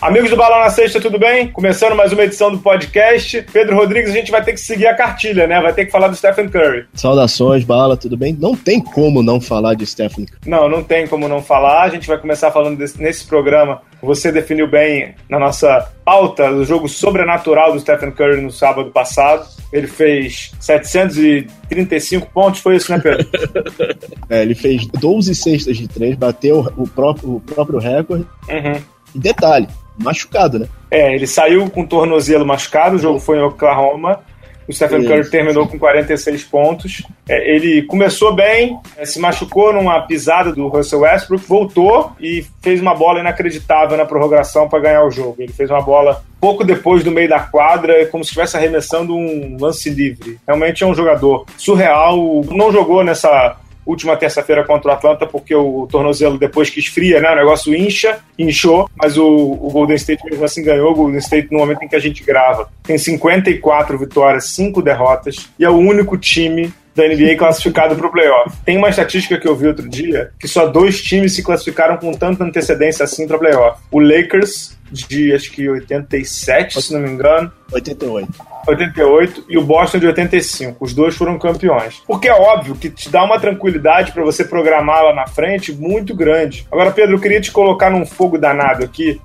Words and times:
Amigos 0.00 0.30
do 0.30 0.36
Balão 0.36 0.60
na 0.60 0.70
Sexta, 0.70 1.00
tudo 1.00 1.18
bem? 1.18 1.48
Começando 1.50 1.96
mais 1.96 2.12
uma 2.12 2.22
edição 2.22 2.52
do 2.52 2.58
podcast. 2.58 3.44
Pedro 3.52 3.74
Rodrigues, 3.74 4.10
a 4.10 4.14
gente 4.14 4.30
vai 4.30 4.44
ter 4.44 4.52
que 4.52 4.60
seguir 4.60 4.86
a 4.86 4.94
cartilha, 4.94 5.44
né? 5.48 5.60
Vai 5.60 5.72
ter 5.72 5.86
que 5.86 5.90
falar 5.90 6.06
do 6.06 6.14
Stephen 6.14 6.48
Curry. 6.48 6.86
Saudações, 6.94 7.64
Bala, 7.64 7.96
tudo 7.96 8.16
bem? 8.16 8.32
Não 8.32 8.54
tem 8.54 8.80
como 8.80 9.24
não 9.24 9.40
falar 9.40 9.74
de 9.74 9.84
Stephen 9.84 10.24
Curry. 10.24 10.38
Não, 10.46 10.68
não 10.68 10.84
tem 10.84 11.08
como 11.08 11.26
não 11.26 11.42
falar. 11.42 11.82
A 11.82 11.88
gente 11.88 12.06
vai 12.06 12.16
começar 12.16 12.52
falando 12.52 12.78
desse, 12.78 13.02
nesse 13.02 13.26
programa. 13.26 13.82
Você 14.00 14.30
definiu 14.30 14.68
bem 14.68 15.16
na 15.28 15.36
nossa 15.40 15.90
pauta 16.04 16.48
do 16.48 16.64
jogo 16.64 16.88
sobrenatural 16.88 17.72
do 17.72 17.80
Stephen 17.80 18.12
Curry 18.12 18.40
no 18.40 18.52
sábado 18.52 18.92
passado. 18.92 19.48
Ele 19.72 19.88
fez 19.88 20.52
735 20.60 22.30
pontos, 22.32 22.60
foi 22.60 22.76
isso, 22.76 22.92
né, 22.92 23.00
Pedro? 23.00 23.26
é, 24.30 24.42
ele 24.42 24.54
fez 24.54 24.86
12 24.86 25.34
cestas 25.34 25.76
de 25.76 25.88
três, 25.88 26.14
bateu 26.14 26.72
o 26.76 26.86
próprio, 26.86 27.34
o 27.34 27.40
próprio 27.40 27.80
recorde. 27.80 28.24
Uhum. 28.48 28.80
E 29.14 29.18
detalhe, 29.18 29.66
machucado, 29.98 30.58
né? 30.58 30.68
É, 30.90 31.14
ele 31.14 31.26
saiu 31.26 31.68
com 31.70 31.82
o 31.82 31.86
tornozelo 31.86 32.46
machucado, 32.46 32.96
o 32.96 32.98
jogo 32.98 33.20
foi 33.20 33.38
em 33.38 33.42
Oklahoma. 33.42 34.20
O 34.68 34.72
Stephen 34.72 35.02
Curry 35.02 35.30
terminou 35.30 35.66
com 35.66 35.78
46 35.78 36.44
pontos. 36.44 37.02
É, 37.26 37.54
ele 37.54 37.82
começou 37.82 38.34
bem, 38.34 38.78
é, 38.98 39.06
se 39.06 39.18
machucou 39.18 39.72
numa 39.72 40.02
pisada 40.02 40.52
do 40.52 40.68
Russell 40.68 41.00
Westbrook, 41.00 41.46
voltou 41.46 42.12
e 42.20 42.44
fez 42.60 42.78
uma 42.78 42.94
bola 42.94 43.20
inacreditável 43.20 43.96
na 43.96 44.04
prorrogação 44.04 44.68
para 44.68 44.80
ganhar 44.80 45.04
o 45.06 45.10
jogo. 45.10 45.36
Ele 45.38 45.52
fez 45.52 45.70
uma 45.70 45.80
bola 45.80 46.22
pouco 46.38 46.64
depois 46.64 47.02
do 47.02 47.10
meio 47.10 47.30
da 47.30 47.40
quadra, 47.40 48.04
como 48.08 48.22
se 48.22 48.28
estivesse 48.28 48.58
arremessando 48.58 49.14
um 49.14 49.56
lance 49.58 49.88
livre. 49.88 50.38
Realmente 50.46 50.84
é 50.84 50.86
um 50.86 50.94
jogador 50.94 51.46
surreal. 51.56 52.18
Não 52.50 52.70
jogou 52.70 53.02
nessa 53.02 53.56
última 53.90 54.16
terça-feira 54.16 54.64
contra 54.64 54.90
o 54.90 54.94
Atlanta, 54.94 55.26
porque 55.26 55.54
o 55.54 55.86
tornozelo, 55.90 56.38
depois 56.38 56.68
que 56.68 56.78
esfria, 56.78 57.20
né, 57.20 57.32
o 57.32 57.36
negócio 57.36 57.74
incha, 57.74 58.18
inchou, 58.38 58.88
mas 58.94 59.16
o, 59.16 59.26
o 59.26 59.70
Golden 59.72 59.96
State 59.96 60.22
mesmo 60.24 60.44
assim 60.44 60.62
ganhou. 60.62 60.92
O 60.92 60.94
Golden 60.94 61.18
State, 61.18 61.48
no 61.50 61.58
momento 61.58 61.82
em 61.82 61.88
que 61.88 61.96
a 61.96 62.00
gente 62.00 62.22
grava, 62.22 62.68
tem 62.82 62.98
54 62.98 63.98
vitórias, 63.98 64.50
5 64.50 64.82
derrotas, 64.82 65.48
e 65.58 65.64
é 65.64 65.70
o 65.70 65.76
único 65.76 66.18
time 66.18 66.72
da 66.98 67.06
NBA 67.06 67.36
classificado 67.36 67.94
para 67.94 68.06
o 68.06 68.10
playoff. 68.10 68.56
Tem 68.64 68.76
uma 68.76 68.88
estatística 68.88 69.38
que 69.38 69.46
eu 69.46 69.54
vi 69.54 69.68
outro 69.68 69.88
dia 69.88 70.32
que 70.38 70.48
só 70.48 70.66
dois 70.66 71.00
times 71.00 71.34
se 71.34 71.44
classificaram 71.44 71.96
com 71.96 72.12
tanta 72.12 72.42
antecedência 72.42 73.04
assim 73.04 73.26
para 73.26 73.38
playoff. 73.38 73.80
O 73.92 74.00
Lakers 74.00 74.76
de 74.90 75.32
acho 75.32 75.50
que 75.50 75.68
87, 75.68 76.80
se 76.80 76.92
não 76.92 77.00
me 77.00 77.10
engano. 77.10 77.50
88. 77.72 78.28
88 78.66 79.44
e 79.48 79.58
o 79.58 79.62
Boston 79.62 79.98
de 79.98 80.06
85. 80.06 80.84
Os 80.84 80.94
dois 80.94 81.16
foram 81.16 81.38
campeões. 81.38 82.02
Porque 82.06 82.28
é 82.28 82.34
óbvio 82.34 82.74
que 82.74 82.90
te 82.90 83.08
dá 83.08 83.24
uma 83.24 83.38
tranquilidade 83.38 84.12
para 84.12 84.22
você 84.24 84.44
programar 84.44 85.04
lá 85.04 85.14
na 85.14 85.26
frente 85.26 85.72
muito 85.72 86.14
grande. 86.14 86.66
Agora, 86.70 86.90
Pedro, 86.90 87.16
eu 87.16 87.20
queria 87.20 87.40
te 87.40 87.50
colocar 87.50 87.90
num 87.90 88.06
fogo 88.06 88.38
danado 88.38 88.84
aqui, 88.84 89.20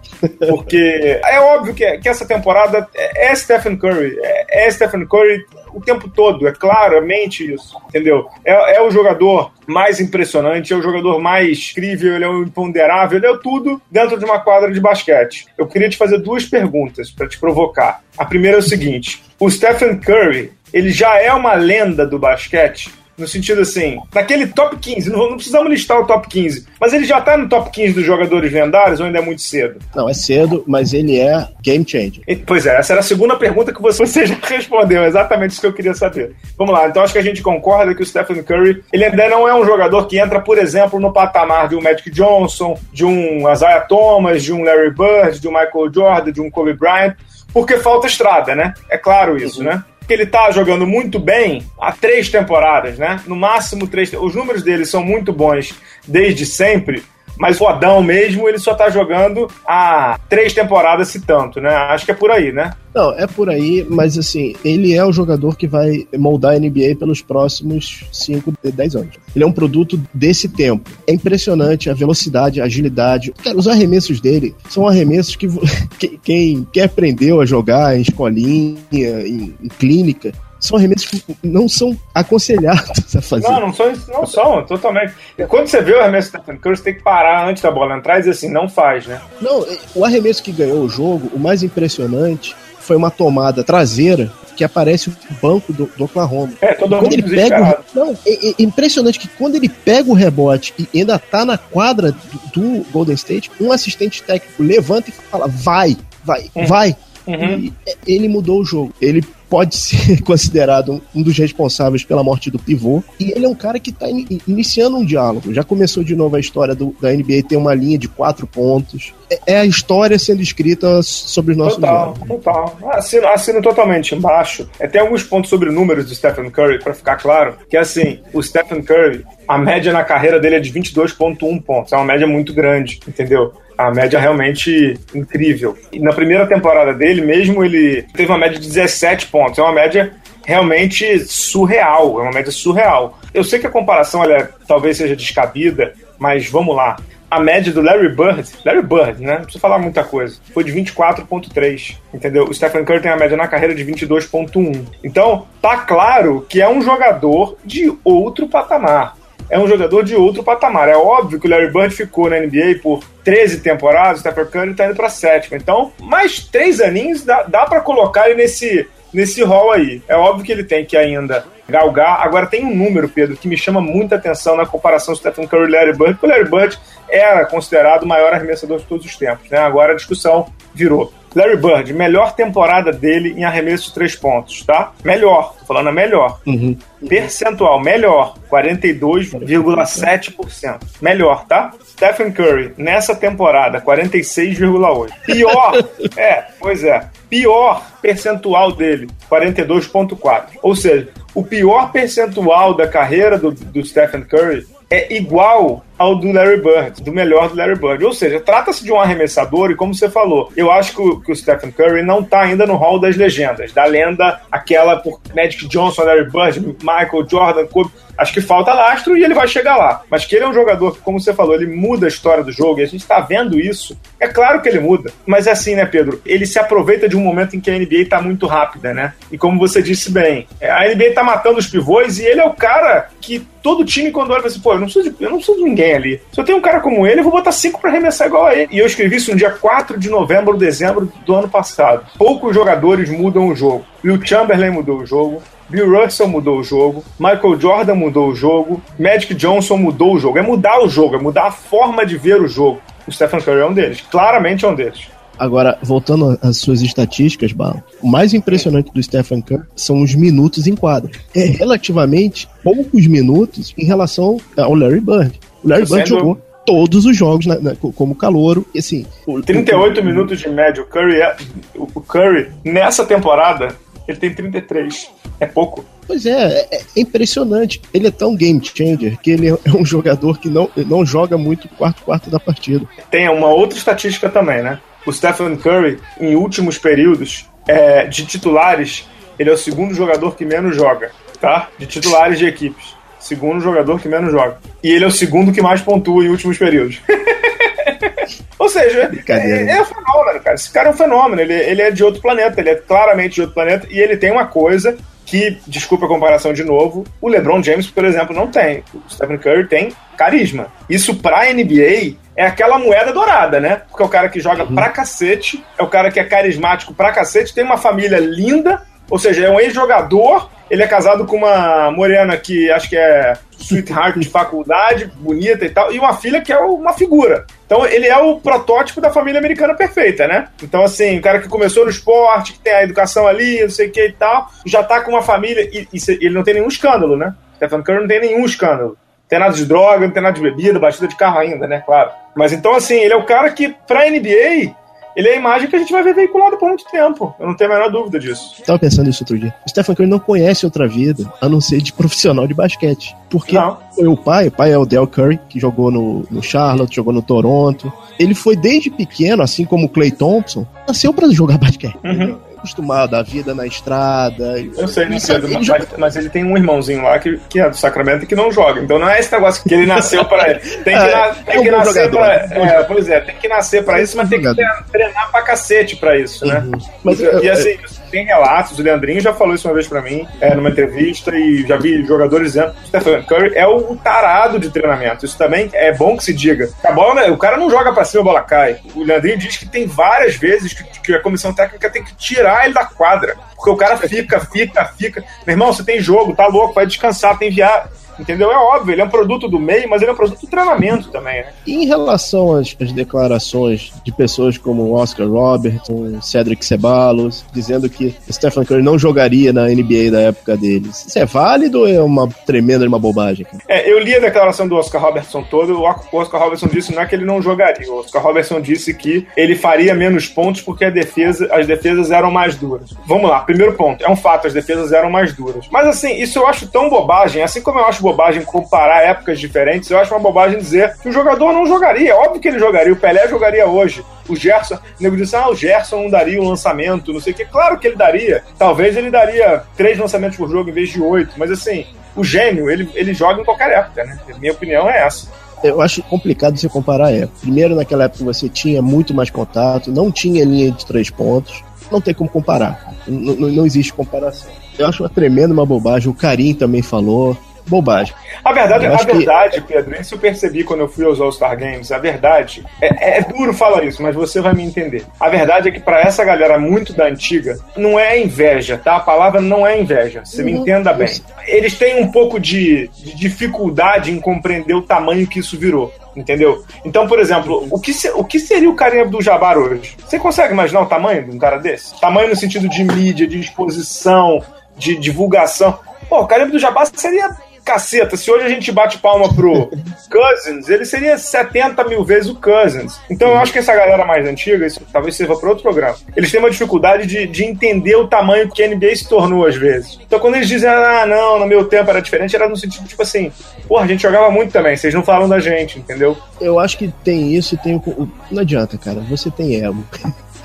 porque 0.47 1.19
é 1.25 1.39
óbvio 1.39 1.73
que, 1.73 1.97
que 1.99 2.09
essa 2.09 2.25
temporada 2.25 2.87
é, 2.95 3.31
é 3.31 3.35
Stephen 3.35 3.77
Curry. 3.77 4.17
É, 4.21 4.65
é 4.67 4.71
Stephen 4.71 5.05
Curry 5.05 5.45
o 5.73 5.81
tempo 5.81 6.07
todo, 6.07 6.47
é 6.47 6.51
claramente 6.51 7.51
isso, 7.51 7.75
entendeu? 7.89 8.27
É, 8.45 8.77
é 8.77 8.81
o 8.81 8.91
jogador 8.91 9.51
mais 9.65 9.99
impressionante, 9.99 10.71
é 10.71 10.75
o 10.75 10.81
jogador 10.81 11.19
mais 11.19 11.71
incrível, 11.71 12.13
ele 12.13 12.23
é 12.23 12.27
o 12.27 12.43
imponderável, 12.43 13.17
ele 13.17 13.27
é 13.27 13.37
tudo 13.37 13.81
dentro 13.89 14.17
de 14.19 14.23
uma 14.23 14.39
quadra 14.39 14.71
de 14.71 14.79
basquete. 14.79 15.47
Eu 15.57 15.67
queria 15.67 15.89
te 15.89 15.97
fazer 15.97 16.17
duas 16.19 16.45
perguntas 16.45 17.11
para 17.11 17.27
te 17.27 17.39
provocar. 17.39 18.01
A 18.17 18.25
primeira 18.25 18.57
é 18.57 18.59
o 18.59 18.63
seguinte: 18.63 19.23
o 19.39 19.49
Stephen 19.49 19.99
Curry, 19.99 20.51
ele 20.73 20.89
já 20.89 21.17
é 21.19 21.31
uma 21.31 21.53
lenda 21.53 22.05
do 22.05 22.17
basquete? 22.17 22.91
No 23.17 23.27
sentido 23.27 23.61
assim, 23.61 23.99
naquele 24.13 24.47
top 24.47 24.77
15, 24.77 25.09
não, 25.09 25.29
não, 25.29 25.35
precisamos 25.35 25.69
listar 25.69 25.99
o 25.99 26.07
top 26.07 26.27
15, 26.27 26.65
mas 26.79 26.93
ele 26.93 27.05
já 27.05 27.21
tá 27.21 27.37
no 27.37 27.47
top 27.47 27.69
15 27.69 27.93
dos 27.93 28.05
jogadores 28.05 28.51
lendários 28.51 28.99
ou 28.99 29.05
ainda 29.05 29.19
é 29.19 29.21
muito 29.21 29.41
cedo? 29.41 29.79
Não, 29.95 30.09
é 30.09 30.13
cedo, 30.13 30.63
mas 30.65 30.93
ele 30.93 31.19
é 31.19 31.47
game 31.61 31.85
changer. 31.87 32.23
E, 32.27 32.35
pois 32.35 32.65
é, 32.65 32.77
essa 32.77 32.93
era 32.93 33.01
a 33.01 33.03
segunda 33.03 33.35
pergunta 33.35 33.71
que 33.71 33.81
você, 33.81 34.03
você 34.05 34.25
já 34.25 34.37
respondeu, 34.41 35.03
exatamente 35.03 35.51
isso 35.51 35.61
que 35.61 35.67
eu 35.67 35.73
queria 35.73 35.93
saber. 35.93 36.35
Vamos 36.57 36.73
lá, 36.73 36.87
então 36.87 37.03
acho 37.03 37.13
que 37.13 37.19
a 37.19 37.23
gente 37.23 37.41
concorda 37.41 37.93
que 37.93 38.01
o 38.01 38.05
Stephen 38.05 38.41
Curry, 38.41 38.83
ele 38.91 39.05
ainda 39.05 39.29
não 39.29 39.47
é 39.47 39.53
um 39.53 39.65
jogador 39.65 40.07
que 40.07 40.17
entra, 40.17 40.39
por 40.41 40.57
exemplo, 40.57 40.99
no 40.99 41.13
patamar 41.13 41.69
de 41.69 41.75
um 41.75 41.81
Magic 41.81 42.09
Johnson, 42.09 42.77
de 42.91 43.05
um 43.05 43.51
Isaiah 43.51 43.81
Thomas, 43.81 44.43
de 44.43 44.51
um 44.51 44.63
Larry 44.63 44.91
Bird, 44.91 45.39
de 45.39 45.47
um 45.47 45.51
Michael 45.51 45.93
Jordan, 45.93 46.31
de 46.31 46.41
um 46.41 46.49
Kobe 46.49 46.73
Bryant, 46.73 47.15
porque 47.53 47.77
falta 47.77 48.07
estrada, 48.07 48.55
né? 48.55 48.73
É 48.89 48.97
claro 48.97 49.37
isso, 49.37 49.59
uhum. 49.59 49.67
né? 49.67 49.83
Que 50.07 50.13
ele 50.13 50.25
tá 50.25 50.51
jogando 50.51 50.85
muito 50.85 51.19
bem 51.19 51.65
há 51.79 51.91
três 51.91 52.29
temporadas, 52.29 52.97
né? 52.97 53.21
No 53.25 53.35
máximo 53.35 53.87
três. 53.87 54.11
Os 54.13 54.35
números 54.35 54.63
dele 54.63 54.85
são 54.85 55.03
muito 55.03 55.31
bons 55.31 55.73
desde 56.07 56.45
sempre, 56.45 57.03
mas 57.37 57.59
o 57.59 57.67
Adão 57.67 58.01
mesmo, 58.01 58.47
ele 58.47 58.59
só 58.59 58.73
tá 58.73 58.89
jogando 58.89 59.47
há 59.67 60.19
três 60.29 60.53
temporadas, 60.53 61.07
se 61.09 61.21
tanto, 61.21 61.59
né? 61.59 61.69
Acho 61.69 62.05
que 62.05 62.11
é 62.11 62.15
por 62.15 62.31
aí, 62.31 62.51
né? 62.51 62.73
Não, 62.93 63.11
é 63.13 63.25
por 63.25 63.49
aí, 63.49 63.85
mas 63.89 64.17
assim, 64.17 64.53
ele 64.63 64.93
é 64.93 65.03
o 65.03 65.11
jogador 65.11 65.57
que 65.57 65.67
vai 65.67 66.07
moldar 66.15 66.53
a 66.53 66.59
NBA 66.59 66.95
pelos 66.99 67.23
próximos 67.23 68.05
5, 68.11 68.53
10 68.63 68.95
anos. 68.95 69.15
Ele 69.35 69.43
é 69.43 69.47
um 69.47 69.51
produto 69.51 69.99
desse 70.13 70.47
tempo. 70.47 70.91
É 71.07 71.13
impressionante 71.13 71.89
a 71.89 71.93
velocidade, 71.93 72.61
a 72.61 72.65
agilidade. 72.65 73.33
Cara, 73.43 73.57
os 73.57 73.67
arremessos 73.67 74.21
dele 74.21 74.55
são 74.69 74.87
arremessos 74.87 75.35
que, 75.35 75.47
quem, 76.21 76.67
quem 76.71 76.83
aprendeu 76.83 77.41
a 77.41 77.45
jogar 77.45 77.97
em 77.97 78.01
escolinha, 78.01 78.77
em, 78.91 79.55
em 79.59 79.67
clínica, 79.79 80.31
são 80.63 80.77
arremessos 80.77 81.05
que 81.05 81.35
não 81.43 81.67
são 81.67 81.97
aconselhados 82.15 83.13
a 83.15 83.21
fazer. 83.21 83.49
Não, 83.49 83.59
não 83.59 83.73
são, 83.73 83.93
não 84.07 84.25
são, 84.25 84.65
totalmente. 84.65 85.13
E 85.37 85.45
quando 85.45 85.67
você 85.67 85.81
vê 85.81 85.93
o 85.93 85.99
arremesso 85.99 86.31
do 86.31 86.37
Stephen 86.37 86.57
Curry, 86.57 86.77
você 86.77 86.83
tem 86.83 86.93
que 86.93 87.03
parar 87.03 87.45
antes 87.45 87.61
da 87.61 87.69
bola 87.69 87.97
entrar 87.97 88.15
e 88.15 88.19
dizer 88.19 88.31
assim, 88.31 88.49
não 88.49 88.69
faz, 88.69 89.05
né? 89.05 89.21
Não, 89.41 89.65
o 89.93 90.05
arremesso 90.05 90.41
que 90.41 90.53
ganhou 90.53 90.79
o 90.79 90.89
jogo, 90.89 91.29
o 91.33 91.39
mais 91.39 91.63
impressionante 91.63 92.55
foi 92.79 92.95
uma 92.95 93.11
tomada 93.11 93.61
traseira 93.61 94.31
que 94.55 94.63
aparece 94.63 95.09
o 95.09 95.15
banco 95.41 95.73
do, 95.73 95.85
do 95.97 96.05
Oklahoma. 96.05 96.53
É, 96.61 96.73
todo 96.75 96.97
quando 96.97 97.11
ele 97.11 97.23
pega 97.23 97.83
o, 97.93 97.97
Não, 97.97 98.17
é, 98.25 98.49
é, 98.49 98.53
impressionante 98.59 99.19
que 99.19 99.27
quando 99.27 99.55
ele 99.55 99.67
pega 99.67 100.09
o 100.09 100.13
rebote 100.13 100.73
e 100.77 100.99
ainda 100.99 101.19
tá 101.19 101.43
na 101.43 101.57
quadra 101.57 102.11
do, 102.11 102.61
do 102.61 102.85
Golden 102.91 103.15
State, 103.15 103.51
um 103.59 103.71
assistente 103.71 104.23
técnico 104.23 104.63
levanta 104.63 105.09
e 105.09 105.13
fala: 105.13 105.47
vai, 105.47 105.97
vai, 106.23 106.49
uhum. 106.55 106.65
vai. 106.65 106.95
Uhum. 107.25 107.71
ele 108.05 108.27
mudou 108.27 108.61
o 108.61 108.65
jogo. 108.65 108.93
Ele 109.01 109.23
pode 109.49 109.75
ser 109.77 110.21
considerado 110.23 110.99
um 111.13 111.21
dos 111.21 111.37
responsáveis 111.37 112.03
pela 112.03 112.23
morte 112.23 112.49
do 112.49 112.57
pivô. 112.57 113.03
E 113.19 113.31
ele 113.31 113.45
é 113.45 113.49
um 113.49 113.55
cara 113.55 113.79
que 113.79 113.91
está 113.91 114.09
in 114.09 114.41
iniciando 114.47 114.97
um 114.97 115.05
diálogo. 115.05 115.53
Já 115.53 115.63
começou 115.63 116.03
de 116.03 116.15
novo 116.15 116.35
a 116.35 116.39
história 116.39 116.73
do, 116.73 116.95
da 116.99 117.11
NBA 117.11 117.43
ter 117.47 117.55
uma 117.55 117.73
linha 117.75 117.97
de 117.97 118.07
quatro 118.07 118.47
pontos. 118.47 119.13
É, 119.29 119.53
é 119.53 119.59
a 119.59 119.65
história 119.65 120.17
sendo 120.17 120.41
escrita 120.41 121.01
sobre 121.03 121.51
os 121.51 121.57
nossos 121.57 121.75
total, 121.75 122.15
jogos. 122.15 122.27
Total, 122.27 122.77
assino, 122.93 123.27
assino 123.27 123.61
totalmente 123.61 124.15
embaixo. 124.15 124.67
É, 124.79 124.87
tem 124.87 125.01
alguns 125.01 125.23
pontos 125.23 125.49
sobre 125.49 125.69
números 125.69 126.07
do 126.07 126.15
Stephen 126.15 126.49
Curry, 126.49 126.79
para 126.79 126.93
ficar 126.93 127.17
claro, 127.17 127.55
que 127.69 127.77
é 127.77 127.79
assim, 127.79 128.19
o 128.33 128.41
Stephen 128.41 128.81
Curry, 128.81 129.23
a 129.47 129.57
média 129.57 129.93
na 129.93 130.03
carreira 130.03 130.39
dele 130.39 130.55
é 130.55 130.59
de 130.59 130.71
22.1 130.71 131.61
pontos. 131.61 131.93
É 131.93 131.95
uma 131.95 132.05
média 132.05 132.25
muito 132.25 132.53
grande, 132.53 132.99
entendeu? 133.07 133.53
A 133.77 133.91
média 133.91 134.19
realmente 134.19 134.99
incrível. 135.13 135.77
E 135.91 135.99
na 135.99 136.13
primeira 136.13 136.45
temporada 136.47 136.93
dele, 136.93 137.21
mesmo 137.21 137.63
ele 137.63 138.03
teve 138.13 138.31
uma 138.31 138.37
média 138.37 138.59
de 138.59 138.67
17 138.67 139.27
pontos. 139.27 139.59
É 139.59 139.61
uma 139.61 139.73
média 139.73 140.13
realmente 140.45 141.19
surreal, 141.19 142.19
é 142.19 142.23
uma 142.23 142.31
média 142.31 142.51
surreal. 142.51 143.19
Eu 143.33 143.43
sei 143.43 143.59
que 143.59 143.67
a 143.67 143.71
comparação 143.71 144.23
é, 144.23 144.49
talvez 144.67 144.97
seja 144.97 145.15
descabida, 145.15 145.93
mas 146.19 146.49
vamos 146.49 146.75
lá. 146.75 146.97
A 147.31 147.39
média 147.39 147.73
do 147.73 147.81
Larry 147.81 148.09
Bird, 148.09 148.47
Larry 148.63 148.83
Bird, 148.83 149.21
né? 149.23 149.37
Não 149.37 149.43
precisa 149.43 149.59
falar 149.59 149.79
muita 149.79 150.03
coisa. 150.03 150.37
Foi 150.53 150.63
de 150.63 150.71
24.3, 150.71 151.97
entendeu? 152.13 152.43
O 152.43 152.53
Stephen 152.53 152.85
Curry 152.85 153.01
tem 153.01 153.11
a 153.11 153.17
média 153.17 153.35
na 153.35 153.47
carreira 153.47 153.73
de 153.73 153.83
22.1. 153.83 154.85
Então, 155.03 155.47
tá 155.59 155.77
claro 155.77 156.45
que 156.47 156.61
é 156.61 156.69
um 156.69 156.79
jogador 156.79 157.57
de 157.65 157.91
outro 158.03 158.47
patamar 158.47 159.15
é 159.53 159.59
um 159.59 159.67
jogador 159.67 160.03
de 160.03 160.15
outro 160.15 160.43
patamar. 160.43 160.89
É 160.89 160.97
óbvio 160.97 161.39
que 161.39 161.45
o 161.45 161.49
Larry 161.49 161.71
Bird 161.71 161.93
ficou 161.93 162.27
na 162.27 162.39
NBA 162.39 162.79
por 162.81 163.03
13 163.23 163.59
temporadas, 163.59 164.17
o 164.17 164.19
Stephen 164.21 164.45
Curry 164.45 164.71
está 164.71 164.87
indo 164.87 164.95
para 164.95 165.09
sétima. 165.09 165.57
Então, 165.57 165.93
mais 166.01 166.39
três 166.39 166.81
aninhos 166.81 167.23
dá, 167.23 167.43
dá 167.43 167.63
para 167.67 167.79
colocar 167.79 168.27
ele 168.27 168.41
nesse, 168.41 168.87
nesse 169.13 169.43
rol 169.43 169.71
aí. 169.71 170.01
É 170.07 170.15
óbvio 170.15 170.43
que 170.43 170.51
ele 170.51 170.63
tem 170.63 170.83
que 170.83 170.97
ainda 170.97 171.45
galgar. 171.67 172.21
Agora 172.21 172.47
tem 172.47 172.65
um 172.65 172.75
número, 172.75 173.09
Pedro, 173.09 173.37
que 173.37 173.47
me 173.47 173.57
chama 173.57 173.81
muita 173.81 174.15
atenção 174.15 174.55
na 174.55 174.65
comparação 174.65 175.15
Stephen 175.15 175.47
Curry 175.47 175.67
e 175.67 175.71
Larry 175.71 175.97
Bird, 175.97 176.13
porque 176.13 176.25
o 176.25 176.29
Larry 176.29 176.49
Bird 176.49 176.79
era 177.09 177.45
considerado 177.45 178.03
o 178.03 178.07
maior 178.07 178.33
arremessador 178.33 178.79
de 178.79 178.85
todos 178.85 179.05
os 179.05 179.15
tempos. 179.15 179.49
Né? 179.49 179.57
Agora 179.57 179.93
a 179.93 179.95
discussão 179.95 180.47
virou. 180.73 181.13
Larry 181.35 181.57
Bird, 181.57 181.91
melhor 181.93 182.35
temporada 182.35 182.91
dele 182.91 183.33
em 183.35 183.43
arremesso 183.43 183.87
de 183.87 183.95
três 183.95 184.15
pontos, 184.15 184.63
tá? 184.63 184.91
Melhor, 185.03 185.55
tô 185.59 185.65
falando 185.65 185.89
a 185.89 185.91
melhor. 185.91 186.39
Uhum. 186.45 186.77
Percentual, 187.09 187.81
melhor, 187.81 188.35
42,7%. 188.51 190.79
Melhor, 191.01 191.47
tá? 191.47 191.73
Stephen 191.87 192.31
Curry, 192.31 192.75
nessa 192.77 193.15
temporada, 193.15 193.81
46,8%. 193.81 195.09
Pior, 195.25 195.73
é, 196.15 196.45
pois 196.59 196.83
é. 196.83 197.09
Pior 197.29 197.81
percentual 197.99 198.73
dele, 198.73 199.07
42,4%. 199.29 200.43
Ou 200.61 200.75
seja, 200.75 201.09
o 201.33 201.43
pior 201.43 201.91
percentual 201.91 202.75
da 202.75 202.87
carreira 202.87 203.37
do, 203.37 203.51
do 203.51 203.83
Stephen 203.83 204.23
Curry 204.23 204.67
é 204.89 205.15
igual 205.15 205.83
ao 205.97 206.15
do 206.15 206.31
Larry 206.31 206.61
Bird, 206.61 207.01
do 207.01 207.11
melhor 207.11 207.49
do 207.49 207.55
Larry 207.55 207.75
Bird. 207.75 208.03
Ou 208.03 208.13
seja, 208.13 208.39
trata-se 208.39 208.83
de 208.83 208.91
um 208.91 208.99
arremessador 208.99 209.71
e, 209.71 209.75
como 209.75 209.93
você 209.93 210.09
falou, 210.09 210.51
eu 210.55 210.71
acho 210.71 210.93
que 210.93 211.01
o, 211.01 211.19
que 211.19 211.31
o 211.31 211.35
Stephen 211.35 211.71
Curry 211.71 212.03
não 212.03 212.19
está 212.19 212.41
ainda 212.41 212.65
no 212.65 212.75
hall 212.75 212.99
das 212.99 213.15
legendas, 213.15 213.71
da 213.71 213.85
lenda 213.85 214.41
aquela 214.51 214.97
por 214.97 215.19
Magic 215.35 215.67
Johnson, 215.67 216.03
Larry 216.03 216.29
Bird, 216.29 216.59
Michael 216.81 217.27
Jordan, 217.29 217.65
Kobe. 217.67 217.91
Acho 218.15 218.31
que 218.31 218.41
falta 218.41 218.73
lastro 218.73 219.17
e 219.17 219.23
ele 219.23 219.33
vai 219.33 219.47
chegar 219.47 219.75
lá. 219.75 220.03
Mas 220.09 220.23
que 220.23 220.35
ele 220.35 220.45
é 220.45 220.47
um 220.47 220.53
jogador 220.53 220.93
que, 220.93 221.01
como 221.01 221.19
você 221.19 221.33
falou, 221.33 221.55
ele 221.55 221.65
muda 221.65 222.05
a 222.05 222.09
história 222.09 222.43
do 222.43 222.51
jogo 222.51 222.79
e 222.79 222.83
a 222.83 222.85
gente 222.85 223.01
está 223.01 223.19
vendo 223.19 223.59
isso. 223.59 223.97
É 224.19 224.27
claro 224.27 224.61
que 224.61 224.69
ele 224.69 224.79
muda. 224.79 225.11
Mas 225.25 225.47
é 225.47 225.51
assim, 225.51 225.73
né, 225.75 225.85
Pedro? 225.85 226.21
Ele 226.23 226.45
se 226.45 226.59
aproveita 226.59 227.09
de 227.09 227.17
um 227.17 227.21
momento 227.21 227.55
em 227.55 227.59
que 227.59 227.71
a 227.71 227.77
NBA 227.77 228.01
está 228.01 228.21
muito 228.21 228.45
rápida, 228.45 228.93
né? 228.93 229.13
E 229.31 229.37
como 229.37 229.57
você 229.57 229.81
disse 229.81 230.11
bem, 230.11 230.47
a 230.61 230.87
NBA 230.87 231.05
está 231.05 231.23
matando 231.23 231.57
os 231.57 231.67
pivôs 231.67 232.19
e 232.19 232.25
ele 232.25 232.39
é 232.39 232.45
o 232.45 232.53
cara 232.53 233.09
que 233.19 233.47
todo 233.63 233.85
time, 233.85 234.11
quando 234.11 234.31
olha, 234.31 234.41
fala 234.41 234.51
assim, 234.51 234.59
pô, 234.59 234.73
eu 234.73 234.79
não 234.79 234.85
preciso 234.85 235.09
de, 235.09 235.23
eu 235.23 235.31
não 235.31 235.37
de 235.37 235.63
ninguém 235.63 235.92
ali. 235.95 236.21
Se 236.31 236.39
eu 236.39 236.43
tenho 236.43 236.57
um 236.57 236.61
cara 236.61 236.79
como 236.79 237.05
ele, 237.05 237.19
eu 237.19 237.23
vou 237.23 237.31
botar 237.31 237.51
cinco 237.51 237.79
para 237.79 237.89
arremessar 237.89 238.27
igual 238.27 238.45
a 238.45 238.55
ele. 238.55 238.69
E 238.71 238.79
eu 238.79 238.85
escrevi 238.85 239.15
isso 239.15 239.31
no 239.31 239.37
dia 239.37 239.51
4 239.51 239.99
de 239.99 240.09
novembro, 240.09 240.57
dezembro 240.57 241.11
do 241.25 241.35
ano 241.35 241.49
passado. 241.49 242.05
Poucos 242.17 242.53
jogadores 242.53 243.09
mudam 243.09 243.47
o 243.47 243.55
jogo. 243.55 243.85
Will 244.03 244.19
Chamberlain 244.23 244.71
mudou 244.71 244.99
o 244.99 245.05
jogo. 245.05 245.41
Bill 245.69 245.89
Russell 245.89 246.27
mudou 246.27 246.59
o 246.59 246.63
jogo, 246.63 247.03
Michael 247.17 247.59
Jordan 247.59 247.95
mudou 247.95 248.29
o 248.29 248.35
jogo, 248.35 248.79
Magic 248.99 249.33
Johnson 249.33 249.77
mudou 249.77 250.13
o 250.13 250.19
jogo. 250.19 250.37
É 250.37 250.41
mudar 250.41 250.83
o 250.83 250.87
jogo, 250.87 251.15
é 251.15 251.19
mudar 251.19 251.47
a 251.47 251.51
forma 251.51 252.05
de 252.05 252.15
ver 252.15 252.39
o 252.39 252.47
jogo. 252.47 252.79
O 253.07 253.11
Stephen 253.11 253.41
Curry 253.41 253.61
é 253.61 253.65
um 253.65 253.73
deles, 253.73 254.01
claramente 254.01 254.65
é 254.65 254.67
um 254.67 254.75
deles. 254.75 255.07
Agora, 255.37 255.77
voltando 255.81 256.37
às 256.41 256.57
suas 256.57 256.81
estatísticas, 256.81 257.51
Bala, 257.51 257.83
o 258.01 258.07
mais 258.07 258.33
impressionante 258.33 258.91
do 258.93 259.01
Stephen 259.01 259.41
Curry 259.41 259.63
são 259.75 260.01
os 260.01 260.13
minutos 260.13 260.67
em 260.67 260.75
quadra. 260.75 261.11
É 261.35 261.45
relativamente 261.45 262.47
poucos 262.63 263.07
minutos 263.07 263.73
em 263.77 263.85
relação 263.85 264.37
ao 264.55 264.75
Larry 264.75 265.01
Bird. 265.01 265.39
O 265.63 265.69
Larry 265.69 265.85
Bird 265.85 266.09
jogou 266.09 266.41
todos 266.65 267.05
os 267.05 267.15
jogos 267.15 267.45
na, 267.45 267.59
na, 267.59 267.75
como 267.75 268.15
calouro. 268.15 268.65
E 268.73 268.79
assim, 268.79 269.05
38 269.45 269.99
o, 269.99 270.03
minutos 270.03 270.39
de 270.39 270.49
média. 270.49 270.83
O 270.83 270.85
Curry, 270.85 271.21
é, 271.21 271.35
o 271.75 272.01
Curry, 272.01 272.51
nessa 272.63 273.05
temporada, 273.05 273.75
ele 274.07 274.17
tem 274.17 274.33
33. 274.33 275.09
É 275.39 275.45
pouco. 275.45 275.85
Pois 276.05 276.25
é, 276.25 276.31
é, 276.31 276.75
é, 276.75 276.81
impressionante. 276.97 277.81
Ele 277.93 278.07
é 278.07 278.11
tão 278.11 278.35
game 278.35 278.61
changer 278.63 279.17
que 279.19 279.31
ele 279.31 279.49
é 279.49 279.57
um 279.75 279.85
jogador 279.85 280.39
que 280.39 280.49
não, 280.49 280.69
não 280.75 281.05
joga 281.05 281.37
muito 281.37 281.67
quarto 281.69 282.03
quarto 282.03 282.29
da 282.29 282.39
partida. 282.39 282.85
Tem 283.09 283.29
uma 283.29 283.47
outra 283.47 283.77
estatística 283.77 284.29
também, 284.29 284.61
né? 284.61 284.79
O 285.05 285.11
Stephen 285.11 285.55
Curry, 285.57 285.99
em 286.19 286.35
últimos 286.35 286.77
períodos 286.77 287.45
é, 287.67 288.05
de 288.05 288.25
titulares, 288.25 289.05
ele 289.37 289.49
é 289.49 289.53
o 289.53 289.57
segundo 289.57 289.93
jogador 289.93 290.35
que 290.35 290.45
menos 290.45 290.75
joga, 290.75 291.11
tá? 291.39 291.69
De 291.77 291.85
titulares 291.85 292.39
de 292.39 292.45
equipes. 292.45 292.95
Segundo 293.23 293.61
jogador 293.61 294.01
que 294.01 294.09
menos 294.09 294.33
joga. 294.33 294.57
E 294.83 294.91
ele 294.91 295.05
é 295.05 295.07
o 295.07 295.11
segundo 295.11 295.53
que 295.53 295.61
mais 295.61 295.79
pontua 295.79 296.25
em 296.25 296.27
últimos 296.27 296.57
períodos. 296.57 296.99
Ou 298.59 298.67
seja, 298.67 299.09
é, 299.29 299.71
é 299.71 299.81
um 299.81 299.85
fenômeno, 299.85 300.39
cara. 300.41 300.55
Esse 300.55 300.71
cara 300.71 300.89
é 300.89 300.91
um 300.91 300.95
fenômeno. 300.95 301.41
Ele, 301.41 301.53
ele 301.53 301.81
é 301.81 301.89
de 301.89 302.03
outro 302.03 302.21
planeta. 302.21 302.59
Ele 302.59 302.71
é 302.71 302.75
claramente 302.75 303.35
de 303.35 303.41
outro 303.41 303.53
planeta. 303.53 303.87
E 303.89 303.97
ele 303.97 304.17
tem 304.17 304.29
uma 304.29 304.45
coisa 304.45 304.97
que, 305.25 305.57
desculpa 305.65 306.05
a 306.05 306.09
comparação 306.09 306.51
de 306.51 306.65
novo, 306.65 307.05
o 307.21 307.29
LeBron 307.29 307.63
James, 307.63 307.87
por 307.87 308.03
exemplo, 308.03 308.35
não 308.35 308.47
tem. 308.47 308.83
O 308.93 309.09
Stephen 309.09 309.37
Curry 309.37 309.67
tem 309.67 309.93
carisma. 310.17 310.67
Isso 310.89 311.15
pra 311.15 311.51
NBA 311.53 312.17
é 312.35 312.45
aquela 312.45 312.77
moeda 312.77 313.13
dourada, 313.13 313.59
né? 313.59 313.83
Porque 313.89 314.03
é 314.03 314.05
o 314.05 314.09
cara 314.09 314.27
que 314.27 314.41
joga 314.41 314.63
uhum. 314.63 314.75
pra 314.75 314.89
cacete, 314.89 315.63
é 315.77 315.83
o 315.83 315.87
cara 315.87 316.11
que 316.11 316.19
é 316.19 316.23
carismático 316.25 316.93
pra 316.93 317.13
cacete, 317.13 317.53
tem 317.53 317.63
uma 317.63 317.77
família 317.77 318.19
linda, 318.19 318.81
ou 319.09 319.19
seja, 319.19 319.45
é 319.45 319.49
um 319.49 319.59
ex-jogador, 319.59 320.49
ele 320.69 320.81
é 320.81 320.87
casado 320.87 321.25
com 321.25 321.37
uma 321.37 321.91
morena 321.91 322.35
que 322.37 322.71
acho 322.71 322.89
que 322.89 322.97
é 322.97 323.33
sweetheart 323.59 324.17
de 324.17 324.29
faculdade, 324.29 325.11
bonita 325.15 325.65
e 325.65 325.69
tal, 325.69 325.91
e 325.93 325.99
uma 325.99 326.13
filha 326.15 326.41
que 326.41 326.51
é 326.51 326.57
uma 326.57 326.93
figura. 326.93 327.45
Então 327.65 327.85
ele 327.85 328.07
é 328.07 328.17
o 328.17 328.39
protótipo 328.39 328.99
da 328.99 329.11
família 329.11 329.39
americana 329.39 329.73
perfeita, 329.73 330.27
né? 330.27 330.47
Então, 330.61 330.83
assim, 330.83 331.19
o 331.19 331.21
cara 331.21 331.39
que 331.39 331.47
começou 331.47 331.83
no 331.83 331.89
esporte, 331.89 332.53
que 332.53 332.59
tem 332.59 332.73
a 332.73 332.83
educação 332.83 333.27
ali, 333.27 333.61
não 333.61 333.69
sei 333.69 333.87
o 333.87 333.91
que 333.91 334.05
e 334.05 334.11
tal, 334.13 334.49
já 334.65 334.83
tá 334.83 335.01
com 335.01 335.11
uma 335.11 335.21
família, 335.21 335.69
e, 335.71 335.87
e 335.93 335.99
ele 336.25 336.33
não 336.33 336.43
tem 336.43 336.55
nenhum 336.55 336.67
escândalo, 336.67 337.15
né? 337.15 337.33
Stephen 337.55 337.83
Curry 337.83 337.99
não 338.01 338.07
tem 338.07 338.19
nenhum 338.19 338.45
escândalo. 338.45 338.89
Não 338.89 339.27
tem 339.29 339.39
nada 339.39 339.53
de 339.53 339.65
droga, 339.65 340.05
não 340.05 340.13
tem 340.13 340.21
nada 340.21 340.35
de 340.35 340.41
bebida, 340.41 340.79
batida 340.79 341.07
de 341.07 341.15
carro 341.15 341.39
ainda, 341.39 341.67
né? 341.67 341.81
Claro. 341.85 342.11
Mas 342.35 342.51
então, 342.51 342.75
assim, 342.75 342.95
ele 342.95 343.13
é 343.13 343.17
o 343.17 343.25
cara 343.25 343.51
que, 343.51 343.75
pra 343.87 344.09
NBA, 344.09 344.75
ele 345.15 345.27
é 345.27 345.33
a 345.33 345.37
imagem 345.37 345.69
que 345.69 345.75
a 345.75 345.79
gente 345.79 345.91
vai 345.91 346.03
ver 346.03 346.15
veiculada 346.15 346.57
por 346.57 346.67
muito 346.67 346.85
tempo. 346.85 347.35
Eu 347.39 347.47
não 347.47 347.55
tenho 347.55 347.71
a 347.71 347.75
menor 347.75 347.89
dúvida 347.89 348.19
disso. 348.19 348.55
Eu 348.59 348.65
tava 348.65 348.79
pensando 348.79 349.07
nisso 349.07 349.23
outro 349.23 349.37
dia. 349.37 349.53
O 349.65 349.69
Stephen 349.69 349.95
Curry 349.95 350.09
não 350.09 350.19
conhece 350.19 350.65
outra 350.65 350.87
vida 350.87 351.31
a 351.41 351.47
não 351.47 351.61
ser 351.61 351.81
de 351.81 351.91
profissional 351.93 352.47
de 352.47 352.53
basquete. 352.53 353.15
Porque 353.29 353.55
não. 353.55 353.77
foi 353.95 354.07
o 354.07 354.17
pai, 354.17 354.47
o 354.47 354.51
pai 354.51 354.71
é 354.71 354.77
o 354.77 354.85
Del 354.85 355.07
Curry, 355.07 355.39
que 355.49 355.59
jogou 355.59 355.91
no, 355.91 356.25
no 356.29 356.41
Charlotte, 356.41 356.95
jogou 356.95 357.13
no 357.13 357.21
Toronto. 357.21 357.91
Ele 358.19 358.33
foi 358.33 358.55
desde 358.55 358.89
pequeno, 358.89 359.43
assim 359.43 359.65
como 359.65 359.85
o 359.85 359.89
Clay 359.89 360.11
Thompson, 360.11 360.65
nasceu 360.87 361.13
para 361.13 361.29
jogar 361.29 361.57
basquete. 361.57 361.97
Uhum 362.03 362.52
acostumado 362.63 363.15
à 363.15 363.21
vida 363.21 363.53
na 363.53 363.67
estrada. 363.67 364.59
Eu 364.59 364.87
sei, 364.87 365.05
não 365.07 365.19
sei, 365.19 365.37
mas, 365.39 365.65
joga... 365.65 365.87
mas, 365.97 366.15
ele 366.15 366.29
tem 366.29 366.45
um 366.45 366.55
irmãozinho 366.55 367.03
lá 367.03 367.19
que, 367.19 367.37
que 367.49 367.59
é 367.59 367.69
do 367.69 367.75
Sacramento 367.75 368.23
e 368.23 368.27
que 368.27 368.35
não 368.35 368.51
joga. 368.51 368.81
Então 368.81 368.97
não 368.97 369.09
é 369.09 369.19
esse 369.19 369.31
negócio 369.31 369.61
que 369.63 369.73
ele 369.73 369.85
nasceu 369.85 370.23
para 370.25 370.49
ele. 370.49 370.59
Tem 370.59 370.97
que, 370.97 371.03
é, 371.03 371.11
na, 371.11 371.33
tem 371.33 371.55
é 371.55 371.59
um 371.59 371.63
que 371.63 371.71
nascer 371.71 372.09
para. 372.09 372.33
É, 372.33 372.83
pois 372.83 373.09
é, 373.09 373.19
tem 373.19 373.35
que 373.35 373.47
nascer 373.47 373.83
para 373.83 374.01
isso, 374.01 374.15
mas 374.15 374.29
tem 374.29 374.41
que 374.41 374.55
treinar 374.91 375.31
pra 375.31 375.41
cacete 375.41 375.97
para 375.97 376.17
isso, 376.17 376.45
né? 376.45 376.59
Uhum. 376.59 376.79
Mas, 377.03 377.19
e, 377.19 377.23
e 377.23 377.49
assim, 377.49 377.77
tem 378.13 378.25
relatos, 378.25 378.77
o 378.77 378.83
Leandrinho 378.83 379.19
já 379.19 379.33
falou 379.33 379.55
isso 379.55 379.67
uma 379.67 379.73
vez 379.73 379.87
para 379.87 379.99
mim, 379.99 380.27
é, 380.39 380.53
numa 380.53 380.69
entrevista, 380.69 381.35
e 381.35 381.65
já 381.65 381.77
vi 381.77 382.05
jogadores 382.05 382.53
dizendo 382.53 382.71
Stephen 382.85 383.23
Curry 383.23 383.53
é 383.55 383.65
o 383.65 383.95
tarado 383.95 384.59
de 384.59 384.69
treinamento. 384.69 385.25
Isso 385.25 385.35
também 385.35 385.67
é 385.73 385.91
bom 385.91 386.15
que 386.15 386.23
se 386.23 386.31
diga. 386.31 386.69
A 386.83 386.91
bola, 386.91 387.25
o 387.31 387.37
cara 387.37 387.57
não 387.57 387.71
joga 387.71 387.91
para 387.91 388.05
cima, 388.05 388.21
a 388.21 388.25
bola 388.25 388.41
cai. 388.41 388.79
O 388.93 389.03
Leandrinho 389.03 389.39
diz 389.39 389.57
que 389.57 389.65
tem 389.65 389.87
várias 389.87 390.35
vezes 390.35 390.73
que, 390.73 390.83
que 391.01 391.15
a 391.15 391.21
comissão 391.21 391.51
técnica 391.55 391.89
tem 391.89 392.03
que 392.03 392.15
tirar 392.15 392.65
ele 392.65 392.75
da 392.75 392.85
quadra. 392.85 393.35
Porque 393.55 393.71
o 393.71 393.75
cara 393.75 393.97
fica, 393.97 394.39
fica, 394.41 394.85
fica. 394.85 395.23
Meu 395.47 395.55
irmão, 395.55 395.73
você 395.73 395.83
tem 395.83 395.99
jogo, 395.99 396.35
tá 396.35 396.45
louco, 396.45 396.75
vai 396.75 396.85
descansar, 396.85 397.39
tem 397.39 397.49
viagem 397.49 397.89
Entendeu? 398.19 398.51
É 398.51 398.57
óbvio, 398.57 398.93
ele 398.93 399.01
é 399.01 399.05
um 399.05 399.09
produto 399.09 399.47
do 399.47 399.59
meio, 399.59 399.89
mas 399.89 400.01
ele 400.01 400.11
é 400.11 400.13
um 400.13 400.17
produto 400.17 400.41
do 400.41 400.47
treinamento 400.47 401.09
também, 401.09 401.41
né? 401.41 401.47
Em 401.65 401.85
relação 401.85 402.53
às, 402.53 402.75
às 402.81 402.91
declarações 402.91 403.91
de 404.03 404.11
pessoas 404.11 404.57
como 404.57 404.93
Oscar 404.93 405.27
Robertson, 405.27 406.21
Cedric 406.21 406.65
Ceballos, 406.65 407.45
dizendo 407.51 407.89
que 407.89 408.15
Stephen 408.31 408.65
Curry 408.65 408.83
não 408.83 408.97
jogaria 408.97 409.51
na 409.51 409.67
NBA 409.67 410.11
da 410.11 410.21
época 410.21 410.55
deles, 410.55 411.05
isso 411.07 411.19
é 411.19 411.25
válido 411.25 411.81
ou 411.81 411.87
é 411.87 412.01
uma 412.01 412.27
tremenda 412.45 412.85
uma 412.93 412.99
bobagem? 412.99 413.45
É, 413.67 413.89
eu 413.89 413.99
li 413.99 414.15
a 414.15 414.19
declaração 414.19 414.67
do 414.67 414.75
Oscar 414.75 415.01
Robertson 415.01 415.43
todo, 415.43 415.79
o 415.79 416.17
Oscar 416.17 416.41
Robertson 416.41 416.67
disse 416.67 416.93
não 416.93 417.01
é 417.01 417.05
que 417.05 417.15
ele 417.15 417.25
não 417.25 417.41
jogaria, 417.41 417.91
o 417.91 417.99
Oscar 417.99 418.21
Robertson 418.21 418.61
disse 418.61 418.93
que 418.93 419.27
ele 419.35 419.55
faria 419.55 419.93
menos 419.95 420.27
pontos 420.27 420.61
porque 420.61 420.85
a 420.85 420.89
defesa, 420.89 421.47
as 421.51 421.65
defesas 421.65 422.11
eram 422.11 422.29
mais 422.29 422.55
duras. 422.55 422.93
Vamos 423.05 423.29
lá, 423.29 423.39
primeiro 423.39 423.73
ponto, 423.73 424.03
é 424.03 424.09
um 424.09 424.15
fato, 424.15 424.47
as 424.47 424.53
defesas 424.53 424.91
eram 424.91 425.09
mais 425.09 425.33
duras. 425.33 425.67
Mas 425.71 425.87
assim, 425.87 426.21
isso 426.21 426.39
eu 426.39 426.47
acho 426.47 426.67
tão 426.67 426.89
bobagem, 426.89 427.41
assim 427.41 427.61
como 427.61 427.79
eu 427.79 427.85
acho 427.85 428.02
bobagem 428.03 428.43
comparar 428.43 429.01
épocas 429.01 429.39
diferentes, 429.39 429.89
eu 429.89 429.97
acho 429.97 430.13
uma 430.13 430.19
bobagem 430.19 430.59
dizer 430.59 430.95
que 431.01 431.09
o 431.09 431.11
jogador 431.11 431.51
não 431.51 431.65
jogaria. 431.65 432.11
É 432.11 432.15
óbvio 432.15 432.39
que 432.39 432.47
ele 432.47 432.59
jogaria, 432.59 432.93
o 432.93 432.97
Pelé 432.97 433.27
jogaria 433.27 433.65
hoje. 433.65 434.05
O 434.29 434.35
Gerson, 434.35 434.75
o 434.75 434.79
nego 435.03 435.17
disse, 435.17 435.35
ah, 435.35 435.49
o 435.49 435.55
Gerson 435.55 436.03
não 436.03 436.09
daria 436.09 436.39
um 436.39 436.47
lançamento, 436.47 437.11
não 437.11 437.19
sei 437.19 437.33
o 437.33 437.35
que. 437.35 437.45
Claro 437.45 437.79
que 437.79 437.87
ele 437.87 437.95
daria. 437.95 438.43
Talvez 438.57 438.95
ele 438.95 439.09
daria 439.09 439.63
três 439.75 439.97
lançamentos 439.97 440.37
por 440.37 440.49
jogo 440.49 440.69
em 440.69 440.73
vez 440.73 440.89
de 440.89 441.01
oito, 441.01 441.33
mas 441.37 441.49
assim, 441.49 441.87
o 442.15 442.23
gênio, 442.23 442.69
ele, 442.69 442.89
ele 442.93 443.13
joga 443.13 443.41
em 443.41 443.45
qualquer 443.45 443.71
época, 443.71 444.03
né? 444.03 444.19
Minha 444.39 444.53
opinião 444.53 444.89
é 444.89 444.99
essa 444.99 445.27
eu 445.63 445.81
acho 445.81 446.03
complicado 446.03 446.57
você 446.57 446.67
comparar 446.67 447.13
época. 447.13 447.39
Primeiro, 447.39 447.73
naquela 447.73 448.03
época 448.03 448.25
você 448.25 448.49
tinha 448.49 448.81
muito 448.81 449.13
mais 449.13 449.29
contato, 449.29 449.89
não 449.89 450.11
tinha 450.11 450.43
linha 450.43 450.69
de 450.71 450.85
três 450.85 451.09
pontos, 451.09 451.63
não 451.89 452.01
tem 452.01 452.13
como 452.13 452.29
comparar. 452.29 452.93
N 453.07 453.35
não 453.35 453.65
existe 453.65 453.93
comparação. 453.93 454.51
Eu 454.77 454.87
acho 454.87 455.03
uma 455.03 455.09
tremenda 455.09 455.53
uma 455.53 455.65
bobagem. 455.65 456.09
O 456.09 456.13
Karim 456.13 456.53
também 456.53 456.81
falou 456.81 457.37
bobagem. 457.67 458.13
A 458.43 458.51
verdade, 458.51 458.85
a 458.85 458.97
verdade, 458.97 459.61
que... 459.61 459.73
Pedro, 459.73 459.99
isso 459.99 460.15
eu 460.15 460.19
percebi 460.19 460.63
quando 460.63 460.81
eu 460.81 460.87
fui 460.87 461.05
aos 461.05 461.19
All-Star 461.19 461.57
Games. 461.57 461.91
A 461.91 461.97
verdade, 461.97 462.63
é, 462.81 463.19
é, 463.19 463.21
duro 463.21 463.53
falar 463.53 463.83
isso, 463.83 464.01
mas 464.01 464.15
você 464.15 464.41
vai 464.41 464.53
me 464.53 464.63
entender. 464.63 465.05
A 465.19 465.29
verdade 465.29 465.69
é 465.69 465.71
que 465.71 465.79
para 465.79 466.01
essa 466.01 466.23
galera 466.23 466.59
muito 466.59 466.93
da 466.93 467.05
antiga, 467.05 467.57
não 467.75 467.99
é 467.99 468.19
inveja, 468.19 468.77
tá? 468.77 468.97
A 468.97 468.99
palavra 468.99 469.39
não 469.39 469.65
é 469.65 469.79
inveja. 469.79 470.23
Você 470.23 470.41
uhum. 470.41 470.45
me 470.45 470.51
entenda 470.53 470.93
bem. 470.93 471.09
Eles 471.45 471.77
têm 471.77 472.01
um 472.01 472.11
pouco 472.11 472.39
de, 472.39 472.89
de 472.89 473.15
dificuldade 473.15 474.11
em 474.11 474.19
compreender 474.19 474.73
o 474.73 474.81
tamanho 474.81 475.27
que 475.27 475.39
isso 475.39 475.57
virou 475.57 475.91
entendeu? 476.15 476.63
Então, 476.85 477.07
por 477.07 477.19
exemplo, 477.19 477.67
o 477.71 477.79
que, 477.79 477.91
se, 477.91 478.09
o 478.11 478.23
que 478.23 478.39
seria 478.39 478.69
o 478.69 478.75
Karim 478.75 479.09
do 479.09 479.21
Jabbar 479.21 479.57
hoje? 479.57 479.97
Você 480.05 480.19
consegue 480.19 480.53
imaginar 480.53 480.81
o 480.81 480.85
tamanho 480.85 481.23
de 481.23 481.35
um 481.35 481.39
cara 481.39 481.57
desse? 481.57 481.99
Tamanho 481.99 482.29
no 482.29 482.35
sentido 482.35 482.69
de 482.69 482.83
mídia, 482.83 483.27
de 483.27 483.39
exposição, 483.39 484.39
de 484.77 484.95
divulgação. 484.95 485.79
Pô, 486.07 486.21
o 486.21 486.27
Karim 486.27 486.49
do 486.49 486.59
Jabbar 486.59 486.87
seria 486.93 487.35
caceta, 487.63 488.17
se 488.17 488.29
hoje 488.29 488.45
a 488.45 488.49
gente 488.49 488.71
bate 488.71 488.97
palma 488.97 489.33
pro 489.33 489.71
Cousins, 490.11 490.69
ele 490.69 490.85
seria 490.85 491.17
70 491.17 491.83
mil 491.85 492.03
vezes 492.03 492.29
o 492.29 492.35
Cousins. 492.35 492.99
Então 493.09 493.29
eu 493.29 493.37
acho 493.37 493.51
que 493.51 493.59
essa 493.59 493.73
galera 493.73 494.05
mais 494.05 494.27
antiga, 494.27 494.65
isso 494.65 494.81
talvez 494.91 495.15
sirva 495.15 495.37
para 495.37 495.49
outro 495.49 495.63
programa, 495.63 495.95
eles 496.15 496.31
têm 496.31 496.39
uma 496.39 496.49
dificuldade 496.49 497.07
de, 497.07 497.25
de 497.25 497.43
entender 497.43 497.95
o 497.95 498.07
tamanho 498.07 498.49
que 498.49 498.61
a 498.61 498.67
NBA 498.67 498.95
se 498.95 499.07
tornou 499.07 499.45
às 499.45 499.55
vezes. 499.55 499.99
Então 500.05 500.19
quando 500.19 500.35
eles 500.35 500.47
dizem, 500.47 500.69
ah, 500.69 501.05
não, 501.05 501.39
no 501.39 501.47
meu 501.47 501.65
tempo 501.65 501.89
era 501.89 502.01
diferente, 502.01 502.35
era 502.35 502.47
no 502.47 502.57
sentido 502.57 502.87
tipo 502.87 503.01
assim, 503.01 503.31
porra, 503.67 503.85
a 503.85 503.87
gente 503.87 504.01
jogava 504.01 504.29
muito 504.29 504.51
também, 504.51 504.75
vocês 504.75 504.93
não 504.93 505.03
falam 505.03 505.27
da 505.27 505.39
gente, 505.39 505.79
entendeu? 505.79 506.17
Eu 506.39 506.59
acho 506.59 506.77
que 506.77 506.93
tem 507.03 507.33
isso 507.33 507.55
e 507.55 507.57
tem. 507.57 507.81
Não 508.29 508.41
adianta, 508.41 508.77
cara, 508.77 508.99
você 509.01 509.31
tem 509.31 509.63
ego. 509.63 509.83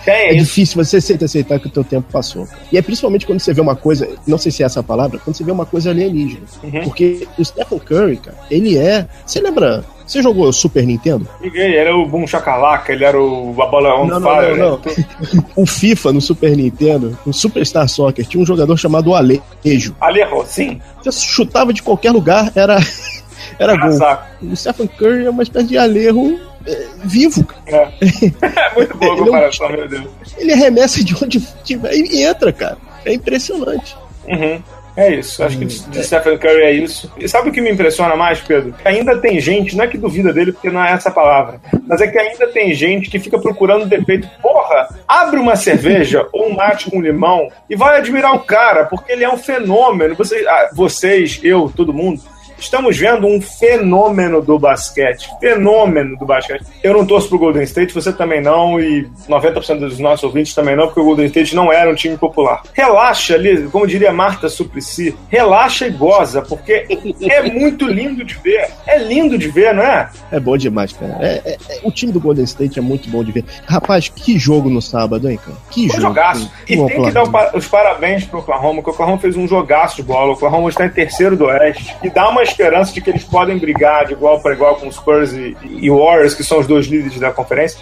É, 0.08 0.30
é 0.30 0.34
difícil 0.34 0.82
você 0.82 0.96
aceitar 0.96 1.58
que 1.58 1.66
o 1.66 1.70
teu 1.70 1.84
tempo 1.84 2.10
passou. 2.10 2.46
E 2.72 2.78
é 2.78 2.82
principalmente 2.82 3.26
quando 3.26 3.40
você 3.40 3.52
vê 3.52 3.60
uma 3.60 3.76
coisa, 3.76 4.08
não 4.26 4.38
sei 4.38 4.50
se 4.50 4.62
é 4.62 4.66
essa 4.66 4.80
a 4.80 4.82
palavra, 4.82 5.18
quando 5.18 5.36
você 5.36 5.44
vê 5.44 5.52
uma 5.52 5.66
coisa 5.66 5.90
alienígena. 5.90 6.46
Uhum. 6.62 6.82
Porque 6.84 7.26
o 7.38 7.44
Stephen 7.44 7.78
Curry, 7.78 8.16
cara, 8.16 8.38
ele 8.50 8.76
é. 8.76 9.06
Você 9.26 9.40
lembra 9.40 9.84
você 10.08 10.22
jogou 10.22 10.50
Super 10.54 10.86
Nintendo? 10.86 11.28
Joguei, 11.44 11.76
era 11.76 11.94
o 11.94 12.06
Boom 12.06 12.26
Chacalaca, 12.26 12.94
ele 12.94 13.04
era 13.04 13.20
o 13.20 13.54
a 13.60 13.66
bola 13.66 13.94
on 13.94 14.06
não, 14.06 14.22
fire. 14.22 14.58
Não, 14.58 14.70
não, 14.70 14.76
né? 14.78 15.44
o 15.54 15.66
FIFA 15.66 16.12
no 16.14 16.20
Super 16.22 16.56
Nintendo, 16.56 17.18
o 17.26 17.32
Superstar 17.32 17.86
Soccer, 17.86 18.24
tinha 18.24 18.42
um 18.42 18.46
jogador 18.46 18.74
chamado 18.78 19.14
Alejo. 19.14 19.94
Alejo, 20.00 20.44
sim. 20.46 20.80
Você 21.04 21.12
chutava 21.26 21.74
de 21.74 21.82
qualquer 21.82 22.10
lugar, 22.10 22.50
era, 22.54 22.78
era 23.60 23.76
gol. 23.76 23.98
O 24.50 24.56
Stephen 24.56 24.86
Curry 24.86 25.26
é 25.26 25.30
uma 25.30 25.42
espécie 25.42 25.68
de 25.68 25.76
Alejo 25.76 26.40
vivo. 27.04 27.46
É. 27.66 27.74
é 28.42 28.74
muito 28.74 28.96
boa 28.96 29.14
a 29.14 29.16
comparação, 29.16 29.66
é 29.66 29.70
um, 29.70 29.76
meu 29.76 29.88
Deus. 29.88 30.08
Ele 30.36 30.52
arremessa 30.52 31.02
de 31.02 31.14
onde 31.14 31.40
tiver 31.64 31.94
e 31.94 32.22
entra, 32.22 32.52
cara. 32.52 32.78
É 33.04 33.12
impressionante. 33.12 33.96
Uhum. 34.26 34.62
É 34.98 35.14
isso, 35.14 35.44
acho 35.44 35.56
que 35.56 35.64
de, 35.64 35.80
de 35.90 36.02
Stephen 36.02 36.36
Curry 36.36 36.62
é 36.62 36.72
isso. 36.72 37.08
E 37.16 37.28
sabe 37.28 37.50
o 37.50 37.52
que 37.52 37.60
me 37.60 37.70
impressiona 37.70 38.16
mais, 38.16 38.40
Pedro? 38.40 38.74
Ainda 38.84 39.16
tem 39.16 39.40
gente, 39.40 39.76
não 39.76 39.84
é 39.84 39.86
que 39.86 39.96
duvida 39.96 40.32
dele, 40.32 40.50
porque 40.50 40.70
não 40.70 40.84
é 40.84 40.90
essa 40.90 41.08
palavra, 41.08 41.60
mas 41.86 42.00
é 42.00 42.08
que 42.08 42.18
ainda 42.18 42.48
tem 42.48 42.74
gente 42.74 43.08
que 43.08 43.20
fica 43.20 43.38
procurando 43.38 43.86
defeito. 43.86 44.28
Porra, 44.42 44.88
abre 45.06 45.38
uma 45.38 45.54
cerveja 45.54 46.26
ou 46.34 46.48
um 46.48 46.56
mate 46.56 46.90
com 46.90 47.00
limão 47.00 47.48
e 47.70 47.76
vai 47.76 47.98
admirar 47.98 48.34
o 48.34 48.40
cara, 48.40 48.86
porque 48.86 49.12
ele 49.12 49.22
é 49.22 49.32
um 49.32 49.38
fenômeno. 49.38 50.16
Vocês, 50.16 50.44
ah, 50.44 50.70
vocês 50.72 51.38
eu, 51.44 51.72
todo 51.74 51.94
mundo 51.94 52.20
estamos 52.58 52.96
vendo 52.96 53.26
um 53.26 53.40
fenômeno 53.40 54.42
do 54.42 54.58
basquete. 54.58 55.28
Fenômeno 55.40 56.16
do 56.16 56.26
basquete. 56.26 56.64
Eu 56.82 56.92
não 56.92 57.06
torço 57.06 57.28
pro 57.28 57.38
Golden 57.38 57.62
State, 57.62 57.94
você 57.94 58.12
também 58.12 58.40
não, 58.40 58.80
e 58.80 59.08
90% 59.28 59.78
dos 59.78 59.98
nossos 59.98 60.24
ouvintes 60.24 60.54
também 60.54 60.76
não, 60.76 60.86
porque 60.86 61.00
o 61.00 61.04
Golden 61.04 61.26
State 61.26 61.54
não 61.54 61.72
era 61.72 61.90
um 61.90 61.94
time 61.94 62.16
popular. 62.16 62.62
Relaxa 62.72 63.34
ali, 63.34 63.68
como 63.68 63.86
diria 63.86 64.12
Marta 64.12 64.48
Suplicy, 64.48 65.16
relaxa 65.28 65.86
e 65.86 65.90
goza, 65.90 66.42
porque 66.42 66.86
é 67.22 67.42
muito 67.42 67.86
lindo 67.86 68.24
de 68.24 68.34
ver. 68.34 68.68
É 68.86 68.98
lindo 68.98 69.38
de 69.38 69.48
ver, 69.48 69.74
não 69.74 69.82
é? 69.82 70.08
É 70.30 70.40
bom 70.40 70.56
demais, 70.56 70.92
cara. 70.92 71.16
É, 71.20 71.42
é, 71.44 71.58
é, 71.68 71.80
o 71.82 71.90
time 71.90 72.12
do 72.12 72.20
Golden 72.20 72.44
State 72.44 72.78
é 72.78 72.82
muito 72.82 73.08
bom 73.08 73.22
de 73.22 73.32
ver. 73.32 73.44
Rapaz, 73.66 74.08
que 74.08 74.38
jogo 74.38 74.68
no 74.68 74.82
sábado, 74.82 75.28
hein, 75.30 75.38
cara? 75.42 75.56
Que 75.70 75.88
jogo. 75.88 76.00
jogaço. 76.00 76.50
E 76.68 76.76
tem 76.76 77.04
que 77.04 77.10
dar 77.10 77.24
os 77.54 77.66
parabéns 77.66 78.24
pro 78.24 78.40
Oklahoma, 78.40 78.82
que 78.82 78.88
o 78.88 78.92
Oklahoma 78.92 79.18
fez 79.18 79.36
um 79.36 79.46
jogaço 79.46 79.96
de 79.96 80.02
bola. 80.02 80.30
O 80.30 80.32
Oklahoma 80.32 80.68
está 80.68 80.86
em 80.86 80.90
terceiro 80.90 81.36
do 81.36 81.44
Oeste. 81.46 81.94
E 82.02 82.10
dá 82.10 82.28
uma 82.28 82.42
esperança 82.48 82.92
de 82.92 83.00
que 83.00 83.10
eles 83.10 83.24
podem 83.24 83.58
brigar 83.58 84.06
de 84.06 84.12
igual 84.12 84.40
para 84.40 84.52
igual 84.52 84.76
com 84.76 84.88
os 84.88 84.96
Spurs 84.96 85.32
e, 85.32 85.56
e 85.64 85.90
Warriors, 85.90 86.34
que 86.34 86.44
são 86.44 86.58
os 86.58 86.66
dois 86.66 86.86
líderes 86.86 87.18
da 87.18 87.30
conferência. 87.30 87.78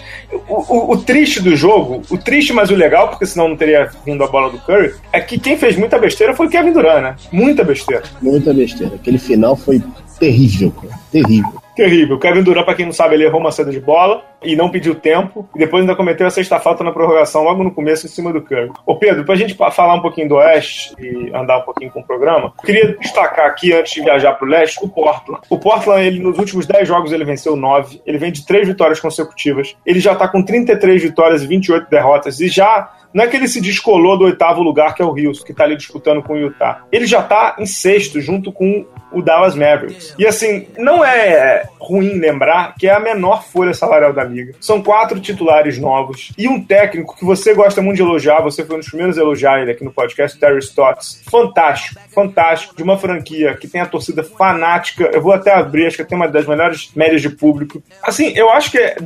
O, 0.49 0.55
o, 0.55 0.93
o, 0.93 0.97
triste 0.99 1.41
do 1.41 1.55
jogo, 1.57 2.03
o 2.11 2.19
triste, 2.19 2.53
mas 2.53 2.71
o 2.71 2.75
legal, 2.75 3.09
porque 3.09 3.27
senão 3.27 3.49
não 3.49 3.57
teria 3.57 3.91
vindo 4.05 4.23
a 4.23 4.27
bola 4.27 4.51
do 4.51 4.59
Curry, 4.59 4.95
é 5.13 5.21
que 5.21 5.39
quem 5.39 5.57
fez 5.57 5.77
muita 5.77 5.99
besteira 5.99 6.35
foi 6.35 6.47
o 6.47 6.51
Kevin 6.51 6.73
Durant, 6.73 7.03
né? 7.03 7.17
Muita 7.33 7.65
besteira. 7.65 8.03
Muita 8.21 8.53
besteira. 8.53 8.95
Aquele 8.95 9.19
final 9.19 9.57
foi 9.57 9.83
terrível, 10.19 10.73
cara. 10.73 10.95
Terrível. 11.11 11.63
Terrível. 11.75 12.19
Kevin 12.19 12.43
Durant, 12.43 12.65
pra 12.65 12.75
quem 12.75 12.87
não 12.87 12.93
sabe, 12.93 13.15
ele 13.15 13.25
errou 13.25 13.41
uma 13.41 13.53
saída 13.53 13.71
de 13.71 13.81
bola 13.81 14.23
e 14.43 14.55
não 14.57 14.71
pediu 14.71 14.95
tempo. 14.95 15.49
E 15.55 15.59
depois 15.59 15.83
ainda 15.83 15.97
cometeu 15.97 16.27
a 16.27 16.31
sexta 16.31 16.59
falta 16.59 16.85
na 16.85 16.93
prorrogação, 16.93 17.43
logo 17.43 17.63
no 17.63 17.71
começo, 17.71 18.07
em 18.07 18.09
cima 18.09 18.33
do 18.33 18.43
Curry. 18.43 18.71
Ô 18.85 18.97
Pedro, 18.97 19.25
pra 19.25 19.35
gente 19.35 19.55
falar 19.55 19.95
um 19.95 20.03
pouquinho 20.03 20.29
do 20.29 20.37
Oeste 20.37 20.95
e 20.99 21.31
andar 21.35 21.59
um 21.59 21.63
pouquinho 21.63 21.91
com 21.91 22.01
o 22.01 22.07
programa, 22.07 22.53
queria 22.65 22.97
destacar 22.97 23.47
aqui, 23.47 23.73
antes 23.73 23.93
de 23.93 24.03
viajar 24.03 24.33
pro 24.35 24.47
Leste, 24.49 24.79
o 24.83 24.89
Portland. 24.89 25.43
O 25.49 25.59
Portland, 25.59 26.07
ele, 26.07 26.21
nos 26.21 26.39
últimos 26.39 26.67
10 26.67 26.87
jogos, 26.87 27.13
ele 27.13 27.25
venceu 27.25 27.57
9. 27.57 28.03
Ele 28.07 28.19
vem 28.19 28.33
de 28.33 28.47
3 28.47 28.69
vitórias 28.69 29.01
consecutivas. 29.01 29.77
Ele 29.85 30.01
já 30.01 30.15
tá 30.15 30.29
com 30.29 30.43
33 30.43 31.03
vitórias 31.03 31.43
e 31.43 31.47
28 31.47 31.89
derrotas. 31.91 32.41
E 32.41 32.49
já 32.49 32.91
não 33.17 33.25
é 33.25 33.29
que 33.29 33.37
ele 33.37 33.49
se 33.49 33.63
descolou 33.63 34.19
do 34.19 34.27
oitavo 34.27 34.63
lugar, 34.63 34.95
que 34.95 35.01
é 35.01 35.05
o 35.05 35.17
Houston, 35.17 35.47
que 35.47 35.55
tá 35.55 35.65
ali 35.65 35.75
disputando 35.75 36.23
com 36.23 36.35
o 36.35 36.37
Utah. 36.37 36.83
Ele 36.93 37.07
já 37.07 37.23
tá 37.23 37.57
em 37.59 37.65
sexto, 37.65 38.21
junto 38.21 38.53
com 38.53 38.85
o 39.11 39.23
Dallas 39.23 39.55
Mavericks. 39.55 40.15
E 40.19 40.27
assim, 40.27 40.67
não 40.77 41.03
é 41.03 41.67
ruim 41.79 42.19
lembrar 42.19 42.75
que 42.75 42.87
é 42.87 42.93
a 42.93 43.01
menor 43.01 43.43
folha 43.43 43.73
salarial 43.73 44.13
da 44.13 44.26
liga. 44.27 44.55
São 44.61 44.83
quatro 44.83 45.21
titulares 45.21 45.79
novos 45.79 46.33
e 46.37 46.49
um 46.49 46.63
técnico 46.63 47.17
que 47.17 47.25
você 47.25 47.55
gosta 47.55 47.81
muito 47.81 47.97
de 47.97 48.03
elogiar, 48.03 48.41
você 48.41 48.65
foi 48.65 48.77
um 48.77 48.81
dos 48.81 48.89
primeiros 48.89 49.19
a 49.19 49.21
elogiar 49.21 49.61
ele 49.61 49.71
aqui 49.71 49.85
no 49.85 49.93
podcast, 49.93 50.39
Terry 50.39 50.59
Stotts. 50.59 51.23
Fantástico, 51.31 52.01
fantástico, 52.15 52.77
de 52.77 52.83
uma 52.83 52.99
franquia 52.99 53.55
que 53.55 53.69
tem 53.69 53.81
a 53.81 53.87
torcida 53.87 54.23
fanática. 54.23 55.05
Eu 55.13 55.23
vou 55.23 55.33
até 55.33 55.53
abrir, 55.53 55.87
acho 55.87 55.97
que 55.97 56.05
tem 56.05 56.17
uma 56.17 56.29
das 56.29 56.47
melhores 56.47 56.91
médias 56.95 57.23
de 57.23 57.31
público. 57.31 57.83
Assim, 58.03 58.33
eu 58.37 58.51
acho 58.51 58.71
que 58.71 58.79
é, 58.79 58.97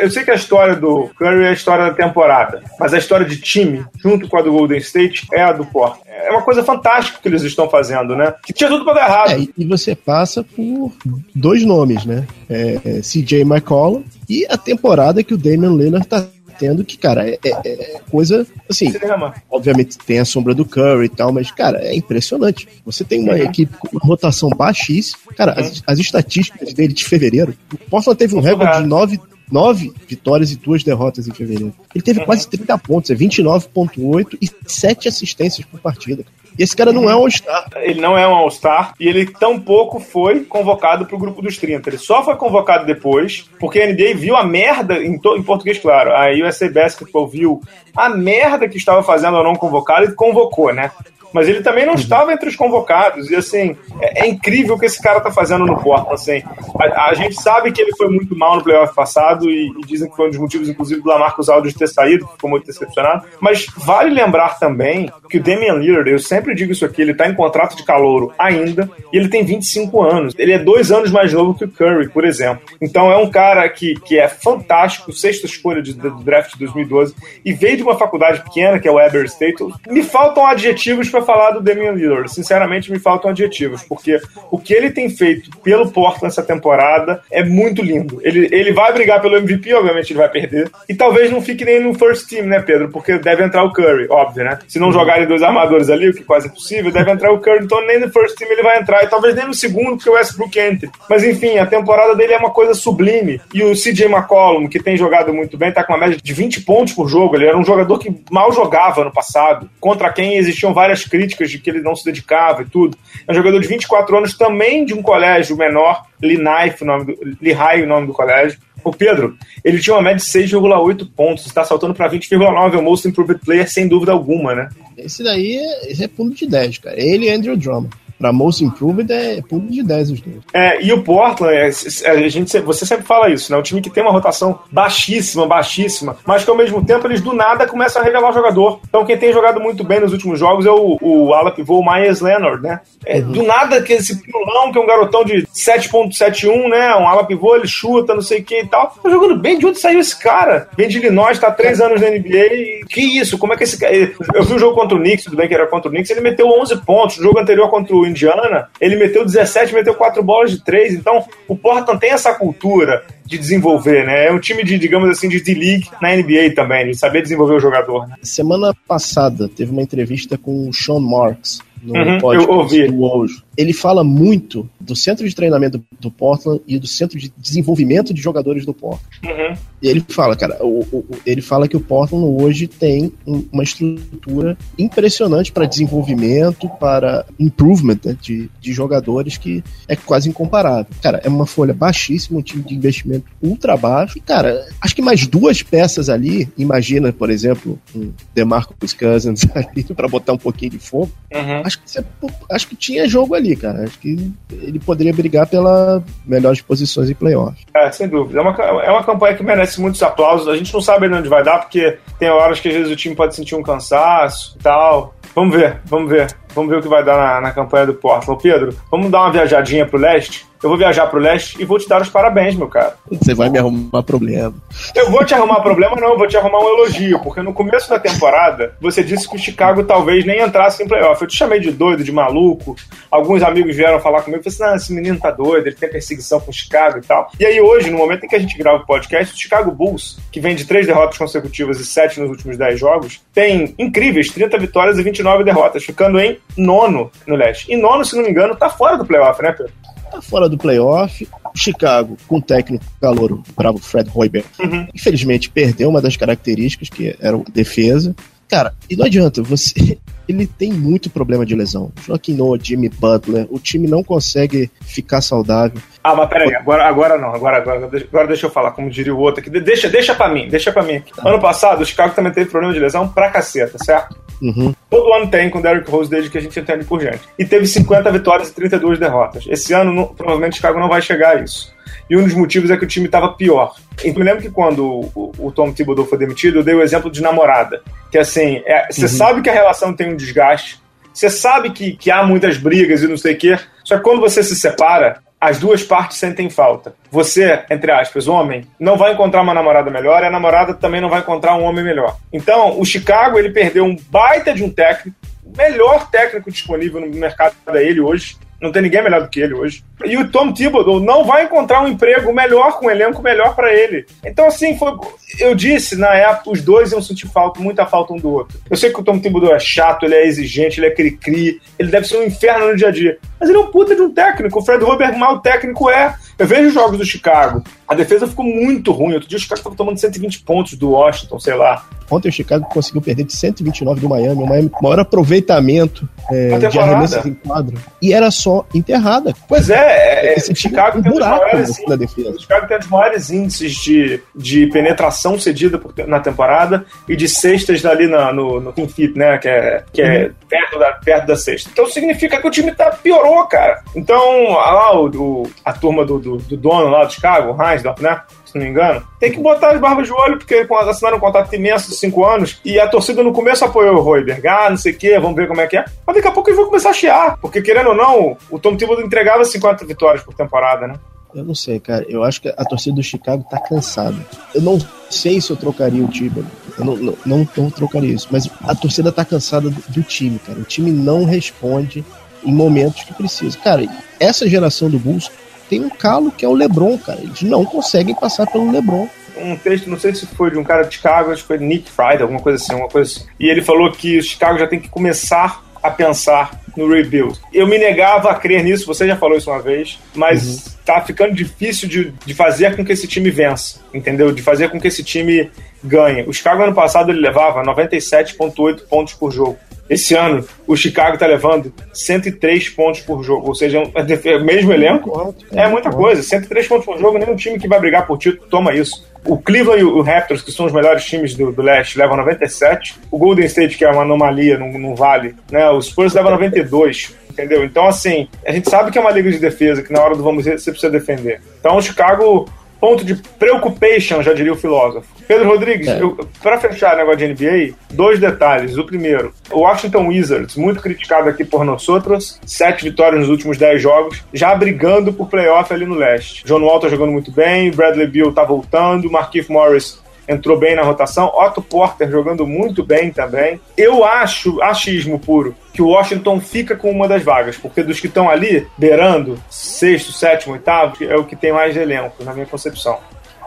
eu 0.00 0.10
sei 0.10 0.24
que 0.24 0.30
a 0.30 0.34
história 0.34 0.74
do 0.74 1.10
Curry 1.16 1.44
é 1.44 1.48
a 1.48 1.52
história 1.52 1.84
da 1.84 1.94
temporada, 1.94 2.62
mas 2.78 2.94
a 2.94 2.98
história 2.98 3.26
de 3.26 3.40
time, 3.40 3.84
junto 4.02 4.28
com 4.28 4.36
a 4.38 4.42
do 4.42 4.52
Golden 4.52 4.78
State, 4.78 5.26
é 5.32 5.42
a 5.42 5.52
do 5.52 5.64
Portland. 5.66 6.02
É 6.08 6.30
uma 6.30 6.42
coisa 6.42 6.62
fantástica 6.62 7.18
que 7.20 7.28
eles 7.28 7.42
estão 7.42 7.68
fazendo, 7.68 8.14
né? 8.14 8.34
Que 8.44 8.52
tinha 8.52 8.68
tudo 8.68 8.84
para 8.84 8.94
dar 8.94 9.08
errado. 9.08 9.30
É, 9.32 9.48
e 9.56 9.64
você 9.64 9.94
passa 9.94 10.44
por 10.44 10.92
dois 11.34 11.64
nomes, 11.64 12.04
né? 12.04 12.26
É, 12.52 12.80
é 12.84 13.00
CJ 13.00 13.42
McCollum 13.42 14.02
e 14.28 14.46
a 14.48 14.56
temporada 14.56 15.22
que 15.22 15.34
o 15.34 15.38
Damian 15.38 15.74
Lillard 15.74 16.06
tá 16.06 16.26
tendo 16.58 16.84
que, 16.84 16.96
cara, 16.96 17.28
é, 17.28 17.38
é, 17.44 17.50
é 17.64 18.00
coisa 18.08 18.46
assim. 18.68 18.92
Cinema. 18.92 19.34
Obviamente 19.50 19.98
tem 19.98 20.20
a 20.20 20.24
sombra 20.24 20.54
do 20.54 20.64
Curry 20.64 21.06
e 21.06 21.08
tal, 21.08 21.32
mas, 21.32 21.50
cara, 21.50 21.78
é 21.82 21.94
impressionante. 21.94 22.68
Você 22.84 23.02
tem 23.02 23.20
uma 23.20 23.32
uhum. 23.32 23.38
equipe 23.38 23.76
com 23.76 23.88
uma 23.90 24.00
rotação 24.00 24.48
baixíssima. 24.50 25.18
Cara, 25.36 25.54
uhum. 25.54 25.60
as, 25.60 25.82
as, 25.84 25.98
estatísticas 25.98 26.72
dele 26.72 26.92
de 26.92 27.04
fevereiro, 27.04 27.54
o 27.72 27.78
Portland 27.78 28.16
teve 28.18 28.36
um 28.36 28.40
recorde 28.40 28.82
de 28.82 28.86
nove 28.86 29.20
nove 29.50 29.92
vitórias 30.08 30.50
e 30.50 30.56
duas 30.56 30.82
derrotas 30.82 31.28
em 31.28 31.32
fevereiro. 31.32 31.74
Ele 31.94 32.02
teve 32.02 32.20
uhum. 32.20 32.26
quase 32.26 32.48
30 32.48 32.78
pontos, 32.78 33.10
é 33.10 33.14
29,8 33.14 34.38
e 34.40 34.48
sete 34.66 35.08
assistências 35.08 35.66
por 35.66 35.78
partida. 35.78 36.24
E 36.58 36.62
esse 36.62 36.76
cara 36.76 36.92
não 36.92 37.08
é 37.08 37.14
um 37.14 37.20
All-Star. 37.20 37.66
Ele 37.76 38.00
não 38.00 38.16
é 38.16 38.26
um 38.26 38.34
All-Star 38.34 38.94
e 38.98 39.08
ele 39.08 39.26
tampouco 39.26 39.98
foi 40.00 40.44
convocado 40.44 41.06
pro 41.06 41.18
grupo 41.18 41.40
dos 41.42 41.56
30. 41.56 41.88
Ele 41.88 41.98
só 41.98 42.24
foi 42.24 42.36
convocado 42.36 42.86
depois 42.86 43.48
porque 43.58 43.80
a 43.80 43.86
NBA 43.86 44.14
viu 44.14 44.36
a 44.36 44.44
merda, 44.44 44.98
em, 44.98 45.14
em 45.14 45.42
português, 45.42 45.78
claro. 45.78 46.12
A 46.12 46.30
USA 46.46 46.70
Basketball 46.70 47.26
viu 47.26 47.60
a 47.96 48.08
merda 48.08 48.68
que 48.68 48.76
estava 48.76 49.02
fazendo 49.02 49.36
ao 49.36 49.44
não 49.44 49.54
convocado 49.54 50.04
e 50.06 50.14
convocou, 50.14 50.72
né? 50.72 50.90
Mas 51.32 51.48
ele 51.48 51.62
também 51.62 51.84
não 51.84 51.94
uhum. 51.94 51.98
estava 51.98 52.32
entre 52.32 52.48
os 52.48 52.56
convocados. 52.56 53.30
E 53.30 53.36
assim, 53.36 53.76
é, 54.00 54.24
é 54.24 54.28
incrível 54.28 54.76
o 54.76 54.78
que 54.78 54.86
esse 54.86 55.00
cara 55.00 55.18
está 55.18 55.30
fazendo 55.30 55.66
no 55.66 55.80
Portland. 55.80 56.14
Assim, 56.14 56.42
a, 56.78 57.10
a, 57.10 57.14
gente 57.14 57.40
sabe 57.40 57.72
que 57.72 57.80
ele 57.80 57.94
foi 57.96 58.08
muito 58.08 58.36
mal 58.36 58.56
no 58.56 58.62
playoff 58.62 58.94
passado 58.94 59.50
e, 59.50 59.68
e, 59.68 59.86
dizem 59.86 60.08
que 60.10 60.16
foi 60.16 60.26
um 60.26 60.30
dos 60.30 60.38
motivos, 60.38 60.68
inclusive, 60.68 61.00
do 61.00 61.08
Lamarcus 61.08 61.48
Aldridge 61.48 61.78
ter 61.78 61.88
saído, 61.88 62.26
ficou 62.28 62.50
muito 62.50 62.66
decepcionado. 62.66 63.26
Mas 63.40 63.66
vale 63.76 64.10
lembrar 64.10 64.58
também 64.58 65.10
que 65.28 65.38
o 65.38 65.42
Damian 65.42 65.74
Lillard, 65.74 66.10
eu 66.10 66.18
sempre 66.18 66.54
digo 66.54 66.72
isso 66.72 66.84
aqui, 66.84 67.02
ele 67.02 67.12
está 67.12 67.28
em 67.28 67.34
contrato 67.34 67.76
de 67.76 67.84
calouro 67.84 68.32
ainda 68.38 68.90
e 69.12 69.16
ele 69.16 69.28
tem 69.28 69.44
25 69.44 70.02
anos. 70.02 70.34
Ele 70.38 70.52
é 70.52 70.58
dois 70.58 70.90
anos 70.90 71.10
mais 71.10 71.32
novo 71.32 71.54
que 71.54 71.64
o 71.64 71.70
Curry, 71.70 72.08
por 72.08 72.24
exemplo. 72.24 72.62
Então 72.80 73.10
é 73.10 73.16
um 73.16 73.30
cara 73.30 73.68
que, 73.68 73.94
que 73.94 74.18
é 74.18 74.28
fantástico, 74.28 75.12
sexta 75.12 75.46
escolha 75.46 75.82
de, 75.82 75.94
do 75.94 76.10
draft 76.22 76.52
de 76.52 76.58
2012 76.60 77.14
e 77.44 77.52
veio 77.52 77.76
de 77.76 77.82
uma 77.82 77.96
faculdade 77.96 78.42
pequena, 78.42 78.78
que 78.78 78.88
é 78.88 78.90
o 78.90 78.94
Weber 78.94 79.24
State. 79.24 79.64
Me 79.88 80.02
faltam 80.02 80.46
adjetivos 80.46 81.08
para 81.08 81.21
para 81.22 81.34
falar 81.34 81.50
do 81.52 81.60
Damian 81.60 81.92
Lillard. 81.92 82.32
Sinceramente, 82.32 82.90
me 82.90 82.98
faltam 82.98 83.30
adjetivos, 83.30 83.82
porque 83.82 84.20
o 84.50 84.58
que 84.58 84.74
ele 84.74 84.90
tem 84.90 85.08
feito 85.08 85.50
pelo 85.58 85.90
Portland 85.90 86.32
essa 86.32 86.42
temporada 86.42 87.22
é 87.30 87.44
muito 87.44 87.82
lindo. 87.82 88.20
Ele, 88.22 88.48
ele 88.52 88.72
vai 88.72 88.92
brigar 88.92 89.20
pelo 89.20 89.36
MVP, 89.36 89.72
obviamente 89.74 90.12
ele 90.12 90.18
vai 90.18 90.28
perder. 90.28 90.70
E 90.88 90.94
talvez 90.94 91.30
não 91.30 91.40
fique 91.40 91.64
nem 91.64 91.80
no 91.80 91.94
first 91.94 92.28
team, 92.28 92.46
né, 92.46 92.60
Pedro? 92.60 92.90
Porque 92.90 93.18
deve 93.18 93.44
entrar 93.44 93.62
o 93.64 93.72
Curry, 93.72 94.06
óbvio, 94.10 94.44
né? 94.44 94.58
Se 94.66 94.78
não 94.78 94.88
uhum. 94.88 94.92
jogarem 94.92 95.26
dois 95.26 95.42
armadores 95.42 95.90
ali, 95.90 96.08
o 96.08 96.14
que 96.14 96.20
é 96.20 96.24
quase 96.24 96.48
impossível, 96.48 96.90
deve 96.90 97.10
entrar 97.10 97.32
o 97.32 97.40
Curry. 97.40 97.64
Então 97.64 97.84
nem 97.86 98.00
no 98.00 98.10
first 98.10 98.36
team 98.36 98.50
ele 98.50 98.62
vai 98.62 98.78
entrar. 98.78 99.02
E 99.04 99.08
talvez 99.08 99.34
nem 99.34 99.46
no 99.46 99.54
segundo, 99.54 99.96
porque 99.96 100.10
o 100.10 100.14
Westbrook 100.14 100.58
entre. 100.58 100.90
Mas 101.08 101.24
enfim, 101.24 101.58
a 101.58 101.66
temporada 101.66 102.14
dele 102.14 102.32
é 102.32 102.38
uma 102.38 102.50
coisa 102.50 102.74
sublime. 102.74 103.40
E 103.52 103.62
o 103.62 103.72
CJ 103.72 104.06
McCollum, 104.06 104.68
que 104.68 104.82
tem 104.82 104.96
jogado 104.96 105.32
muito 105.32 105.56
bem, 105.56 105.72
tá 105.72 105.84
com 105.84 105.92
uma 105.92 105.98
média 105.98 106.18
de 106.22 106.32
20 106.32 106.62
pontos 106.62 106.92
por 106.92 107.08
jogo. 107.08 107.36
Ele 107.36 107.46
era 107.46 107.56
um 107.56 107.64
jogador 107.64 107.98
que 107.98 108.14
mal 108.30 108.52
jogava 108.52 109.04
no 109.04 109.12
passado, 109.12 109.68
contra 109.80 110.12
quem 110.12 110.36
existiam 110.36 110.74
várias 110.74 111.04
críticas 111.12 111.50
de 111.50 111.58
que 111.58 111.68
ele 111.68 111.82
não 111.82 111.94
se 111.94 112.06
dedicava 112.06 112.62
e 112.62 112.64
tudo. 112.64 112.96
É 113.28 113.32
um 113.32 113.34
jogador 113.34 113.60
de 113.60 113.68
24 113.68 114.16
anos, 114.16 114.34
também 114.34 114.86
de 114.86 114.94
um 114.94 115.02
colégio 115.02 115.54
menor, 115.54 116.06
Lehigh, 116.22 116.74
o 116.80 116.84
nome 116.86 117.04
do, 117.04 117.36
Lehigh, 117.38 117.82
o 117.82 117.86
nome 117.86 118.06
do 118.06 118.14
colégio. 118.14 118.58
O 118.82 118.90
Pedro, 118.90 119.36
ele 119.62 119.78
tinha 119.78 119.94
uma 119.94 120.02
média 120.02 120.16
de 120.16 120.24
6,8 120.24 121.08
pontos, 121.14 121.44
está 121.44 121.62
saltando 121.64 121.94
para 121.94 122.10
20,9, 122.10 122.74
é 122.74 122.76
o 122.78 122.82
Most 122.82 123.06
Improved 123.06 123.44
Player, 123.44 123.70
sem 123.70 123.86
dúvida 123.86 124.10
alguma, 124.10 124.54
né? 124.54 124.70
Esse 124.96 125.22
daí 125.22 125.56
é, 125.56 126.02
é 126.02 126.08
pulo 126.08 126.30
de 126.30 126.46
10, 126.46 126.78
cara. 126.78 126.98
Ele 126.98 127.26
e 127.26 127.30
Andrew 127.30 127.56
Drummond. 127.56 127.90
Pra 128.22 128.32
Most 128.32 128.64
Improved 128.64 129.12
é 129.12 129.42
pulo 129.42 129.66
de 129.66 129.82
10 129.82 130.10
os 130.12 130.20
dois. 130.20 130.36
É, 130.54 130.80
e 130.80 130.92
o 130.92 131.02
Portland, 131.02 131.56
é, 131.56 131.68
é, 131.68 132.10
a 132.10 132.28
gente, 132.28 132.56
você 132.60 132.86
sempre 132.86 133.04
fala 133.04 133.28
isso, 133.28 133.50
né? 133.50 133.58
O 133.58 133.62
time 133.62 133.80
que 133.80 133.90
tem 133.90 134.00
uma 134.00 134.12
rotação 134.12 134.60
baixíssima, 134.70 135.44
baixíssima, 135.44 136.16
mas 136.24 136.44
que 136.44 136.50
ao 136.50 136.56
mesmo 136.56 136.84
tempo 136.84 137.04
eles 137.08 137.20
do 137.20 137.32
nada 137.32 137.66
começam 137.66 138.00
a 138.00 138.04
revelar 138.04 138.30
o 138.30 138.32
jogador. 138.32 138.78
Então 138.88 139.04
quem 139.04 139.18
tem 139.18 139.32
jogado 139.32 139.60
muito 139.60 139.82
bem 139.82 139.98
nos 139.98 140.12
últimos 140.12 140.38
jogos 140.38 140.64
é 140.66 140.70
o, 140.70 140.96
o 141.02 141.34
ala 141.34 141.52
Myers 141.66 142.20
Leonard, 142.20 142.62
né? 142.62 142.80
É, 143.04 143.18
uhum. 143.18 143.32
Do 143.32 143.42
nada 143.42 143.82
que 143.82 143.92
esse 143.92 144.22
pilão, 144.22 144.70
que 144.70 144.78
é 144.78 144.80
um 144.80 144.86
garotão 144.86 145.24
de 145.24 145.44
7.71, 145.48 146.68
né? 146.68 146.94
Um 146.94 147.08
ala 147.08 147.26
ele 147.28 147.66
chuta, 147.66 148.14
não 148.14 148.22
sei 148.22 148.38
o 148.40 148.44
que 148.44 148.60
e 148.60 148.66
tal. 148.68 148.94
Tá 149.02 149.10
jogando 149.10 149.36
bem, 149.36 149.58
de 149.58 149.66
onde 149.66 149.80
saiu 149.80 149.98
esse 149.98 150.16
cara? 150.16 150.68
Vem 150.76 150.86
de 150.86 150.98
Illinois, 150.98 151.40
tá 151.40 151.48
há 151.48 151.50
três 151.50 151.80
anos 151.80 152.00
na 152.00 152.08
NBA 152.08 152.54
e 152.54 152.81
que 152.92 153.00
isso? 153.00 153.38
Como 153.38 153.52
é 153.52 153.56
que 153.56 153.64
esse 153.64 153.78
cara... 153.78 153.94
Eu 154.34 154.44
vi 154.44 154.54
o 154.54 154.58
jogo 154.58 154.74
contra 154.74 154.96
o 154.96 155.00
Knicks, 155.00 155.24
tudo 155.24 155.36
bem 155.36 155.48
que 155.48 155.54
era 155.54 155.66
contra 155.66 155.88
o 155.88 155.92
Knicks, 155.92 156.10
ele 156.10 156.20
meteu 156.20 156.46
11 156.48 156.84
pontos. 156.84 157.16
No 157.16 157.24
jogo 157.24 157.38
anterior 157.38 157.70
contra 157.70 157.94
o 157.94 158.06
Indiana, 158.06 158.68
ele 158.80 158.96
meteu 158.96 159.24
17, 159.24 159.74
meteu 159.74 159.94
4 159.94 160.22
bolas 160.22 160.50
de 160.50 160.64
3. 160.64 160.94
Então, 160.94 161.24
o 161.48 161.56
Portland 161.56 161.98
tem 161.98 162.10
essa 162.10 162.34
cultura 162.34 163.04
de 163.24 163.38
desenvolver, 163.38 164.04
né? 164.04 164.26
É 164.26 164.32
um 164.32 164.38
time 164.38 164.62
de, 164.62 164.78
digamos 164.78 165.08
assim, 165.08 165.28
de 165.28 165.40
D-League 165.40 165.88
na 166.00 166.14
NBA 166.14 166.54
também, 166.54 166.90
de 166.90 166.96
saber 166.96 167.22
desenvolver 167.22 167.54
o 167.54 167.60
jogador. 167.60 168.06
Né? 168.06 168.16
Semana 168.22 168.74
passada 168.86 169.48
teve 169.48 169.72
uma 169.72 169.82
entrevista 169.82 170.36
com 170.36 170.68
o 170.68 170.72
Sean 170.72 171.00
Marks 171.00 171.60
no 171.82 171.94
uhum, 171.94 172.18
podcast 172.18 172.86
do 172.86 172.98
Woj 173.00 173.42
ele 173.56 173.72
fala 173.72 174.02
muito 174.02 174.68
do 174.80 174.96
centro 174.96 175.28
de 175.28 175.34
treinamento 175.34 175.82
do 176.00 176.10
Portland 176.10 176.60
e 176.66 176.78
do 176.78 176.86
centro 176.86 177.18
de 177.18 177.32
desenvolvimento 177.36 178.14
de 178.14 178.20
jogadores 178.20 178.64
do 178.64 178.72
Portland. 178.72 179.04
Uhum. 179.24 179.56
E 179.82 179.88
ele 179.88 180.04
fala, 180.08 180.36
cara, 180.36 180.58
o, 180.64 180.80
o, 180.92 181.04
ele 181.26 181.42
fala 181.42 181.68
que 181.68 181.76
o 181.76 181.80
Portland 181.80 182.24
hoje 182.24 182.66
tem 182.66 183.12
uma 183.26 183.62
estrutura 183.62 184.56
impressionante 184.78 185.52
para 185.52 185.66
desenvolvimento, 185.66 186.68
para 186.80 187.26
improvement 187.38 187.98
né, 188.04 188.16
de, 188.20 188.48
de 188.60 188.72
jogadores 188.72 189.36
que 189.36 189.62
é 189.86 189.96
quase 189.96 190.28
incomparável. 190.28 190.86
Cara, 191.02 191.20
é 191.22 191.28
uma 191.28 191.46
folha 191.46 191.74
baixíssima, 191.74 192.38
um 192.38 192.42
time 192.42 192.62
de 192.62 192.74
investimento 192.74 193.26
ultra 193.42 193.76
baixo. 193.76 194.16
E, 194.16 194.20
cara, 194.20 194.66
acho 194.80 194.94
que 194.94 195.02
mais 195.02 195.26
duas 195.26 195.62
peças 195.62 196.08
ali, 196.08 196.48
imagina, 196.56 197.12
por 197.12 197.28
exemplo, 197.28 197.78
um 197.94 198.12
DeMarcus 198.34 198.94
Cousins 198.94 199.46
ali 199.54 199.84
para 199.84 200.08
botar 200.08 200.32
um 200.32 200.38
pouquinho 200.38 200.72
de 200.72 200.78
fogo. 200.78 201.12
Uhum. 201.34 201.62
Acho, 201.72 202.02
que, 202.02 202.34
acho 202.50 202.68
que 202.68 202.76
tinha 202.76 203.08
jogo 203.08 203.34
ali 203.34 203.56
cara. 203.56 203.84
Acho 203.84 203.98
que 203.98 204.32
ele 204.50 204.78
poderia 204.78 205.12
brigar 205.12 205.46
pela 205.46 206.02
melhores 206.26 206.60
posições 206.60 207.10
em 207.10 207.14
playoff. 207.14 207.56
É, 207.74 207.90
sem 207.90 208.08
dúvida. 208.08 208.40
É 208.40 208.42
uma, 208.42 208.82
é 208.82 208.90
uma 208.90 209.04
campanha 209.04 209.34
que 209.34 209.42
merece 209.42 209.80
muitos 209.80 210.02
aplausos. 210.02 210.48
A 210.48 210.56
gente 210.56 210.72
não 210.72 210.80
sabe 210.80 211.06
ainda 211.06 211.18
onde 211.18 211.28
vai 211.28 211.42
dar, 211.42 211.58
porque 211.58 211.98
tem 212.18 212.30
horas 212.30 212.60
que 212.60 212.68
às 212.68 212.74
vezes 212.74 212.92
o 212.92 212.96
time 212.96 213.14
pode 213.14 213.34
sentir 213.34 213.54
um 213.54 213.62
cansaço 213.62 214.56
e 214.58 214.62
tal. 214.62 215.14
Vamos 215.34 215.56
ver, 215.56 215.80
vamos 215.86 216.10
ver. 216.10 216.34
Vamos 216.54 216.70
ver 216.70 216.78
o 216.78 216.82
que 216.82 216.88
vai 216.88 217.04
dar 217.04 217.16
na, 217.16 217.40
na 217.40 217.50
campanha 217.52 217.86
do 217.86 217.94
Portland. 217.94 218.42
Pedro, 218.42 218.74
vamos 218.90 219.10
dar 219.10 219.20
uma 219.20 219.32
viajadinha 219.32 219.86
pro 219.86 219.98
leste? 219.98 220.46
Eu 220.62 220.68
vou 220.68 220.78
viajar 220.78 221.08
pro 221.08 221.18
leste 221.18 221.60
e 221.60 221.64
vou 221.64 221.76
te 221.76 221.88
dar 221.88 222.00
os 222.00 222.08
parabéns, 222.08 222.54
meu 222.54 222.68
cara. 222.68 222.94
Você 223.10 223.34
vai 223.34 223.50
me 223.50 223.58
arrumar 223.58 224.02
problema. 224.04 224.54
Eu 224.94 225.10
vou 225.10 225.24
te 225.24 225.34
arrumar 225.34 225.60
problema, 225.60 225.96
não, 225.96 226.12
eu 226.12 226.18
vou 226.18 226.28
te 226.28 226.36
arrumar 226.36 226.60
um 226.60 226.68
elogio, 226.68 227.18
porque 227.18 227.42
no 227.42 227.52
começo 227.52 227.90
da 227.90 227.98
temporada 227.98 228.76
você 228.80 229.02
disse 229.02 229.28
que 229.28 229.34
o 229.34 229.38
Chicago 229.38 229.82
talvez 229.82 230.24
nem 230.24 230.40
entrasse 230.40 230.80
em 230.80 230.86
playoff. 230.86 231.20
Eu 231.20 231.26
te 231.26 231.36
chamei 231.36 231.58
de 231.58 231.72
doido, 231.72 232.04
de 232.04 232.12
maluco. 232.12 232.76
Alguns 233.10 233.42
amigos 233.42 233.74
vieram 233.74 233.98
falar 233.98 234.22
comigo 234.22 234.40
e 234.46 234.50
falaram 234.52 234.76
assim: 234.76 234.84
esse 234.84 234.92
menino 234.92 235.18
tá 235.18 235.32
doido, 235.32 235.66
ele 235.66 235.74
tem 235.74 235.90
perseguição 235.90 236.38
com 236.38 236.52
o 236.52 236.54
Chicago 236.54 236.98
e 236.98 237.02
tal. 237.02 237.28
E 237.40 237.44
aí 237.44 237.60
hoje, 237.60 237.90
no 237.90 237.98
momento 237.98 238.24
em 238.24 238.28
que 238.28 238.36
a 238.36 238.38
gente 238.38 238.56
grava 238.56 238.84
o 238.84 238.86
podcast, 238.86 239.34
o 239.34 239.38
Chicago 239.38 239.72
Bulls, 239.72 240.20
que 240.30 240.38
vem 240.38 240.54
de 240.54 240.64
três 240.64 240.86
derrotas 240.86 241.18
consecutivas 241.18 241.80
e 241.80 241.84
sete 241.84 242.20
nos 242.20 242.30
últimos 242.30 242.56
dez 242.56 242.78
jogos, 242.78 243.20
tem 243.34 243.74
incríveis 243.76 244.30
30 244.30 244.56
vitórias 244.58 244.96
e 244.96 245.02
29 245.02 245.42
derrotas, 245.42 245.82
ficando 245.82 246.20
em 246.20 246.38
nono 246.56 247.10
no 247.26 247.34
leste. 247.34 247.72
E 247.72 247.76
nono, 247.76 248.04
se 248.04 248.16
não 248.16 248.22
me 248.22 248.30
engano, 248.30 248.56
tá 248.56 248.68
fora 248.68 248.96
do 248.96 249.04
playoff, 249.04 249.42
né, 249.42 249.52
Pedro? 249.52 249.72
tá 250.12 250.20
fora 250.20 250.48
do 250.48 250.58
playoff. 250.58 251.26
Chicago, 251.54 252.16
com 252.26 252.36
o 252.36 252.42
técnico 252.42 252.84
calor, 253.00 253.32
o 253.32 253.42
bravo 253.56 253.78
Fred 253.78 254.10
Hoiberg, 254.14 254.46
uhum. 254.58 254.86
infelizmente 254.94 255.50
perdeu 255.50 255.90
uma 255.90 256.00
das 256.00 256.16
características, 256.16 256.88
que 256.88 257.14
era 257.20 257.36
a 257.36 257.42
defesa. 257.52 258.14
Cara, 258.48 258.74
e 258.88 258.96
não 258.96 259.06
adianta, 259.06 259.42
você. 259.42 259.98
Ele 260.28 260.46
tem 260.46 260.72
muito 260.72 261.10
problema 261.10 261.44
de 261.44 261.54
lesão. 261.54 261.92
Joaquim 262.06 262.34
Noah, 262.34 262.58
Jimmy 262.62 262.88
Butler, 262.88 263.46
o 263.50 263.58
time 263.58 263.88
não 263.88 264.04
consegue 264.04 264.70
ficar 264.80 265.20
saudável. 265.20 265.80
Ah, 266.04 266.16
mas 266.16 266.28
peraí, 266.28 266.52
agora, 266.54 266.84
agora 266.84 267.16
não, 267.16 267.32
agora, 267.32 267.58
agora, 267.58 267.86
agora 267.86 268.26
deixa 268.26 268.46
eu 268.46 268.50
falar, 268.50 268.72
como 268.72 268.90
diria 268.90 269.14
o 269.14 269.18
outro 269.18 269.40
aqui. 269.40 269.48
Deixa, 269.48 269.88
deixa 269.88 270.14
pra 270.14 270.28
mim, 270.28 270.48
deixa 270.48 270.72
pra 270.72 270.82
mim. 270.82 271.00
Tá. 271.00 271.28
Ano 271.28 271.40
passado, 271.40 271.82
o 271.82 271.86
Chicago 271.86 272.14
também 272.14 272.32
teve 272.32 272.50
problema 272.50 272.74
de 272.74 272.80
lesão 272.80 273.08
pra 273.08 273.30
caceta, 273.30 273.78
certo? 273.78 274.16
Uhum. 274.40 274.74
Todo 274.90 275.12
ano 275.12 275.28
tem 275.28 275.48
com 275.48 275.60
o 275.60 275.62
Derrick 275.62 275.88
Rose 275.88 276.10
desde 276.10 276.28
que 276.28 276.36
a 276.36 276.40
gente 276.40 276.58
entende 276.58 276.84
por 276.84 277.00
gente. 277.00 277.20
E 277.38 277.44
teve 277.44 277.66
50 277.66 278.10
vitórias 278.10 278.48
e 278.48 278.54
32 278.54 278.98
derrotas. 278.98 279.44
Esse 279.48 279.72
ano, 279.72 279.92
não, 279.92 280.06
provavelmente, 280.06 280.54
o 280.54 280.56
Chicago 280.56 280.80
não 280.80 280.88
vai 280.88 281.00
chegar 281.00 281.36
a 281.36 281.40
isso. 281.40 281.72
E 282.10 282.16
um 282.16 282.24
dos 282.24 282.34
motivos 282.34 282.70
é 282.70 282.76
que 282.76 282.84
o 282.84 282.88
time 282.88 283.06
estava 283.06 283.34
pior. 283.34 283.74
E 284.04 284.10
me 284.10 284.24
lembro 284.24 284.42
que 284.42 284.50
quando 284.50 284.84
o, 285.14 285.32
o, 285.38 285.52
Tom 285.52 285.72
Thibodeau 285.72 286.06
foi 286.06 286.18
demitido, 286.18 286.58
eu 286.58 286.64
dei 286.64 286.74
o 286.74 286.82
exemplo 286.82 287.10
de 287.10 287.22
namorada. 287.22 287.80
Que 288.10 288.18
assim, 288.18 288.60
é, 288.66 288.90
você 288.90 289.02
é, 289.02 289.04
uhum. 289.04 289.08
sabe 289.08 289.42
que 289.42 289.48
a 289.48 289.52
relação 289.52 289.94
tem 289.94 290.12
um 290.12 290.16
desgaste, 290.16 290.82
você 291.12 291.30
sabe 291.30 291.70
que, 291.70 291.92
que 291.92 292.10
há 292.10 292.22
muitas 292.24 292.56
brigas 292.56 293.02
e 293.02 293.08
não 293.08 293.16
sei 293.16 293.34
o 293.34 293.38
quê, 293.38 293.58
só 293.84 293.96
que 293.96 294.02
quando 294.02 294.20
você 294.20 294.42
se 294.42 294.56
separa, 294.56 295.22
as 295.42 295.58
duas 295.58 295.82
partes 295.82 296.18
sentem 296.18 296.48
falta. 296.48 296.94
Você, 297.10 297.64
entre 297.68 297.90
aspas, 297.90 298.28
homem, 298.28 298.64
não 298.78 298.96
vai 298.96 299.12
encontrar 299.12 299.42
uma 299.42 299.52
namorada 299.52 299.90
melhor 299.90 300.22
e 300.22 300.26
a 300.26 300.30
namorada 300.30 300.72
também 300.72 301.00
não 301.00 301.08
vai 301.08 301.18
encontrar 301.18 301.56
um 301.56 301.64
homem 301.64 301.82
melhor. 301.82 302.16
Então, 302.32 302.78
o 302.78 302.84
Chicago, 302.84 303.40
ele 303.40 303.50
perdeu 303.50 303.84
um 303.84 303.96
baita 304.08 304.54
de 304.54 304.62
um 304.62 304.70
técnico, 304.70 305.18
melhor 305.58 306.08
técnico 306.12 306.48
disponível 306.48 307.00
no 307.00 307.08
mercado 307.08 307.56
é 307.74 307.82
ele 307.82 308.00
hoje. 308.00 308.36
Não 308.60 308.70
tem 308.70 308.82
ninguém 308.82 309.02
melhor 309.02 309.22
do 309.22 309.28
que 309.28 309.40
ele 309.40 309.54
hoje. 309.54 309.82
E 310.04 310.16
o 310.16 310.30
Tom 310.30 310.52
Thibodeau 310.52 311.00
não 311.00 311.24
vai 311.24 311.46
encontrar 311.46 311.82
um 311.82 311.88
emprego 311.88 312.32
melhor, 312.32 312.78
com 312.78 312.86
um 312.86 312.90
elenco 312.90 313.20
melhor 313.20 313.56
para 313.56 313.74
ele. 313.74 314.06
Então, 314.24 314.46
assim, 314.46 314.78
foi, 314.78 314.92
eu 315.40 315.52
disse 315.56 315.96
na 315.96 316.14
época, 316.14 316.52
os 316.52 316.62
dois 316.62 316.92
iam 316.92 317.02
sentir 317.02 317.26
falta, 317.26 317.58
muita 317.58 317.84
falta 317.84 318.12
um 318.12 318.18
do 318.18 318.30
outro. 318.30 318.60
Eu 318.70 318.76
sei 318.76 318.92
que 318.92 319.00
o 319.00 319.02
Tom 319.02 319.18
Thibodeau 319.18 319.52
é 319.52 319.58
chato, 319.58 320.04
ele 320.04 320.14
é 320.14 320.24
exigente, 320.24 320.78
ele 320.78 320.86
é 320.86 320.90
cri-cri, 320.90 321.60
ele 321.76 321.90
deve 321.90 322.06
ser 322.06 322.18
um 322.18 322.22
inferno 322.22 322.68
no 322.68 322.76
dia 322.76 322.86
a 322.86 322.92
dia. 322.92 323.18
Mas 323.42 323.48
ele 323.48 323.58
é 323.58 323.60
um 323.60 323.72
puta 323.72 323.96
de 323.96 324.00
um 324.00 324.08
técnico. 324.08 324.60
O 324.60 324.62
Fred 324.62 324.84
Hoiberg 324.84 325.18
mal 325.18 325.40
técnico 325.40 325.90
é. 325.90 326.14
Eu 326.38 326.46
vejo 326.46 326.68
os 326.68 326.74
jogos 326.74 326.96
do 326.96 327.04
Chicago. 327.04 327.60
A 327.88 327.94
defesa 327.94 328.24
ficou 328.24 328.44
muito 328.44 328.92
ruim. 328.92 329.14
Outro 329.14 329.28
dia 329.28 329.36
o 329.36 329.40
Chicago 329.40 329.58
estava 329.58 329.74
tomando 329.74 329.98
120 329.98 330.42
pontos 330.42 330.74
do 330.74 330.90
Washington, 330.90 331.40
sei 331.40 331.54
lá. 331.54 331.84
Ontem 332.08 332.28
o 332.28 332.32
Chicago 332.32 332.66
conseguiu 332.66 333.00
perder 333.00 333.24
de 333.24 333.34
129 333.34 334.00
do 334.00 334.08
Miami. 334.08 334.42
O 334.42 334.46
Miami 334.46 334.68
com 334.68 334.84
maior 334.84 335.00
aproveitamento 335.00 336.08
é, 336.30 336.56
de 336.58 336.78
arremessos 336.78 337.24
em 337.26 337.34
quadro. 337.34 337.76
E 338.00 338.12
era 338.12 338.30
só 338.30 338.64
enterrada. 338.74 339.34
Pois 339.48 339.70
é, 339.70 340.28
é 340.28 340.34
esse 340.36 340.54
Chicago 340.54 340.98
um 340.98 341.02
tem 341.02 341.10
buraco 341.10 341.40
maiores, 341.40 341.76
na 341.88 341.96
defesa. 341.96 342.30
O 342.30 342.40
Chicago 342.40 342.68
tem 342.68 342.78
os 342.78 342.86
maiores 342.86 343.30
índices 343.30 343.72
de, 343.72 344.20
de 344.36 344.66
penetração 344.68 345.38
cedida 345.38 345.80
na 346.06 346.20
temporada 346.20 346.84
e 347.08 347.16
de 347.16 347.28
cestas 347.28 347.84
ali 347.84 348.06
na, 348.06 348.32
no, 348.32 348.60
no 348.60 348.88
fit, 348.88 349.18
né? 349.18 349.38
Que 349.38 349.48
é, 349.48 349.84
que 349.92 350.02
é 350.02 350.26
uhum. 350.26 350.32
perto, 350.48 350.78
da, 350.78 350.92
perto 350.92 351.26
da 351.26 351.36
cesta. 351.36 351.70
Então 351.72 351.86
significa 351.86 352.40
que 352.40 352.46
o 352.46 352.50
time 352.50 352.72
tá, 352.72 352.90
piorou, 352.90 353.31
cara. 353.46 353.82
Então, 353.94 354.52
lá 354.52 354.96
o, 354.96 355.08
o 355.08 355.50
a 355.64 355.72
turma 355.72 356.04
do, 356.04 356.18
do, 356.18 356.36
do, 356.36 356.56
dono 356.56 356.88
lá 356.88 357.04
do 357.04 357.12
Chicago, 357.12 357.52
o 357.52 357.62
Heinz, 357.62 357.82
né? 357.82 358.22
se 358.44 358.58
não 358.58 358.64
me 358.64 358.70
engano, 358.70 359.02
tem 359.18 359.32
que 359.32 359.40
botar 359.40 359.70
as 359.70 359.80
barbas 359.80 360.06
de 360.06 360.12
olho, 360.12 360.36
porque 360.36 360.66
assinaram 360.70 361.16
um 361.16 361.20
contrato 361.20 361.54
imenso 361.54 361.88
de 361.88 361.96
cinco 361.96 362.24
anos, 362.24 362.60
e 362.64 362.78
a 362.78 362.86
torcida 362.86 363.22
no 363.22 363.32
começo 363.32 363.64
apoiou 363.64 363.96
o 363.96 364.00
Royberg, 364.00 364.46
ah, 364.46 364.68
não 364.68 364.76
sei 364.76 364.92
o 364.92 364.98
quê, 364.98 365.18
vamos 365.18 365.36
ver 365.36 365.48
como 365.48 365.60
é 365.60 365.66
que 365.66 365.76
é. 365.76 365.84
Mas 366.06 366.16
daqui 366.16 366.28
a 366.28 366.32
pouco 366.32 366.50
eles 366.50 366.58
vão 366.58 366.66
começar 366.66 366.90
a 366.90 366.94
chiar, 366.94 367.38
porque 367.40 367.62
querendo 367.62 367.88
ou 367.88 367.94
não, 367.94 368.36
o 368.50 368.58
Tom 368.58 368.76
Thibodeau 368.76 369.06
entregava 369.06 369.44
50 369.44 369.86
vitórias 369.86 370.22
por 370.22 370.34
temporada, 370.34 370.86
né? 370.86 370.94
Eu 371.34 371.44
não 371.44 371.54
sei, 371.54 371.80
cara. 371.80 372.04
Eu 372.08 372.22
acho 372.22 372.42
que 372.42 372.48
a 372.48 372.64
torcida 372.64 372.96
do 372.96 373.02
Chicago 373.02 373.44
tá 373.48 373.58
cansada. 373.58 374.16
Eu 374.54 374.60
não 374.60 374.78
sei 375.08 375.40
se 375.40 375.50
eu 375.50 375.56
trocaria 375.56 376.04
o 376.04 376.08
time. 376.08 376.44
Eu 376.78 376.84
não, 376.84 376.96
não, 376.96 377.16
não, 377.24 377.48
não 377.56 377.70
trocaria 377.70 378.12
isso. 378.12 378.28
Mas 378.30 378.48
a 378.64 378.74
torcida 378.74 379.10
tá 379.10 379.24
cansada 379.24 379.70
do, 379.70 379.82
do, 379.88 380.02
time, 380.02 380.38
cara. 380.38 380.58
O 380.58 380.64
time 380.64 380.90
não 380.90 381.24
responde 381.24 382.04
em 382.44 382.52
momentos 382.52 383.04
que 383.04 383.14
precisa. 383.14 383.58
Cara, 383.58 383.86
essa 384.18 384.48
geração 384.48 384.90
do 384.90 384.98
Bulls 384.98 385.30
tem 385.68 385.80
um 385.80 385.90
calo 385.90 386.30
que 386.30 386.44
é 386.44 386.48
o 386.48 386.54
LeBron, 386.54 386.98
cara. 386.98 387.20
Eles 387.20 387.42
não 387.42 387.64
conseguem 387.64 388.14
passar 388.14 388.46
pelo 388.46 388.70
LeBron 388.70 389.08
um 389.36 389.56
texto, 389.56 389.88
não 389.88 389.98
sei 389.98 390.14
se 390.14 390.26
foi 390.26 390.50
de 390.50 390.58
um 390.58 390.64
cara 390.64 390.84
de 390.84 390.94
Chicago, 390.94 391.30
acho 391.30 391.42
que 391.42 391.48
foi 391.48 391.58
Nick 391.58 391.90
Friday, 391.90 392.22
alguma 392.22 392.40
coisa 392.40 392.62
assim, 392.62 392.72
alguma 392.72 392.90
coisa 392.90 393.10
assim. 393.10 393.26
E 393.38 393.48
ele 393.48 393.62
falou 393.62 393.90
que 393.90 394.18
o 394.18 394.22
Chicago 394.22 394.58
já 394.58 394.66
tem 394.66 394.78
que 394.78 394.88
começar 394.88 395.62
a 395.82 395.90
pensar 395.90 396.60
no 396.76 396.88
rebuild. 396.88 397.38
Eu 397.52 397.66
me 397.66 397.76
negava 397.76 398.30
a 398.30 398.34
crer 398.34 398.62
nisso, 398.62 398.86
você 398.86 399.06
já 399.06 399.16
falou 399.16 399.36
isso 399.36 399.50
uma 399.50 399.60
vez, 399.60 399.98
mas 400.14 400.66
uhum. 400.66 400.72
tá 400.84 401.00
ficando 401.00 401.34
difícil 401.34 401.88
de, 401.88 402.12
de 402.24 402.34
fazer 402.34 402.76
com 402.76 402.84
que 402.84 402.92
esse 402.92 403.06
time 403.06 403.30
vença, 403.30 403.80
entendeu? 403.92 404.32
De 404.32 404.42
fazer 404.42 404.70
com 404.70 404.80
que 404.80 404.88
esse 404.88 405.02
time 405.02 405.50
ganhe. 405.82 406.22
O 406.26 406.32
Chicago 406.32 406.62
ano 406.62 406.74
passado 406.74 407.10
ele 407.10 407.20
levava 407.20 407.62
97,8 407.62 408.82
pontos 408.88 409.14
por 409.14 409.32
jogo. 409.32 409.58
Esse 409.88 410.14
ano, 410.14 410.44
o 410.66 410.76
Chicago 410.76 411.14
está 411.14 411.26
levando 411.26 411.72
103 411.92 412.70
pontos 412.70 413.00
por 413.00 413.22
jogo, 413.22 413.48
ou 413.48 413.54
seja, 413.54 413.78
é, 413.78 414.28
é 414.28 414.38
mesmo 414.38 414.72
elenco. 414.72 415.34
É 415.52 415.68
muita 415.68 415.90
coisa. 415.90 416.22
103 416.22 416.66
pontos 416.66 416.84
por 416.84 416.98
jogo, 416.98 417.18
nenhum 417.18 417.36
time 417.36 417.58
que 417.58 417.68
vai 417.68 417.80
brigar 417.80 418.06
por 418.06 418.18
título 418.18 418.48
toma 418.48 418.74
isso. 418.74 419.06
O 419.24 419.38
Cleveland 419.38 419.80
e 419.80 419.84
o 419.84 420.00
Raptors, 420.00 420.42
que 420.42 420.50
são 420.50 420.66
os 420.66 420.72
melhores 420.72 421.04
times 421.04 421.34
do, 421.34 421.52
do 421.52 421.62
leste, 421.62 421.96
levam 421.96 422.16
97. 422.16 422.98
O 423.10 423.18
Golden 423.18 423.46
State, 423.46 423.76
que 423.76 423.84
é 423.84 423.90
uma 423.90 424.02
anomalia, 424.02 424.58
não, 424.58 424.72
não 424.72 424.94
vale. 424.96 425.34
Né? 425.50 425.68
O 425.70 425.80
Spurs 425.80 426.14
leva 426.14 426.30
92. 426.30 427.14
Entendeu? 427.30 427.64
Então, 427.64 427.86
assim, 427.86 428.28
a 428.46 428.52
gente 428.52 428.68
sabe 428.68 428.90
que 428.90 428.98
é 428.98 429.00
uma 429.00 429.10
liga 429.10 429.30
de 429.30 429.38
defesa, 429.38 429.82
que 429.82 429.92
na 429.92 430.02
hora 430.02 430.14
do 430.14 430.22
vamos 430.22 430.44
ver, 430.44 430.58
você 430.58 430.70
precisa 430.70 430.92
defender. 430.92 431.40
Então, 431.58 431.76
o 431.76 431.82
Chicago 431.82 432.46
ponto 432.82 433.04
de 433.04 433.14
preoccupation, 433.14 434.24
já 434.24 434.32
diria 434.32 434.52
o 434.52 434.56
filósofo. 434.56 435.06
Pedro 435.28 435.46
Rodrigues, 435.46 435.86
é. 435.86 436.00
para 436.42 436.58
fechar 436.58 436.94
o 436.94 436.96
negócio 436.96 437.18
de 437.18 437.28
NBA, 437.28 437.74
dois 437.92 438.18
detalhes. 438.18 438.76
O 438.76 438.84
primeiro, 438.84 439.32
o 439.52 439.60
Washington 439.60 440.08
Wizards, 440.08 440.56
muito 440.56 440.82
criticado 440.82 441.28
aqui 441.28 441.44
por 441.44 441.64
nós 441.64 441.88
outros, 441.88 442.40
sete 442.44 442.82
vitórias 442.82 443.20
nos 443.20 443.28
últimos 443.30 443.56
dez 443.56 443.80
jogos, 443.80 444.24
já 444.34 444.52
brigando 444.56 445.12
por 445.12 445.28
playoff 445.28 445.72
ali 445.72 445.86
no 445.86 445.94
leste. 445.94 446.44
John 446.44 446.60
Wall 446.60 446.80
tá 446.80 446.88
jogando 446.88 447.12
muito 447.12 447.30
bem, 447.30 447.70
Bradley 447.70 448.08
Beal 448.08 448.32
tá 448.32 448.42
voltando, 448.42 449.08
Marquinhos 449.08 449.46
Morris 449.46 450.01
entrou 450.28 450.58
bem 450.58 450.76
na 450.76 450.82
rotação. 450.82 451.32
Otto 451.34 451.62
Porter 451.62 452.10
jogando 452.10 452.46
muito 452.46 452.84
bem 452.84 453.10
também. 453.10 453.60
Eu 453.76 454.04
acho, 454.04 454.60
achismo 454.62 455.18
puro, 455.18 455.54
que 455.72 455.82
o 455.82 455.88
Washington 455.88 456.40
fica 456.40 456.76
com 456.76 456.90
uma 456.90 457.08
das 457.08 457.22
vagas, 457.22 457.56
porque 457.56 457.82
dos 457.82 458.00
que 458.00 458.06
estão 458.06 458.28
ali, 458.28 458.66
beirando, 458.76 459.38
sexto, 459.48 460.12
sétimo, 460.12 460.54
oitavo, 460.54 461.02
é 461.04 461.16
o 461.16 461.24
que 461.24 461.36
tem 461.36 461.52
mais 461.52 461.76
elenco, 461.76 462.22
na 462.24 462.32
minha 462.32 462.46
concepção. 462.46 462.98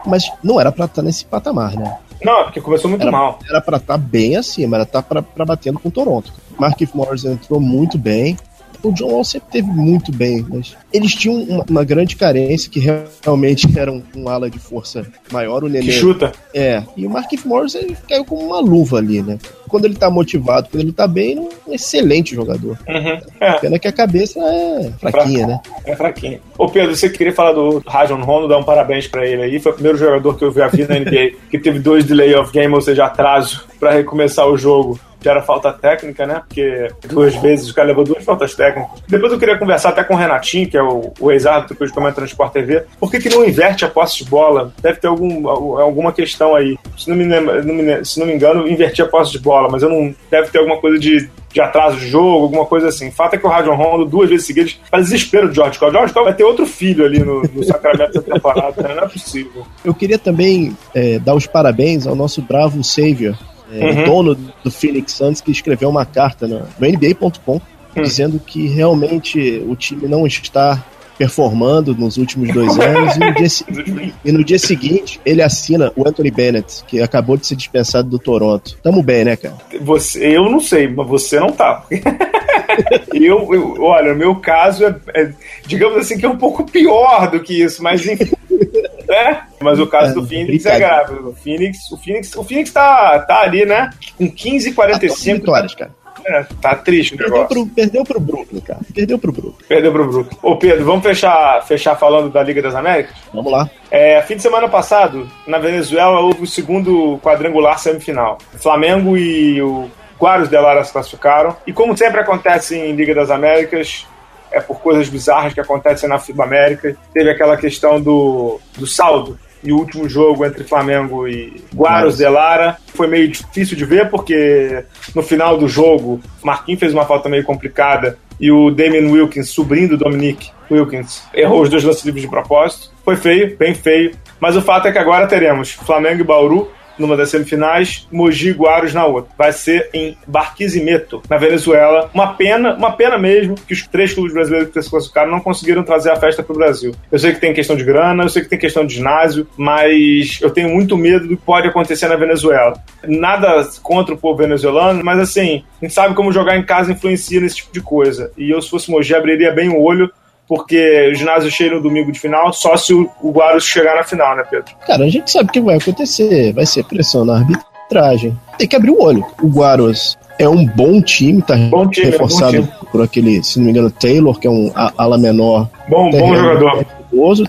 Mas 0.04 0.30
não 0.42 0.60
era 0.60 0.70
para 0.70 0.84
estar 0.84 0.96
tá 0.96 1.02
nesse 1.02 1.24
patamar, 1.24 1.74
né? 1.74 1.98
Não, 2.22 2.44
porque 2.44 2.60
começou 2.60 2.88
muito 2.88 3.02
era, 3.02 3.10
mal. 3.10 3.38
Era 3.48 3.60
para 3.60 3.76
estar 3.76 3.94
tá 3.94 3.98
bem 3.98 4.36
acima, 4.36 4.76
era 4.76 4.84
estar 4.84 5.02
tá 5.02 5.22
para 5.22 5.44
batendo 5.44 5.78
com 5.78 5.88
o 5.88 5.92
Toronto. 5.92 6.32
Markif 6.58 6.96
Morris 6.96 7.24
entrou 7.24 7.60
muito 7.60 7.98
bem 7.98 8.36
o 8.82 8.92
John 8.92 9.10
Wall 9.10 9.24
sempre 9.24 9.50
teve 9.50 9.68
muito 9.68 10.12
bem, 10.12 10.44
mas 10.48 10.76
eles 10.92 11.14
tinham 11.14 11.42
uma, 11.42 11.64
uma 11.68 11.84
grande 11.84 12.16
carência 12.16 12.70
que 12.70 12.80
realmente 12.80 13.66
era 13.78 13.92
um, 13.92 14.02
um, 14.16 14.28
ala 14.28 14.50
de 14.50 14.58
força 14.58 15.06
maior, 15.30 15.64
o 15.64 15.68
Nenê. 15.68 15.86
Que 15.86 15.92
chuta. 15.92 16.32
É, 16.54 16.82
e 16.96 17.06
o 17.06 17.10
Marquinhos 17.10 17.44
Morris 17.44 17.74
ele 17.74 17.96
caiu 18.08 18.24
como 18.24 18.46
uma 18.46 18.60
luva 18.60 18.98
ali, 18.98 19.22
né? 19.22 19.38
Quando 19.68 19.84
ele 19.84 19.94
tá 19.94 20.10
motivado, 20.10 20.68
quando 20.70 20.82
ele 20.82 20.92
tá 20.92 21.06
bem, 21.06 21.32
ele 21.32 21.40
é 21.40 21.70
um 21.70 21.74
excelente 21.74 22.34
jogador. 22.34 22.78
Uhum. 22.88 23.20
É. 23.40 23.52
Pena 23.54 23.78
que 23.78 23.88
a 23.88 23.92
cabeça 23.92 24.38
é 24.40 24.90
fraquinha, 25.00 25.46
né? 25.46 25.60
É 25.84 25.96
fraquinha. 25.96 26.40
Ô 26.58 26.68
Pedro, 26.68 26.94
você 26.94 27.08
queria 27.08 27.32
falar 27.32 27.52
do 27.52 27.82
Rajon 27.86 28.22
Rondo, 28.22 28.48
dar 28.48 28.58
um 28.58 28.64
parabéns 28.64 29.06
pra 29.06 29.26
ele 29.26 29.42
aí. 29.42 29.60
Foi 29.60 29.72
o 29.72 29.74
primeiro 29.74 29.98
jogador 29.98 30.36
que 30.36 30.44
eu 30.44 30.50
vi 30.50 30.62
a 30.62 30.68
vida 30.68 30.94
na 30.94 31.00
NBA 31.00 31.32
que 31.50 31.58
teve 31.58 31.78
dois 31.78 32.04
delay 32.04 32.34
of 32.34 32.52
game, 32.52 32.74
ou 32.74 32.80
seja, 32.80 33.06
atraso, 33.06 33.64
para 33.78 33.92
recomeçar 33.92 34.46
o 34.46 34.56
jogo 34.56 34.98
que 35.26 35.28
era 35.28 35.42
falta 35.42 35.72
técnica, 35.72 36.24
né? 36.24 36.42
Porque 36.46 36.88
duas 37.08 37.34
vezes 37.34 37.68
o 37.68 37.74
cara 37.74 37.88
levou 37.88 38.04
duas 38.04 38.22
faltas 38.22 38.54
técnicas. 38.54 39.02
Depois 39.08 39.32
eu 39.32 39.38
queria 39.40 39.58
conversar 39.58 39.88
até 39.88 40.04
com 40.04 40.14
o 40.14 40.16
Renatinho, 40.16 40.68
que 40.68 40.76
é 40.76 40.82
o, 40.82 41.12
o 41.18 41.32
ex-árbitro 41.32 41.76
que 41.76 41.82
hoje 41.82 41.92
comenta 41.92 42.20
no 42.20 42.28
Sport 42.28 42.52
TV, 42.52 42.84
por 43.00 43.10
que, 43.10 43.18
que 43.18 43.28
não 43.28 43.44
inverte 43.44 43.84
a 43.84 43.88
posse 43.88 44.18
de 44.18 44.30
bola? 44.30 44.72
Deve 44.80 45.00
ter 45.00 45.08
algum, 45.08 45.48
alguma 45.48 46.12
questão 46.12 46.54
aí. 46.54 46.78
Se 46.96 47.10
não, 47.10 47.16
me, 47.16 47.24
não 47.24 47.74
me, 47.74 48.04
se 48.04 48.20
não 48.20 48.26
me 48.26 48.34
engano, 48.34 48.68
invertir 48.68 49.04
a 49.04 49.08
posse 49.08 49.32
de 49.32 49.40
bola, 49.40 49.55
mas 49.70 49.82
eu 49.82 49.88
não. 49.88 50.14
Deve 50.30 50.48
ter 50.48 50.58
alguma 50.58 50.78
coisa 50.78 50.98
de 50.98 51.28
de 51.56 51.60
atraso 51.62 51.96
de 51.96 52.08
jogo, 52.08 52.44
alguma 52.44 52.66
coisa 52.66 52.88
assim. 52.88 53.08
O 53.08 53.12
fato 53.12 53.32
é 53.32 53.38
que 53.38 53.46
o 53.46 53.48
Rajon 53.48 53.74
Rondo, 53.74 54.04
duas 54.04 54.28
vezes 54.28 54.46
seguidas, 54.46 54.78
para 54.90 55.00
desespero 55.00 55.48
de 55.48 55.54
George 55.54 55.78
Cole. 55.78 55.92
George 55.92 56.12
Cole 56.12 56.26
vai 56.26 56.34
ter 56.34 56.44
outro 56.44 56.66
filho 56.66 57.02
ali 57.02 57.20
no, 57.20 57.40
no 57.40 57.64
Sacramento 57.64 58.12
da 58.12 58.34
temporada, 58.34 58.82
né? 58.82 58.94
não 58.94 59.04
é 59.04 59.08
possível. 59.08 59.66
Eu 59.82 59.94
queria 59.94 60.18
também 60.18 60.76
é, 60.94 61.18
dar 61.18 61.34
os 61.34 61.46
parabéns 61.46 62.06
ao 62.06 62.14
nosso 62.14 62.42
bravo 62.42 62.84
Savior, 62.84 63.34
é, 63.72 63.82
uhum. 63.82 64.02
o 64.02 64.04
dono 64.04 64.34
do 64.62 64.70
Phoenix 64.70 65.14
Suns, 65.14 65.40
que 65.40 65.50
escreveu 65.50 65.88
uma 65.88 66.04
carta 66.04 66.46
no, 66.46 66.58
no 66.58 66.88
NBA.com 66.88 67.52
uhum. 67.52 68.02
dizendo 68.02 68.38
que 68.38 68.68
realmente 68.68 69.64
o 69.66 69.74
time 69.74 70.06
não 70.06 70.26
está 70.26 70.84
performando 71.18 71.94
nos 71.94 72.16
últimos 72.16 72.52
dois 72.52 72.76
anos 72.78 73.16
e 73.16 73.18
no, 73.18 73.34
dia, 73.34 74.14
e 74.24 74.32
no 74.32 74.44
dia 74.44 74.58
seguinte 74.58 75.20
ele 75.24 75.42
assina 75.42 75.92
o 75.96 76.06
Anthony 76.06 76.30
Bennett, 76.30 76.84
que 76.86 77.00
acabou 77.00 77.36
de 77.36 77.46
ser 77.46 77.56
dispensado 77.56 78.08
do 78.08 78.18
Toronto. 78.18 78.78
Tamo 78.82 79.02
bem, 79.02 79.24
né, 79.24 79.36
cara? 79.36 79.56
Você, 79.80 80.36
eu 80.36 80.50
não 80.50 80.60
sei, 80.60 80.88
mas 80.88 81.06
você 81.06 81.40
não 81.40 81.52
tá. 81.52 81.84
eu, 83.14 83.54
eu, 83.54 83.82
olha, 83.82 84.12
o 84.12 84.16
meu 84.16 84.36
caso 84.36 84.84
é, 84.84 84.94
é, 85.14 85.32
digamos 85.66 85.98
assim, 85.98 86.18
que 86.18 86.26
é 86.26 86.28
um 86.28 86.36
pouco 86.36 86.64
pior 86.64 87.30
do 87.30 87.40
que 87.40 87.62
isso, 87.62 87.82
mas 87.82 88.06
enfim. 88.06 88.32
né? 89.08 89.42
Mas 89.60 89.78
o 89.78 89.86
caso 89.86 90.12
é, 90.12 90.14
do 90.14 90.26
Phoenix 90.26 90.66
é 90.66 90.78
grave. 90.78 91.14
O 91.14 91.32
Phoenix, 91.32 91.90
o 91.90 91.96
Phoenix, 91.96 92.34
o 92.36 92.44
Phoenix 92.44 92.70
tá, 92.70 93.18
tá 93.20 93.40
ali, 93.40 93.64
né? 93.64 93.90
Com 94.16 94.30
15 94.30 94.70
e 94.70 94.72
45. 94.72 95.38
vitórias, 95.38 95.74
cara. 95.74 95.90
É, 96.28 96.44
tá 96.60 96.74
triste 96.74 97.14
o 97.14 97.16
perdeu 97.16 97.34
negócio. 97.34 97.56
Pro, 97.56 97.74
perdeu 97.74 98.04
pro 98.04 98.20
Brooklyn, 98.20 98.60
cara. 98.60 98.80
Perdeu 98.92 99.18
pro 99.18 99.32
Brooklyn. 99.32 99.66
Perdeu 99.68 99.92
pro 99.92 100.08
Brooklyn. 100.08 100.38
Ô, 100.42 100.56
Pedro, 100.56 100.84
vamos 100.84 101.02
fechar, 101.04 101.64
fechar 101.64 101.94
falando 101.96 102.30
da 102.30 102.42
Liga 102.42 102.60
das 102.60 102.74
Américas? 102.74 103.16
Vamos 103.32 103.52
lá. 103.52 103.70
É, 103.90 104.20
fim 104.22 104.34
de 104.34 104.42
semana 104.42 104.68
passado, 104.68 105.28
na 105.46 105.58
Venezuela, 105.58 106.20
houve 106.20 106.42
o 106.42 106.46
segundo 106.46 107.18
quadrangular 107.22 107.78
semifinal. 107.78 108.38
Flamengo 108.56 109.16
e 109.16 109.62
o 109.62 109.88
Guarus 110.18 110.48
de 110.48 110.58
Lara 110.58 110.82
se 110.82 110.92
classificaram. 110.92 111.56
E 111.66 111.72
como 111.72 111.96
sempre 111.96 112.20
acontece 112.20 112.76
em 112.76 112.92
Liga 112.92 113.14
das 113.14 113.30
Américas, 113.30 114.04
é 114.50 114.60
por 114.60 114.80
coisas 114.80 115.08
bizarras 115.08 115.54
que 115.54 115.60
acontecem 115.60 116.08
na 116.08 116.18
FIBA 116.18 116.44
América. 116.44 116.96
Teve 117.12 117.30
aquela 117.30 117.56
questão 117.56 118.00
do, 118.00 118.60
do 118.76 118.86
saldo 118.86 119.38
e 119.66 119.72
o 119.72 119.78
último 119.78 120.08
jogo 120.08 120.46
entre 120.46 120.62
Flamengo 120.62 121.26
e 121.26 121.60
Guaros 121.74 122.18
de 122.18 122.28
Lara 122.28 122.78
foi 122.94 123.08
meio 123.08 123.28
difícil 123.28 123.76
de 123.76 123.84
ver, 123.84 124.08
porque 124.08 124.84
no 125.14 125.22
final 125.22 125.58
do 125.58 125.66
jogo, 125.68 126.20
Marquinhos 126.42 126.78
fez 126.78 126.94
uma 126.94 127.04
falta 127.04 127.28
meio 127.28 127.42
complicada 127.42 128.16
e 128.38 128.50
o 128.50 128.70
Damien 128.70 129.10
Wilkins, 129.10 129.48
sobrinho 129.48 129.88
do 129.88 129.96
Dominic 129.96 130.50
Wilkins, 130.70 131.24
errou 131.34 131.62
os 131.62 131.68
dois 131.68 131.82
lances 131.82 132.04
livres 132.04 132.22
de 132.22 132.30
propósito. 132.30 132.92
Foi 133.04 133.16
feio, 133.16 133.56
bem 133.56 133.74
feio. 133.74 134.12
Mas 134.38 134.56
o 134.56 134.62
fato 134.62 134.86
é 134.86 134.92
que 134.92 134.98
agora 134.98 135.26
teremos 135.26 135.72
Flamengo 135.72 136.20
e 136.20 136.24
Bauru 136.24 136.70
numa 136.98 137.16
das 137.16 137.30
semifinais, 137.30 138.06
Mogi 138.10 138.52
Guarus 138.52 138.94
na 138.94 139.04
outra. 139.04 139.30
Vai 139.36 139.52
ser 139.52 139.90
em 139.92 140.16
Barquisimeto, 140.26 141.22
na 141.28 141.36
Venezuela. 141.36 142.10
Uma 142.12 142.34
pena, 142.34 142.74
uma 142.74 142.92
pena 142.92 143.18
mesmo 143.18 143.54
que 143.54 143.74
os 143.74 143.86
três 143.86 144.12
clubes 144.12 144.32
brasileiros 144.32 144.70
que 144.70 144.82
se 144.82 144.90
classificaram 144.90 145.30
não 145.30 145.40
conseguiram 145.40 145.82
trazer 145.82 146.10
a 146.10 146.16
festa 146.16 146.42
para 146.42 146.54
o 146.54 146.58
Brasil. 146.58 146.94
Eu 147.10 147.18
sei 147.18 147.32
que 147.32 147.40
tem 147.40 147.54
questão 147.54 147.76
de 147.76 147.84
grana, 147.84 148.24
eu 148.24 148.28
sei 148.28 148.42
que 148.42 148.48
tem 148.48 148.58
questão 148.58 148.86
de 148.86 148.94
ginásio, 148.94 149.46
mas 149.56 150.38
eu 150.40 150.50
tenho 150.50 150.68
muito 150.68 150.96
medo 150.96 151.28
do 151.28 151.36
que 151.36 151.42
pode 151.42 151.68
acontecer 151.68 152.08
na 152.08 152.16
Venezuela. 152.16 152.74
Nada 153.06 153.68
contra 153.82 154.14
o 154.14 154.18
povo 154.18 154.38
venezuelano, 154.38 155.04
mas 155.04 155.18
assim, 155.18 155.64
a 155.80 155.84
gente 155.84 155.94
sabe 155.94 156.14
como 156.14 156.32
jogar 156.32 156.56
em 156.56 156.64
casa 156.64 156.92
influencia 156.92 157.40
nesse 157.40 157.56
tipo 157.56 157.72
de 157.72 157.80
coisa. 157.80 158.30
E 158.36 158.50
eu, 158.50 158.60
se 158.60 158.70
fosse 158.70 158.90
Mogi, 158.90 159.14
abriria 159.14 159.52
bem 159.52 159.68
o 159.68 159.80
olho 159.80 160.10
porque 160.48 161.10
o 161.10 161.14
ginásio 161.14 161.50
cheio 161.50 161.74
no 161.76 161.82
domingo 161.82 162.12
de 162.12 162.18
final, 162.18 162.52
só 162.52 162.76
se 162.76 162.94
o, 162.94 163.10
o 163.20 163.30
Guarus 163.30 163.64
chegar 163.64 163.96
na 163.96 164.04
final, 164.04 164.36
né, 164.36 164.44
Pedro? 164.48 164.72
Cara, 164.86 165.04
a 165.04 165.08
gente 165.08 165.30
sabe 165.30 165.48
o 165.48 165.52
que 165.52 165.60
vai 165.60 165.76
acontecer. 165.76 166.52
Vai 166.52 166.66
ser 166.66 166.84
pressão 166.84 167.24
na 167.24 167.38
arbitragem. 167.38 168.36
Tem 168.58 168.68
que 168.68 168.76
abrir 168.76 168.90
o 168.90 169.02
olho. 169.02 169.24
O 169.42 169.48
Guarus 169.48 170.16
é 170.38 170.48
um 170.48 170.64
bom 170.66 171.00
time, 171.00 171.42
tá 171.42 171.56
bom 171.56 171.88
time, 171.88 172.10
reforçado 172.10 172.56
é 172.56 172.60
bom 172.60 172.68
por 172.92 173.02
aquele, 173.02 173.42
se 173.42 173.58
não 173.58 173.64
me 173.64 173.72
engano, 173.72 173.90
Taylor, 173.90 174.38
que 174.38 174.46
é 174.46 174.50
um 174.50 174.70
ala 174.74 175.18
menor. 175.18 175.68
Bom, 175.88 176.10
bom 176.10 176.36
jogador. 176.36 176.86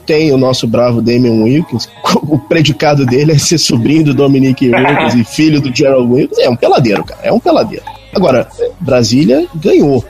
Tem 0.05 0.31
o 0.31 0.37
nosso 0.37 0.65
bravo 0.67 1.01
Damian 1.01 1.43
Wilkins. 1.43 1.89
O 2.27 2.37
predicado 2.37 3.05
dele 3.05 3.33
é 3.33 3.37
ser 3.37 3.57
sobrinho 3.57 4.05
do 4.05 4.13
Dominic 4.13 4.69
Wilkins 4.69 5.13
e 5.15 5.23
filho 5.23 5.61
do 5.61 5.73
Gerald 5.73 6.11
Wilkins. 6.11 6.39
É 6.39 6.49
um 6.49 6.55
peladeiro, 6.55 7.03
cara. 7.03 7.21
É 7.23 7.31
um 7.31 7.39
peladeiro. 7.39 7.83
Agora, 8.13 8.47
Brasília 8.79 9.45
ganhou 9.55 10.03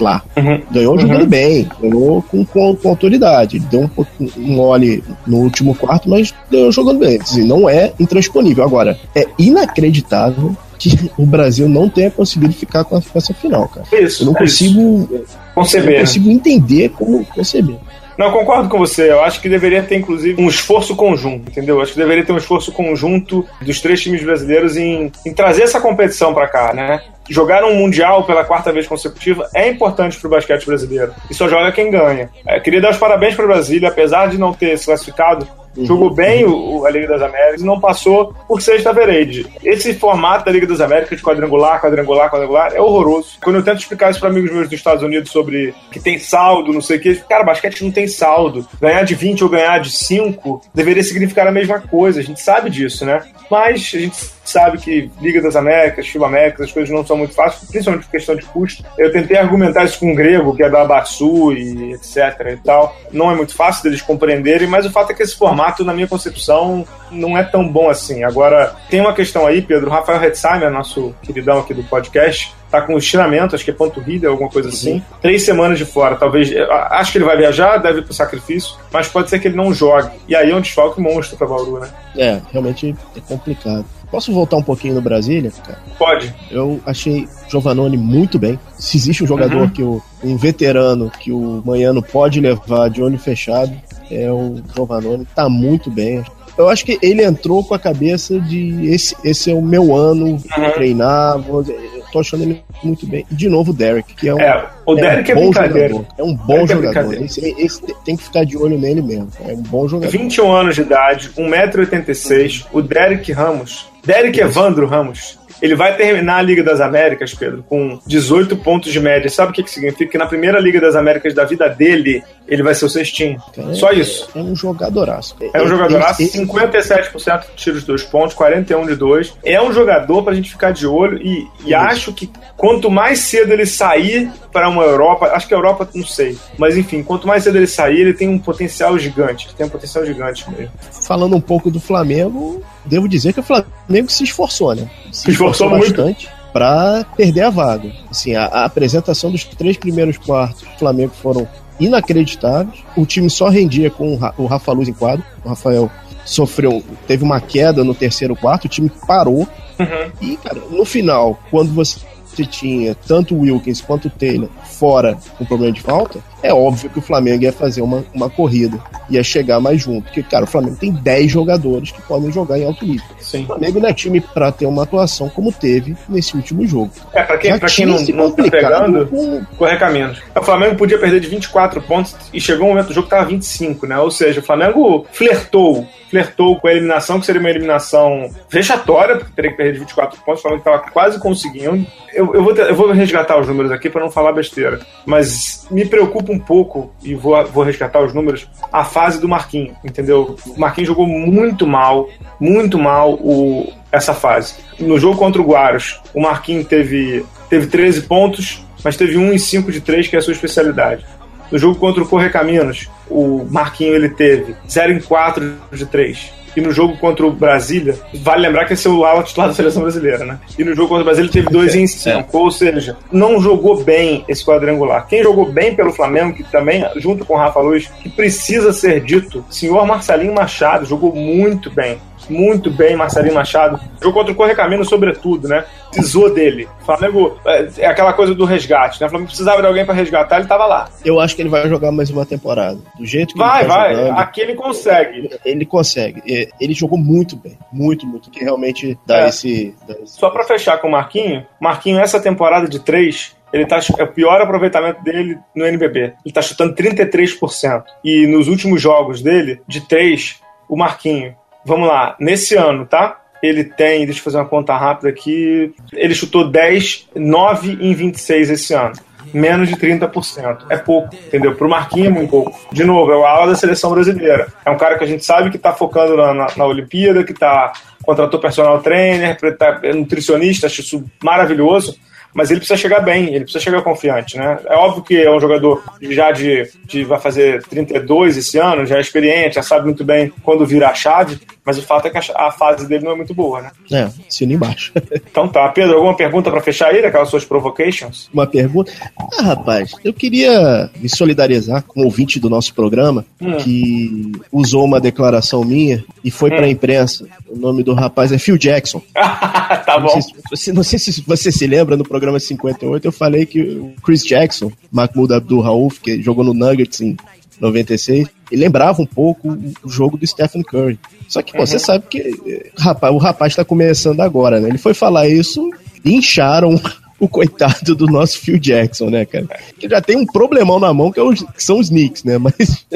lá. 0.00 0.22
Uhum. 0.36 0.62
Ganhou 0.70 0.94
uhum. 0.94 1.00
jogando 1.00 1.26
bem, 1.26 1.68
ganhou 1.80 2.22
com, 2.22 2.44
com, 2.44 2.76
com 2.76 2.88
autoridade. 2.88 3.58
Deu 3.58 3.90
um, 3.98 4.06
um 4.20 4.54
mole 4.54 5.02
no 5.26 5.38
último 5.38 5.74
quarto, 5.74 6.08
mas 6.08 6.32
ganhou 6.50 6.72
jogando 6.72 7.00
bem. 7.00 7.18
Assim, 7.20 7.44
não 7.44 7.68
é 7.68 7.92
intransponível. 7.98 8.64
Agora, 8.64 8.98
é 9.14 9.26
inacreditável 9.38 10.56
que 10.78 11.10
o 11.16 11.26
Brasil 11.26 11.68
não 11.68 11.88
tenha 11.88 12.10
conseguido 12.10 12.52
ficar 12.52 12.84
com, 12.84 12.96
essa 13.14 13.34
final, 13.34 13.68
cara. 13.68 13.86
Isso, 13.92 14.22
eu 14.22 14.26
não 14.26 14.34
é 14.34 14.38
consigo 14.38 15.08
isso. 15.10 15.38
conceber. 15.54 15.88
Eu 15.88 15.92
não 15.94 16.00
consigo 16.00 16.30
entender 16.30 16.88
como 16.90 17.24
conceber. 17.26 17.76
Não, 18.18 18.30
concordo 18.30 18.68
com 18.68 18.78
você. 18.78 19.10
Eu 19.10 19.22
acho 19.22 19.40
que 19.40 19.48
deveria 19.48 19.82
ter, 19.82 19.96
inclusive, 19.96 20.40
um 20.40 20.48
esforço 20.48 20.96
conjunto, 20.96 21.50
entendeu? 21.50 21.76
Eu 21.76 21.82
acho 21.82 21.92
que 21.92 21.98
deveria 21.98 22.24
ter 22.24 22.32
um 22.32 22.38
esforço 22.38 22.72
conjunto 22.72 23.44
dos 23.60 23.80
três 23.80 24.00
times 24.00 24.24
brasileiros 24.24 24.76
em, 24.76 25.12
em 25.24 25.34
trazer 25.34 25.62
essa 25.62 25.80
competição 25.80 26.32
para 26.32 26.48
cá, 26.48 26.72
né? 26.72 27.02
Jogar 27.28 27.64
um 27.64 27.74
Mundial 27.74 28.24
pela 28.24 28.44
quarta 28.44 28.72
vez 28.72 28.86
consecutiva 28.86 29.48
é 29.54 29.68
importante 29.68 30.18
para 30.18 30.28
o 30.28 30.30
basquete 30.30 30.66
brasileiro. 30.66 31.14
E 31.30 31.34
só 31.34 31.48
joga 31.48 31.72
quem 31.72 31.90
ganha. 31.90 32.30
É, 32.46 32.58
queria 32.60 32.80
dar 32.80 32.90
os 32.90 32.96
parabéns 32.96 33.34
para 33.34 33.44
o 33.44 33.48
Brasília, 33.48 33.88
apesar 33.88 34.28
de 34.28 34.38
não 34.38 34.52
ter 34.52 34.78
se 34.78 34.86
classificado. 34.86 35.46
Jogou 35.84 36.10
bem 36.10 36.44
o, 36.44 36.78
o, 36.80 36.86
a 36.86 36.90
Liga 36.90 37.08
das 37.08 37.22
Américas 37.22 37.60
e 37.60 37.64
não 37.64 37.80
passou 37.80 38.34
por 38.48 38.62
sexta 38.62 38.92
verede. 38.92 39.46
Esse 39.62 39.94
formato 39.94 40.44
da 40.44 40.50
Liga 40.50 40.66
das 40.66 40.80
Américas 40.80 41.18
de 41.18 41.24
quadrangular, 41.24 41.80
quadrangular, 41.80 42.30
quadrangular 42.30 42.72
é 42.74 42.80
horroroso. 42.80 43.38
Quando 43.42 43.56
eu 43.56 43.64
tento 43.64 43.80
explicar 43.80 44.10
isso 44.10 44.20
para 44.20 44.28
amigos 44.28 44.50
meus 44.50 44.68
dos 44.68 44.78
Estados 44.78 45.02
Unidos 45.02 45.30
sobre 45.30 45.74
que 45.90 46.00
tem 46.00 46.18
saldo, 46.18 46.72
não 46.72 46.80
sei 46.80 46.96
o 46.96 47.00
que, 47.00 47.16
cara, 47.16 47.44
basquete 47.44 47.84
não 47.84 47.90
tem 47.90 48.06
saldo. 48.06 48.66
Ganhar 48.80 49.02
de 49.02 49.14
20 49.14 49.44
ou 49.44 49.50
ganhar 49.50 49.78
de 49.78 49.90
5 49.90 50.62
deveria 50.74 51.02
significar 51.02 51.46
a 51.46 51.52
mesma 51.52 51.80
coisa. 51.80 52.20
A 52.20 52.24
gente 52.24 52.40
sabe 52.40 52.70
disso, 52.70 53.04
né? 53.04 53.22
Mas 53.50 53.92
a 53.94 53.98
gente 53.98 54.16
sabe 54.44 54.78
que 54.78 55.10
Liga 55.20 55.42
das 55.42 55.56
Américas, 55.56 56.06
FIBA 56.06 56.26
Américas, 56.26 56.66
as 56.66 56.72
coisas 56.72 56.90
não 56.90 57.04
são 57.04 57.16
muito 57.16 57.34
fáceis, 57.34 57.68
principalmente 57.68 58.04
por 58.04 58.10
questão 58.10 58.36
de 58.36 58.44
custo. 58.46 58.84
Eu 58.96 59.12
tentei 59.12 59.36
argumentar 59.36 59.84
isso 59.84 59.98
com 59.98 60.12
um 60.12 60.14
grego, 60.14 60.54
que 60.54 60.62
é 60.62 60.70
da 60.70 60.84
Batsu 60.84 61.52
e 61.52 61.92
etc 61.94 62.16
e 62.52 62.56
tal. 62.58 62.96
Não 63.12 63.30
é 63.30 63.34
muito 63.34 63.54
fácil 63.54 63.82
deles 63.84 64.02
compreenderem, 64.02 64.68
mas 64.68 64.86
o 64.86 64.90
fato 64.90 65.10
é 65.10 65.14
que 65.14 65.22
esse 65.22 65.36
formato, 65.36 65.65
na 65.84 65.92
minha 65.92 66.06
concepção, 66.06 66.86
não 67.10 67.36
é 67.36 67.42
tão 67.42 67.66
bom 67.66 67.88
assim. 67.88 68.24
Agora, 68.24 68.74
tem 68.90 69.00
uma 69.00 69.12
questão 69.12 69.46
aí, 69.46 69.62
Pedro. 69.62 69.88
O 69.88 69.92
Rafael 69.92 70.22
Hetzheimer, 70.22 70.70
nosso 70.70 71.14
queridão 71.22 71.58
aqui 71.58 71.74
do 71.74 71.82
podcast, 71.84 72.54
tá 72.70 72.80
com 72.80 72.96
estiramento, 72.98 73.54
acho 73.54 73.64
que 73.64 73.70
é 73.70 73.74
panturrilha, 73.74 74.28
alguma 74.28 74.50
coisa 74.50 74.68
assim. 74.68 74.94
Uhum. 74.94 75.02
Três 75.22 75.44
semanas 75.44 75.78
de 75.78 75.84
fora, 75.84 76.16
talvez. 76.16 76.50
Acho 76.90 77.12
que 77.12 77.18
ele 77.18 77.24
vai 77.24 77.36
viajar, 77.36 77.78
deve 77.78 78.00
ir 78.00 78.04
pro 78.04 78.14
sacrifício, 78.14 78.76
mas 78.92 79.08
pode 79.08 79.30
ser 79.30 79.38
que 79.38 79.48
ele 79.48 79.56
não 79.56 79.72
jogue. 79.72 80.10
E 80.28 80.34
aí 80.34 80.50
é 80.50 80.54
um 80.54 80.60
desfalque 80.60 81.00
monstro 81.00 81.36
pra 81.36 81.46
Bauru, 81.46 81.80
né? 81.80 81.88
É, 82.16 82.40
realmente 82.52 82.94
é 83.16 83.20
complicado. 83.20 83.84
Posso 84.10 84.32
voltar 84.32 84.56
um 84.56 84.62
pouquinho 84.62 84.94
no 84.94 85.02
Brasília? 85.02 85.52
Cara? 85.64 85.78
Pode. 85.98 86.32
Eu 86.50 86.80
achei 86.86 87.28
Giovanoni 87.48 87.96
muito 87.96 88.38
bem. 88.38 88.58
Se 88.78 88.96
existe 88.96 89.24
um 89.24 89.26
jogador 89.26 89.62
uhum. 89.62 89.68
que 89.68 89.82
o, 89.82 90.00
um 90.22 90.36
veterano 90.36 91.10
que 91.10 91.32
o 91.32 91.62
Manhano 91.64 92.02
pode 92.02 92.40
levar 92.40 92.88
de 92.88 93.02
olho 93.02 93.18
fechado, 93.18 93.72
é 94.10 94.30
o 94.30 94.56
Giovanoni. 94.74 95.26
Tá 95.34 95.48
muito 95.48 95.90
bem. 95.90 96.24
Eu 96.56 96.68
acho 96.68 96.86
que 96.86 96.98
ele 97.02 97.22
entrou 97.22 97.62
com 97.62 97.74
a 97.74 97.78
cabeça 97.78 98.40
de 98.40 98.90
esse, 98.90 99.14
esse 99.22 99.50
é 99.50 99.54
o 99.54 99.60
meu 99.60 99.94
ano, 99.94 100.24
uhum. 100.26 100.70
treinar, 100.72 101.38
vou, 101.38 101.62
eu 101.62 102.02
tô 102.10 102.20
achando 102.20 102.44
ele 102.44 102.62
muito 102.82 103.06
bem. 103.06 103.26
De 103.30 103.46
novo 103.46 103.72
o 103.72 103.74
Derek, 103.74 104.14
que 104.14 104.26
é 104.26 104.34
um, 104.34 104.40
é, 104.40 104.66
o 104.86 104.94
Derek 104.94 105.30
é, 105.30 105.34
um 105.34 105.38
é 105.38 105.42
bom 105.42 105.52
jogador. 105.52 106.06
É 106.16 106.22
um 106.22 106.34
bom 106.34 106.60
é 106.60 106.66
jogador. 106.66 107.14
É 107.14 107.24
esse, 107.24 107.54
esse, 107.58 107.82
tem 108.06 108.16
que 108.16 108.24
ficar 108.24 108.44
de 108.44 108.56
olho 108.56 108.78
nele 108.78 109.02
mesmo. 109.02 109.28
É 109.46 109.52
um 109.52 109.62
bom 109.62 109.86
jogador. 109.86 110.10
21 110.10 110.50
anos 110.50 110.74
de 110.74 110.80
idade, 110.80 111.30
1,86m, 111.36 112.66
o 112.72 112.80
Derek 112.80 113.30
Ramos. 113.32 113.86
Derek 114.02 114.40
Evandro 114.40 114.86
Ramos 114.86 115.38
ele 115.60 115.74
vai 115.74 115.96
terminar 115.96 116.38
a 116.38 116.42
Liga 116.42 116.62
das 116.62 116.80
Américas, 116.80 117.34
Pedro, 117.34 117.64
com 117.68 117.98
18 118.06 118.56
pontos 118.58 118.92
de 118.92 119.00
média. 119.00 119.28
Sabe 119.28 119.50
o 119.50 119.54
que, 119.54 119.62
que 119.62 119.70
significa? 119.70 120.10
Que 120.10 120.18
na 120.18 120.26
primeira 120.26 120.60
Liga 120.60 120.80
das 120.80 120.94
Américas 120.94 121.34
da 121.34 121.44
vida 121.44 121.68
dele, 121.68 122.22
ele 122.46 122.62
vai 122.62 122.74
ser 122.74 122.84
o 122.84 122.90
cestinho. 122.90 123.40
É, 123.56 123.74
Só 123.74 123.90
isso. 123.92 124.28
É 124.34 124.38
um 124.38 124.54
jogadoraço. 124.54 125.36
É 125.52 125.62
um 125.62 125.68
jogadoraço. 125.68 126.22
57% 126.22 127.40
de 127.40 127.46
tiros 127.56 127.80
de 127.80 127.86
dois 127.86 128.02
pontos, 128.02 128.34
41 128.34 128.86
de 128.86 128.94
dois. 128.94 129.34
É 129.44 129.60
um 129.60 129.72
jogador 129.72 130.22
pra 130.22 130.34
gente 130.34 130.50
ficar 130.50 130.72
de 130.72 130.86
olho 130.86 131.18
e, 131.22 131.46
e 131.64 131.74
acho 131.74 132.12
que 132.12 132.30
quanto 132.56 132.90
mais 132.90 133.20
cedo 133.20 133.52
ele 133.52 133.66
sair 133.66 134.30
para 134.52 134.68
uma 134.68 134.82
Europa, 134.82 135.26
acho 135.26 135.46
que 135.46 135.54
a 135.54 135.56
Europa 135.56 135.88
não 135.94 136.06
sei, 136.06 136.38
mas 136.56 136.78
enfim, 136.78 137.02
quanto 137.02 137.26
mais 137.26 137.44
cedo 137.44 137.56
ele 137.56 137.66
sair, 137.66 138.00
ele 138.00 138.14
tem 138.14 138.28
um 138.28 138.38
potencial 138.38 138.98
gigante. 138.98 139.54
Tem 139.54 139.66
um 139.66 139.68
potencial 139.68 140.04
gigante 140.04 140.48
mesmo. 140.50 140.72
Falando 141.06 141.36
um 141.36 141.40
pouco 141.40 141.70
do 141.70 141.78
Flamengo, 141.78 142.62
devo 142.84 143.08
dizer 143.08 143.32
que 143.32 143.40
o 143.40 143.42
Flamengo 143.42 144.10
se 144.10 144.24
esforçou, 144.24 144.74
né? 144.74 144.88
Se 145.16 145.30
esforçou, 145.30 145.68
esforçou 145.68 145.78
bastante 145.78 146.28
para 146.52 147.04
perder 147.16 147.42
a 147.42 147.50
vaga. 147.50 147.90
Assim, 148.10 148.34
a, 148.34 148.46
a, 148.46 148.64
apresentação 148.64 149.30
dos 149.30 149.44
três 149.44 149.76
primeiros 149.76 150.16
quartos 150.16 150.62
do 150.62 150.78
Flamengo 150.78 151.12
foram 151.20 151.48
inacreditáveis. 151.78 152.82
O 152.96 153.04
time 153.04 153.28
só 153.28 153.48
rendia 153.48 153.90
com 153.90 154.18
o 154.38 154.46
Rafa 154.46 154.72
Luz 154.72 154.88
em 154.88 154.92
quadro. 154.92 155.24
O 155.44 155.48
Rafael 155.48 155.90
sofreu, 156.24 156.82
teve 157.06 157.24
uma 157.24 157.40
queda 157.40 157.84
no 157.84 157.94
terceiro 157.94 158.34
quarto, 158.34 158.64
o 158.64 158.68
time 158.68 158.90
parou. 159.06 159.46
Uhum. 159.78 160.12
E, 160.20 160.36
cara, 160.38 160.60
no 160.70 160.84
final, 160.84 161.38
quando 161.50 161.72
você 161.72 162.00
tinha 162.44 162.94
tanto 163.06 163.34
o 163.34 163.40
Wilkins 163.40 163.80
quanto 163.80 164.08
o 164.08 164.10
Taylor 164.10 164.48
fora 164.64 165.16
com 165.38 165.44
problema 165.44 165.72
de 165.72 165.80
falta, 165.80 166.20
é 166.42 166.52
óbvio 166.52 166.90
que 166.90 166.98
o 166.98 167.02
Flamengo 167.02 167.42
ia 167.42 167.52
fazer 167.52 167.82
uma, 167.82 168.04
uma 168.14 168.28
corrida, 168.28 168.78
ia 169.08 169.22
chegar 169.22 169.60
mais 169.60 169.82
junto. 169.82 170.04
Porque, 170.04 170.22
cara, 170.22 170.44
o 170.44 170.46
Flamengo 170.46 170.76
tem 170.76 170.92
10 170.92 171.30
jogadores 171.30 171.90
que 171.90 172.02
podem 172.02 172.30
jogar 172.30 172.58
em 172.58 172.66
alto 172.66 172.84
nível. 172.84 173.06
Sim. 173.18 173.44
O 173.44 173.46
Flamengo 173.46 173.80
não 173.80 173.88
é 173.88 173.92
time 173.92 174.20
para 174.20 174.52
ter 174.52 174.66
uma 174.66 174.82
atuação 174.82 175.28
como 175.28 175.52
teve 175.52 175.96
nesse 176.08 176.36
último 176.36 176.66
jogo. 176.66 176.90
É, 177.12 177.22
pra 177.22 177.38
quem, 177.38 177.58
pra 177.58 177.68
quem 177.68 177.86
não, 177.86 178.00
não 178.00 178.30
tá 178.30 178.42
pegando, 178.42 179.06
com... 179.06 179.44
correr 179.56 179.78
caminhos. 179.78 180.22
O 180.34 180.42
Flamengo 180.42 180.76
podia 180.76 180.98
perder 180.98 181.20
de 181.20 181.28
24 181.28 181.80
pontos 181.82 182.14
e 182.32 182.40
chegou 182.40 182.66
um 182.66 182.70
momento 182.70 182.88
do 182.88 182.94
jogo 182.94 183.06
que 183.06 183.10
tava 183.10 183.26
25, 183.26 183.86
né? 183.86 183.98
Ou 183.98 184.10
seja, 184.10 184.40
o 184.40 184.42
Flamengo 184.42 185.06
flertou 185.12 185.86
flertou 186.08 186.58
com 186.58 186.68
a 186.68 186.72
eliminação, 186.72 187.18
que 187.18 187.26
seria 187.26 187.40
uma 187.40 187.50
eliminação 187.50 188.30
vexatória, 188.48 189.16
porque 189.16 189.32
teria 189.34 189.50
que 189.50 189.56
perder 189.56 189.72
de 189.74 189.78
24 189.80 190.20
pontos, 190.22 190.42
falando 190.42 190.62
que 190.62 190.68
estava 190.68 190.90
quase 190.90 191.20
conseguindo. 191.20 191.86
Eu, 192.12 192.34
eu, 192.34 192.42
vou 192.42 192.54
ter, 192.54 192.68
eu 192.68 192.74
vou 192.74 192.90
resgatar 192.92 193.38
os 193.38 193.46
números 193.46 193.70
aqui 193.70 193.90
para 193.90 194.00
não 194.00 194.10
falar 194.10 194.32
besteira, 194.32 194.80
mas 195.04 195.66
me 195.70 195.84
preocupa 195.84 196.25
um 196.32 196.38
pouco, 196.38 196.92
e 197.02 197.14
vou, 197.14 197.44
vou 197.46 197.64
resgatar 197.64 198.02
os 198.02 198.12
números, 198.12 198.48
a 198.72 198.84
fase 198.84 199.20
do 199.20 199.28
Marquinhos, 199.28 199.76
entendeu? 199.84 200.36
O 200.46 200.60
Marquinhos 200.60 200.88
jogou 200.88 201.06
muito 201.06 201.66
mal, 201.66 202.08
muito 202.40 202.78
mal 202.78 203.14
o, 203.14 203.72
essa 203.90 204.14
fase. 204.14 204.54
No 204.78 204.98
jogo 204.98 205.18
contra 205.18 205.40
o 205.40 205.46
Guaros, 205.46 206.00
o 206.14 206.20
Marquinhos 206.20 206.66
teve, 206.66 207.24
teve 207.48 207.66
13 207.66 208.02
pontos, 208.02 208.64
mas 208.84 208.96
teve 208.96 209.16
1 209.16 209.32
em 209.32 209.38
5 209.38 209.72
de 209.72 209.80
3, 209.80 210.08
que 210.08 210.16
é 210.16 210.18
a 210.18 210.22
sua 210.22 210.32
especialidade. 210.32 211.04
No 211.50 211.58
jogo 211.58 211.78
contra 211.78 212.02
o 212.02 212.08
Correcaminos, 212.08 212.88
o 213.08 213.46
Marquinho 213.50 213.94
ele 213.94 214.08
teve 214.08 214.56
0 214.68 214.92
em 214.92 215.00
4 215.00 215.56
de 215.72 215.86
3. 215.86 216.32
E 216.56 216.60
no 216.60 216.72
jogo 216.72 216.96
contra 216.96 217.26
o 217.26 217.30
Brasília, 217.30 217.98
vale 218.14 218.46
lembrar 218.46 218.64
que 218.64 218.72
esse 218.72 218.86
é 218.86 218.90
o 218.90 219.04
ala 219.04 219.22
titular 219.22 219.48
da 219.48 219.54
seleção 219.54 219.82
brasileira, 219.82 220.24
né? 220.24 220.38
E 220.58 220.64
no 220.64 220.74
jogo 220.74 220.88
contra 220.88 221.02
o 221.02 221.04
Brasília 221.04 221.30
teve 221.30 221.50
2 221.50 221.74
em 221.74 221.86
5. 221.86 222.08
É. 222.08 222.26
Ou 222.32 222.50
seja, 222.50 222.96
não 223.12 223.40
jogou 223.40 223.82
bem 223.82 224.24
esse 224.28 224.44
quadrangular. 224.44 225.06
Quem 225.06 225.22
jogou 225.22 225.50
bem 225.50 225.74
pelo 225.74 225.92
Flamengo, 225.92 226.34
que 226.34 226.44
também, 226.44 226.84
junto 226.96 227.24
com 227.24 227.34
o 227.34 227.36
Rafa 227.36 227.60
Luz, 227.60 227.90
que 228.02 228.08
precisa 228.08 228.72
ser 228.72 229.00
dito, 229.00 229.44
senhor 229.50 229.86
Marcelinho 229.86 230.34
Machado 230.34 230.86
jogou 230.86 231.14
muito 231.14 231.70
bem 231.70 231.98
muito 232.28 232.70
bem 232.70 232.96
Marcelinho 232.96 233.34
Machado. 233.34 233.80
Jogou 234.00 234.20
contra 234.20 234.32
o 234.32 234.36
Correcamino, 234.36 234.84
sobretudo, 234.84 235.48
né? 235.48 235.64
Precisou 235.90 236.32
dele. 236.32 236.68
O 236.82 236.84
Flamengo 236.84 237.38
é, 237.46 237.68
é 237.78 237.86
aquela 237.86 238.12
coisa 238.12 238.34
do 238.34 238.44
resgate, 238.44 239.00
né? 239.00 239.06
O 239.06 239.10
Flamengo 239.10 239.28
precisava 239.28 239.60
de 239.60 239.66
alguém 239.66 239.84
para 239.84 239.94
resgatar, 239.94 240.38
ele 240.38 240.48
tava 240.48 240.66
lá. 240.66 240.88
Eu 241.04 241.20
acho 241.20 241.34
que 241.34 241.42
ele 241.42 241.48
vai 241.48 241.68
jogar 241.68 241.92
mais 241.92 242.10
uma 242.10 242.26
temporada. 242.26 242.78
Do 242.98 243.06
jeito 243.06 243.32
que 243.34 243.38
vai, 243.38 243.60
ele 243.60 243.68
tá 243.68 243.76
vai. 243.76 243.94
Jogando, 243.94 244.18
Aqui 244.18 244.40
ele 244.40 244.54
consegue. 244.54 245.30
Ele 245.44 245.66
consegue. 245.66 246.22
Ele 246.60 246.74
jogou 246.74 246.98
muito 246.98 247.36
bem, 247.36 247.58
muito, 247.72 248.06
muito. 248.06 248.30
Que 248.30 248.44
realmente 248.44 248.98
dá, 249.06 249.22
é. 249.22 249.28
esse, 249.28 249.74
dá 249.86 249.94
esse. 249.94 250.18
Só 250.18 250.30
para 250.30 250.44
fechar 250.44 250.78
com 250.78 250.88
o 250.88 250.92
Marquinho, 250.92 251.46
Marquinho, 251.60 251.98
essa 251.98 252.20
temporada 252.20 252.68
de 252.68 252.80
três, 252.80 253.36
ele 253.52 253.66
tá, 253.66 253.78
é 253.98 254.02
o 254.02 254.12
pior 254.12 254.40
aproveitamento 254.40 255.02
dele 255.02 255.38
no 255.54 255.64
NBB. 255.64 256.14
Ele 256.24 256.32
tá 256.32 256.42
chutando 256.42 256.74
33%. 256.74 257.84
E 258.04 258.26
nos 258.26 258.48
últimos 258.48 258.80
jogos 258.80 259.22
dele, 259.22 259.60
de 259.66 259.80
três, 259.80 260.40
o 260.68 260.76
Marquinho 260.76 261.34
Vamos 261.66 261.88
lá, 261.88 262.14
nesse 262.20 262.54
ano, 262.54 262.86
tá? 262.86 263.20
Ele 263.42 263.64
tem, 263.64 264.04
deixa 264.06 264.20
eu 264.20 264.24
fazer 264.24 264.36
uma 264.36 264.46
conta 264.46 264.76
rápida 264.76 265.08
aqui. 265.08 265.74
Ele 265.92 266.14
chutou 266.14 266.48
10, 266.48 267.08
9 267.16 267.78
em 267.80 267.92
26 267.92 268.50
esse 268.50 268.72
ano. 268.72 268.92
Menos 269.34 269.68
de 269.68 269.74
30%. 269.74 270.66
É 270.70 270.76
pouco, 270.76 271.12
entendeu? 271.26 271.56
Pro 271.56 271.68
Marquinhos 271.68 272.06
é 272.06 272.10
muito 272.10 272.30
pouco. 272.30 272.56
De 272.70 272.84
novo, 272.84 273.10
é 273.10 273.16
o 273.16 273.26
ala 273.26 273.48
da 273.48 273.56
seleção 273.56 273.90
brasileira. 273.90 274.46
É 274.64 274.70
um 274.70 274.76
cara 274.76 274.96
que 274.96 275.02
a 275.02 275.06
gente 275.08 275.24
sabe 275.24 275.50
que 275.50 275.58
tá 275.58 275.72
focando 275.72 276.16
na, 276.16 276.32
na, 276.32 276.46
na 276.56 276.64
Olimpíada, 276.64 277.24
que 277.24 277.34
tá 277.34 277.72
contratou 278.04 278.38
personal 278.38 278.80
trainer, 278.80 279.36
tá, 279.58 279.80
é 279.82 279.92
nutricionista, 279.92 280.68
acho 280.68 280.80
isso 280.80 281.04
maravilhoso 281.20 281.98
mas 282.36 282.50
ele 282.50 282.60
precisa 282.60 282.76
chegar 282.78 283.00
bem, 283.00 283.34
ele 283.34 283.44
precisa 283.44 283.64
chegar 283.64 283.80
confiante, 283.80 284.36
né? 284.36 284.58
É 284.66 284.74
óbvio 284.74 285.02
que 285.02 285.22
é 285.22 285.30
um 285.30 285.40
jogador 285.40 285.82
já 286.02 286.30
de, 286.30 286.70
de 286.84 287.02
vai 287.02 287.18
fazer 287.18 287.62
32 287.62 288.36
esse 288.36 288.58
ano, 288.58 288.84
já 288.84 288.98
é 288.98 289.00
experiente, 289.00 289.54
já 289.54 289.62
sabe 289.62 289.86
muito 289.86 290.04
bem 290.04 290.30
quando 290.42 290.66
virar 290.66 290.90
a 290.90 290.94
chave, 290.94 291.40
mas 291.66 291.78
o 291.78 291.82
fato 291.82 292.06
é 292.06 292.10
que 292.10 292.18
a, 292.18 292.52
fase 292.52 292.86
dele 292.86 293.04
não 293.04 293.12
é 293.12 293.16
muito 293.16 293.34
boa, 293.34 293.62
né? 293.62 293.70
É, 293.90 294.08
assina 294.28 294.52
embaixo. 294.52 294.92
então 295.12 295.48
tá. 295.48 295.68
Pedro, 295.70 295.96
alguma 295.96 296.14
pergunta 296.14 296.50
para 296.50 296.60
fechar 296.60 296.90
aí, 296.90 297.04
aquelas 297.04 297.28
suas 297.28 297.44
provocations? 297.44 298.30
Uma 298.32 298.46
pergunta? 298.46 298.92
Ah, 299.38 299.42
rapaz, 299.42 299.94
eu 300.04 300.12
queria 300.12 300.90
me 300.96 301.08
solidarizar 301.08 301.82
com 301.82 302.02
o 302.02 302.04
ouvinte 302.04 302.38
do 302.38 302.48
nosso 302.48 302.74
programa 302.74 303.24
hum. 303.40 303.56
que 303.56 304.32
usou 304.52 304.84
uma 304.84 305.00
declaração 305.00 305.64
minha 305.64 306.04
e 306.22 306.30
foi 306.30 306.50
hum. 306.50 306.56
pra 306.56 306.68
imprensa. 306.68 307.26
O 307.48 307.56
nome 307.56 307.82
do 307.82 307.94
rapaz 307.94 308.30
é 308.30 308.38
Phil 308.38 308.58
Jackson. 308.58 309.02
tá 309.14 309.98
não 309.98 310.06
bom. 310.06 310.20
Sei 310.20 310.56
se, 310.56 310.72
não 310.72 310.82
sei 310.82 310.98
se 310.98 311.24
você 311.26 311.50
se 311.50 311.66
lembra 311.66 311.96
no 311.96 312.04
programa 312.04 312.36
programa 312.36 312.40
58, 312.40 313.04
eu 313.06 313.12
falei 313.12 313.46
que 313.46 313.60
o 313.60 313.94
Chris 314.02 314.24
Jackson, 314.24 314.70
Mahmoud 314.90 315.32
Abdul 315.32 315.60
Rauf, 315.60 316.00
que 316.00 316.20
jogou 316.22 316.44
no 316.44 316.52
Nuggets 316.52 317.00
em 317.00 317.16
96, 317.60 318.28
e 318.50 318.56
lembrava 318.56 319.02
um 319.02 319.06
pouco 319.06 319.56
o 319.82 319.88
jogo 319.88 320.16
do 320.16 320.26
Stephen 320.26 320.62
Curry. 320.62 320.98
Só 321.28 321.42
que 321.42 321.56
uhum. 321.56 321.66
você 321.66 321.78
sabe 321.78 322.04
que 322.08 322.18
eh, 322.46 322.70
rapaz, 322.78 323.12
o 323.12 323.18
rapaz 323.18 323.52
está 323.52 323.64
começando 323.64 324.20
agora, 324.20 324.60
né? 324.60 324.68
Ele 324.68 324.78
foi 324.78 324.94
falar 324.94 325.28
isso 325.28 325.70
e 326.04 326.14
incharam 326.14 326.80
o 327.18 327.28
coitado 327.28 327.94
do 327.94 328.06
nosso 328.06 328.38
Phil 328.38 328.58
Jackson, 328.58 329.10
né, 329.10 329.24
cara? 329.24 329.46
Que 329.78 329.88
já 329.88 330.00
tem 330.00 330.16
um 330.16 330.26
problemão 330.26 330.78
na 330.78 330.92
mão 330.92 331.10
que, 331.10 331.18
é 331.18 331.22
os, 331.22 331.42
que 331.42 331.62
são 331.62 331.78
os 331.78 331.88
Knicks, 331.88 332.24
né? 332.24 332.38
Mas. 332.38 332.86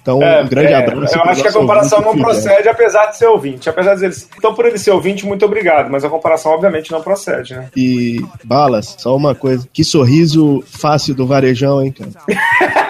Então, 0.00 0.22
é, 0.22 0.42
um 0.42 0.48
grande 0.48 0.72
é, 0.72 0.76
abraço. 0.76 1.16
Eu 1.16 1.22
acho 1.22 1.42
que 1.42 1.48
a 1.48 1.52
comparação 1.52 2.00
não 2.02 2.16
procede, 2.16 2.68
apesar 2.68 3.06
de 3.06 3.16
ser 3.16 3.26
ouvinte. 3.26 3.68
Apesar 3.68 3.94
de 3.94 4.04
eles. 4.04 4.28
Então, 4.36 4.54
por 4.54 4.66
ele 4.66 4.78
ser 4.78 4.90
ouvinte, 4.90 5.26
muito 5.26 5.44
obrigado. 5.44 5.90
Mas 5.90 6.04
a 6.04 6.10
comparação, 6.10 6.52
obviamente, 6.52 6.92
não 6.92 7.02
procede, 7.02 7.54
né? 7.54 7.68
E, 7.74 8.22
Balas, 8.44 8.96
só 8.98 9.16
uma 9.16 9.34
coisa. 9.34 9.66
Que 9.72 9.82
sorriso 9.82 10.62
fácil 10.66 11.14
do 11.14 11.26
varejão, 11.26 11.82
hein, 11.82 11.92
cara? 11.92 12.10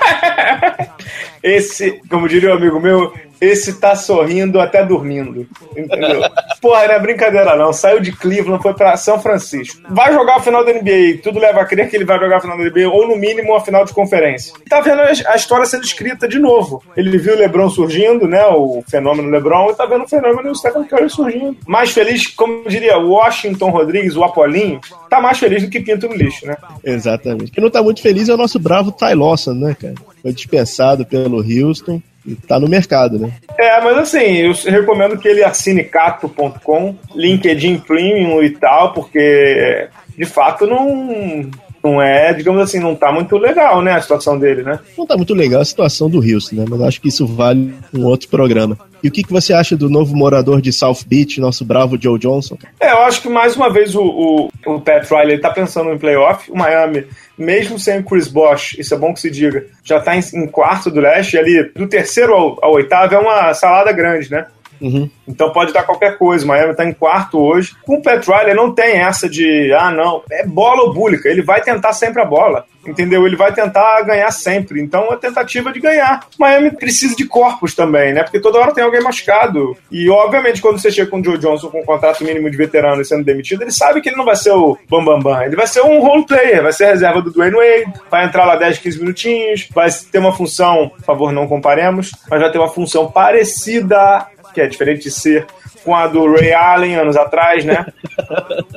Esse, 1.42 2.01
como 2.09 2.29
diria 2.29 2.51
um 2.51 2.55
amigo 2.55 2.81
meu, 2.81 3.12
esse 3.44 3.80
tá 3.80 3.94
sorrindo 3.94 4.61
até 4.61 4.85
dormindo. 4.85 5.46
Entendeu? 5.76 6.22
Porra, 6.61 6.87
não 6.87 6.94
é 6.94 6.98
brincadeira 6.98 7.57
não. 7.57 7.72
Saiu 7.72 8.00
de 8.00 8.12
Cleveland, 8.12 8.62
foi 8.62 8.74
pra 8.74 8.96
São 8.96 9.20
Francisco. 9.20 9.80
Vai 9.90 10.12
jogar 10.12 10.37
a 10.37 10.40
final 10.40 10.64
da 10.64 10.72
NBA. 10.72 11.20
Tudo 11.22 11.38
leva 11.38 11.61
a 11.61 11.64
crer 11.64 11.88
que 11.88 11.96
ele 11.96 12.04
vai 12.04 12.18
jogar 12.18 12.38
a 12.38 12.40
final 12.40 12.57
da 12.57 12.64
NBA, 12.64 12.88
ou 12.88 13.09
no 13.09 13.16
mínimo 13.16 13.54
a 13.54 13.61
final 13.61 13.85
de 13.85 13.92
conferência. 13.92 14.54
Tá 14.68 14.80
vendo 14.80 15.00
a 15.00 15.37
história 15.37 15.66
sendo 15.66 15.85
escrita 15.85 16.26
de 16.26 16.38
novo. 16.38 16.83
Ele 16.96 17.16
viu 17.18 17.35
o 17.35 17.38
LeBron 17.38 17.68
surgindo, 17.68 18.26
né? 18.26 18.44
O 18.46 18.83
fenômeno 18.88 19.30
LeBron, 19.30 19.70
e 19.70 19.74
tá 19.74 19.87
vendo 19.87 20.04
o 20.04 20.09
fenômeno 20.09 20.50
do 20.50 20.57
Stephen 20.57 20.85
Curry 20.85 21.11
surgindo. 21.11 21.57
Mais 21.66 21.90
feliz, 21.90 22.26
como 22.28 22.68
diria 22.68 22.98
Washington 22.98 23.70
Rodrigues, 23.70 24.16
o 24.16 24.24
Apolinho, 24.24 24.80
tá 25.09 25.20
mais 25.20 25.38
feliz 25.38 25.62
do 25.62 25.70
que 25.70 25.80
pinto 25.80 26.09
no 26.09 26.14
lixo, 26.14 26.46
né? 26.46 26.57
Exatamente. 26.83 27.50
Quem 27.50 27.62
não 27.62 27.70
tá 27.70 27.83
muito 27.83 28.00
feliz 28.00 28.28
é 28.28 28.35
o 28.35 28.38
nosso 28.38 28.59
bravo 28.59 28.92
Ty 28.92 29.14
Lawson, 29.14 29.54
né, 29.54 29.76
cara? 29.80 29.94
Foi 30.22 30.33
dispensado 30.33 31.04
pelo 31.04 31.38
Houston 31.38 32.00
tá 32.46 32.58
no 32.58 32.68
mercado, 32.68 33.18
né? 33.18 33.32
É, 33.58 33.80
mas 33.80 33.98
assim, 33.98 34.37
eu 34.37 34.52
recomendo 34.70 35.18
que 35.18 35.28
ele 35.28 35.44
assine 35.44 35.84
cato.com, 35.84 36.96
LinkedIn 37.14 37.78
Premium 37.78 38.42
e 38.42 38.50
tal, 38.50 38.92
porque 38.92 39.88
de 40.16 40.24
fato 40.24 40.66
não 40.66 41.50
não 41.85 42.01
é, 42.01 42.33
digamos 42.33 42.62
assim, 42.62 42.81
não 42.81 42.97
tá 42.97 43.12
muito 43.12 43.37
legal, 43.37 43.83
né, 43.83 43.92
a 43.92 44.01
situação 44.01 44.38
dele, 44.38 44.62
né? 44.62 44.81
Não 44.97 45.07
tá 45.07 45.16
muito 45.16 45.35
legal 45.35 45.61
a 45.61 45.64
situação 45.64 46.09
do 46.09 46.18
Houston, 46.18 46.57
né? 46.57 46.64
Mas 46.66 46.81
acho 46.81 47.01
que 47.01 47.09
isso 47.09 47.27
vale 47.27 47.75
um 47.92 48.07
outro 48.07 48.29
programa. 48.29 48.79
E 49.03 49.09
o 49.09 49.11
que, 49.11 49.23
que 49.23 49.31
você 49.31 49.53
acha 49.53 49.77
do 49.77 49.90
novo 49.90 50.16
morador 50.16 50.62
de 50.62 50.73
South 50.73 51.05
Beach, 51.07 51.38
nosso 51.38 51.62
bravo 51.62 52.01
Joe 52.01 52.18
Johnson? 52.18 52.57
É, 52.81 52.90
eu 52.92 53.03
acho 53.03 53.20
que 53.20 53.29
mais 53.29 53.55
uma 53.55 53.70
vez 53.70 53.94
o, 53.94 54.03
o, 54.03 54.51
o 54.64 54.81
Pat 54.81 55.07
Riley 55.11 55.38
tá 55.38 55.51
pensando 55.51 55.92
em 55.92 55.99
playoff. 55.99 56.51
O 56.51 56.57
Miami, 56.57 57.05
mesmo 57.37 57.79
sem 57.79 57.99
o 57.99 58.03
Chris 58.03 58.29
Bosh, 58.29 58.79
isso 58.79 58.94
é 58.94 58.97
bom 58.97 59.12
que 59.12 59.20
se 59.20 59.31
diga, 59.31 59.66
já 59.85 60.01
tá 60.01 60.16
em, 60.16 60.23
em 60.33 60.47
quarto 60.47 60.90
do 60.90 61.01
leste, 61.01 61.35
e 61.35 61.38
ali 61.38 61.70
do 61.77 61.87
terceiro 61.87 62.33
ao, 62.33 62.59
ao 62.64 62.73
oitavo 62.73 63.14
é 63.14 63.18
uma 63.18 63.53
salada 63.53 63.92
grande, 63.92 64.31
né? 64.31 64.47
Uhum. 64.80 65.08
Então 65.26 65.50
pode 65.52 65.72
dar 65.72 65.82
qualquer 65.82 66.18
coisa. 66.18 66.44
O 66.44 66.48
Miami 66.48 66.72
está 66.72 66.84
em 66.84 66.92
quarto 66.92 67.38
hoje. 67.38 67.74
Com 67.84 67.96
o 67.96 68.02
Pat 68.02 68.26
Riley 68.26 68.54
não 68.54 68.72
tem 68.72 68.96
essa 68.96 69.28
de, 69.28 69.72
ah, 69.72 69.90
não, 69.90 70.22
é 70.30 70.46
bola 70.46 70.82
ou 70.82 70.92
búlica. 70.92 71.28
Ele 71.28 71.42
vai 71.42 71.60
tentar 71.60 71.92
sempre 71.92 72.20
a 72.22 72.24
bola. 72.24 72.64
Entendeu? 72.87 73.26
Ele 73.26 73.37
vai 73.37 73.52
tentar 73.52 74.02
ganhar 74.02 74.30
sempre. 74.30 74.80
Então 74.80 75.10
é 75.12 75.16
tentativa 75.16 75.72
de 75.72 75.80
ganhar. 75.80 76.26
Miami 76.38 76.70
precisa 76.70 77.16
de 77.16 77.24
corpos 77.24 77.74
também, 77.74 78.12
né? 78.12 78.22
Porque 78.22 78.40
toda 78.40 78.58
hora 78.58 78.74
tem 78.74 78.84
alguém 78.84 79.02
machucado. 79.02 79.76
E 79.90 80.10
obviamente, 80.10 80.60
quando 80.60 80.78
você 80.78 80.90
chega 80.90 81.10
com 81.10 81.20
o 81.20 81.24
Joe 81.24 81.38
Johnson 81.38 81.68
com 81.68 81.80
um 81.80 81.84
contrato 81.84 82.22
mínimo 82.22 82.50
de 82.50 82.56
veterano 82.56 83.00
e 83.00 83.04
sendo 83.04 83.24
demitido, 83.24 83.62
ele 83.62 83.72
sabe 83.72 84.00
que 84.00 84.08
ele 84.10 84.16
não 84.16 84.24
vai 84.24 84.37
ser 84.37 84.50
o 84.50 84.76
bambambam. 84.88 85.22
Bam, 85.22 85.38
bam. 85.38 85.44
Ele 85.44 85.56
vai 85.56 85.66
ser 85.66 85.82
um 85.82 86.00
role 86.00 86.26
player, 86.26 86.62
vai 86.62 86.72
ser 86.72 86.84
a 86.84 86.88
reserva 86.88 87.22
do 87.22 87.32
Dwayne 87.32 87.56
Wade, 87.56 88.00
vai 88.10 88.24
entrar 88.26 88.44
lá 88.44 88.56
10, 88.56 88.78
15 88.78 88.98
minutinhos, 88.98 89.68
vai 89.72 89.88
ter 90.10 90.18
uma 90.18 90.32
função, 90.32 90.90
por 90.90 91.04
favor, 91.04 91.32
não 91.32 91.46
comparemos, 91.46 92.12
mas 92.30 92.40
vai 92.40 92.50
ter 92.50 92.58
uma 92.58 92.68
função 92.68 93.10
parecida 93.10 94.26
que 94.55 94.61
é 94.61 94.67
diferente 94.67 95.03
de 95.03 95.11
ser 95.11 95.47
com 95.85 95.95
a 95.95 96.07
do 96.07 96.33
Ray 96.33 96.53
Allen 96.53 96.97
anos 96.97 97.17
atrás, 97.17 97.64
né? 97.64 97.85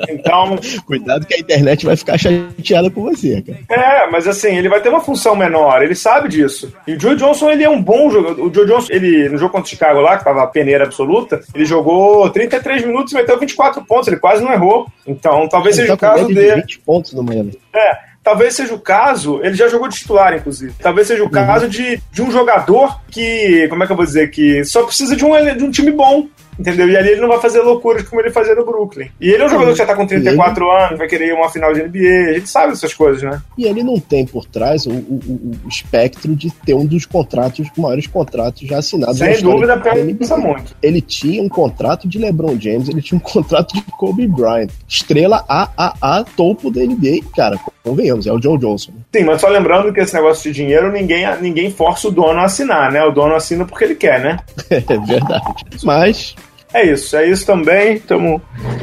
Então. 0.09 0.57
Cuidado 0.85 1.25
que 1.25 1.35
a 1.35 1.39
internet 1.39 1.85
vai 1.85 1.95
ficar 1.95 2.17
chateada 2.17 2.89
com 2.89 3.03
você, 3.03 3.41
cara. 3.41 3.59
É, 3.69 4.09
mas 4.11 4.27
assim, 4.27 4.57
ele 4.57 4.67
vai 4.67 4.81
ter 4.81 4.89
uma 4.89 4.99
função 4.99 5.35
menor, 5.35 5.81
ele 5.81 5.95
sabe 5.95 6.27
disso. 6.27 6.73
E 6.85 6.93
o 6.93 6.99
Joe 6.99 7.15
Johnson, 7.15 7.49
ele 7.49 7.63
é 7.63 7.69
um 7.69 7.81
bom 7.81 8.09
jogador. 8.09 8.45
O 8.45 8.53
Joe 8.53 8.65
Johnson, 8.65 8.87
ele, 8.91 9.29
no 9.29 9.37
jogo 9.37 9.51
contra 9.51 9.67
o 9.67 9.69
Chicago 9.69 10.01
lá, 10.01 10.17
que 10.17 10.25
tava 10.25 10.43
a 10.43 10.47
peneira 10.47 10.83
absoluta, 10.83 11.39
ele 11.55 11.65
jogou 11.65 12.29
33 12.29 12.85
minutos 12.85 13.13
e 13.13 13.15
meteu 13.15 13.39
24 13.39 13.83
pontos, 13.85 14.07
ele 14.07 14.17
quase 14.17 14.43
não 14.43 14.51
errou. 14.51 14.87
Então, 15.05 15.47
talvez 15.47 15.77
ele 15.77 15.87
seja 15.87 15.97
tá 15.97 16.13
o 16.13 16.15
caso 16.15 16.27
dele. 16.27 16.61
20 16.61 16.79
pontos 16.79 17.13
no 17.13 17.23
Miami. 17.23 17.57
É, 17.73 17.97
talvez 18.27 18.57
seja 18.57 18.73
o 18.73 18.79
caso, 18.79 19.39
ele 19.41 19.55
já 19.55 19.69
jogou 19.69 19.87
de 19.87 19.95
titular, 19.95 20.35
inclusive. 20.35 20.73
Talvez 20.81 21.07
seja 21.07 21.23
o 21.23 21.27
uhum. 21.27 21.31
caso 21.31 21.69
de, 21.69 21.97
de 22.11 22.21
um 22.21 22.29
jogador 22.29 22.99
que, 23.09 23.65
como 23.69 23.81
é 23.81 23.85
que 23.85 23.93
eu 23.93 23.95
vou 23.95 24.05
dizer, 24.05 24.29
que 24.31 24.65
só 24.65 24.83
precisa 24.83 25.15
de 25.15 25.23
um, 25.23 25.55
de 25.55 25.63
um 25.63 25.71
time 25.71 25.91
bom. 25.91 26.27
Entendeu? 26.59 26.89
E 26.89 26.97
ali 26.97 27.09
ele 27.09 27.21
não 27.21 27.27
vai 27.27 27.39
fazer 27.39 27.61
loucuras 27.61 28.03
como 28.03 28.21
ele 28.21 28.31
fazia 28.31 28.55
no 28.55 28.65
Brooklyn. 28.65 29.09
E 29.21 29.29
ele 29.29 29.43
é 29.43 29.45
um 29.45 29.49
jogador 29.49 29.71
que 29.71 29.77
já 29.77 29.85
tá 29.85 29.95
com 29.95 30.07
34 30.07 30.63
ele... 30.63 30.83
anos, 30.83 30.97
vai 30.97 31.07
querer 31.07 31.33
uma 31.33 31.49
final 31.49 31.73
de 31.73 31.83
NBA, 31.83 32.29
a 32.29 32.33
gente 32.33 32.49
sabe 32.49 32.71
dessas 32.71 32.93
coisas, 32.93 33.21
né? 33.21 33.41
E 33.57 33.65
ele 33.65 33.83
não 33.83 33.99
tem 33.99 34.25
por 34.25 34.45
trás 34.45 34.85
o, 34.85 34.91
o, 34.91 35.51
o 35.65 35.69
espectro 35.69 36.35
de 36.35 36.51
ter 36.51 36.73
um 36.73 36.85
dos 36.85 37.05
contratos, 37.05 37.67
maiores 37.77 38.07
contratos 38.07 38.67
já 38.67 38.79
assinados. 38.79 39.17
Sem 39.17 39.41
dúvida, 39.41 39.77
pensa 39.77 40.37
muito. 40.37 40.75
Ele 40.81 41.01
tinha 41.01 41.41
um 41.41 41.49
contrato 41.49 42.07
de 42.07 42.17
LeBron 42.17 42.59
James, 42.59 42.89
ele 42.89 43.01
tinha 43.01 43.17
um 43.17 43.21
contrato 43.21 43.73
de 43.73 43.81
Kobe 43.83 44.27
Bryant. 44.27 44.69
Estrela 44.87 45.45
AAA, 45.47 46.25
topo 46.35 46.71
da 46.71 46.81
NBA, 46.81 47.19
cara, 47.35 47.57
convenhamos, 47.83 48.27
é 48.27 48.31
o 48.31 48.41
Joe 48.41 48.57
Johnson. 48.57 48.91
Sim, 49.13 49.23
mas 49.23 49.41
só 49.41 49.47
lembrando 49.47 49.93
que 49.93 49.99
esse 49.99 50.13
negócio 50.13 50.43
de 50.43 50.55
dinheiro, 50.55 50.91
ninguém, 50.91 51.25
ninguém 51.41 51.71
força 51.71 52.07
o 52.07 52.11
dono 52.11 52.39
a 52.39 52.45
assinar, 52.45 52.91
né? 52.91 53.03
O 53.03 53.11
dono 53.11 53.35
assina 53.35 53.65
porque 53.65 53.83
ele 53.83 53.95
quer, 53.95 54.21
né? 54.21 54.37
é 54.69 54.79
verdade. 54.79 55.65
Mas 55.83 56.35
é 56.77 56.85
isso, 56.85 57.15
é 57.15 57.27
isso 57.27 57.45
também. 57.45 57.99
Tamo, 57.99 58.41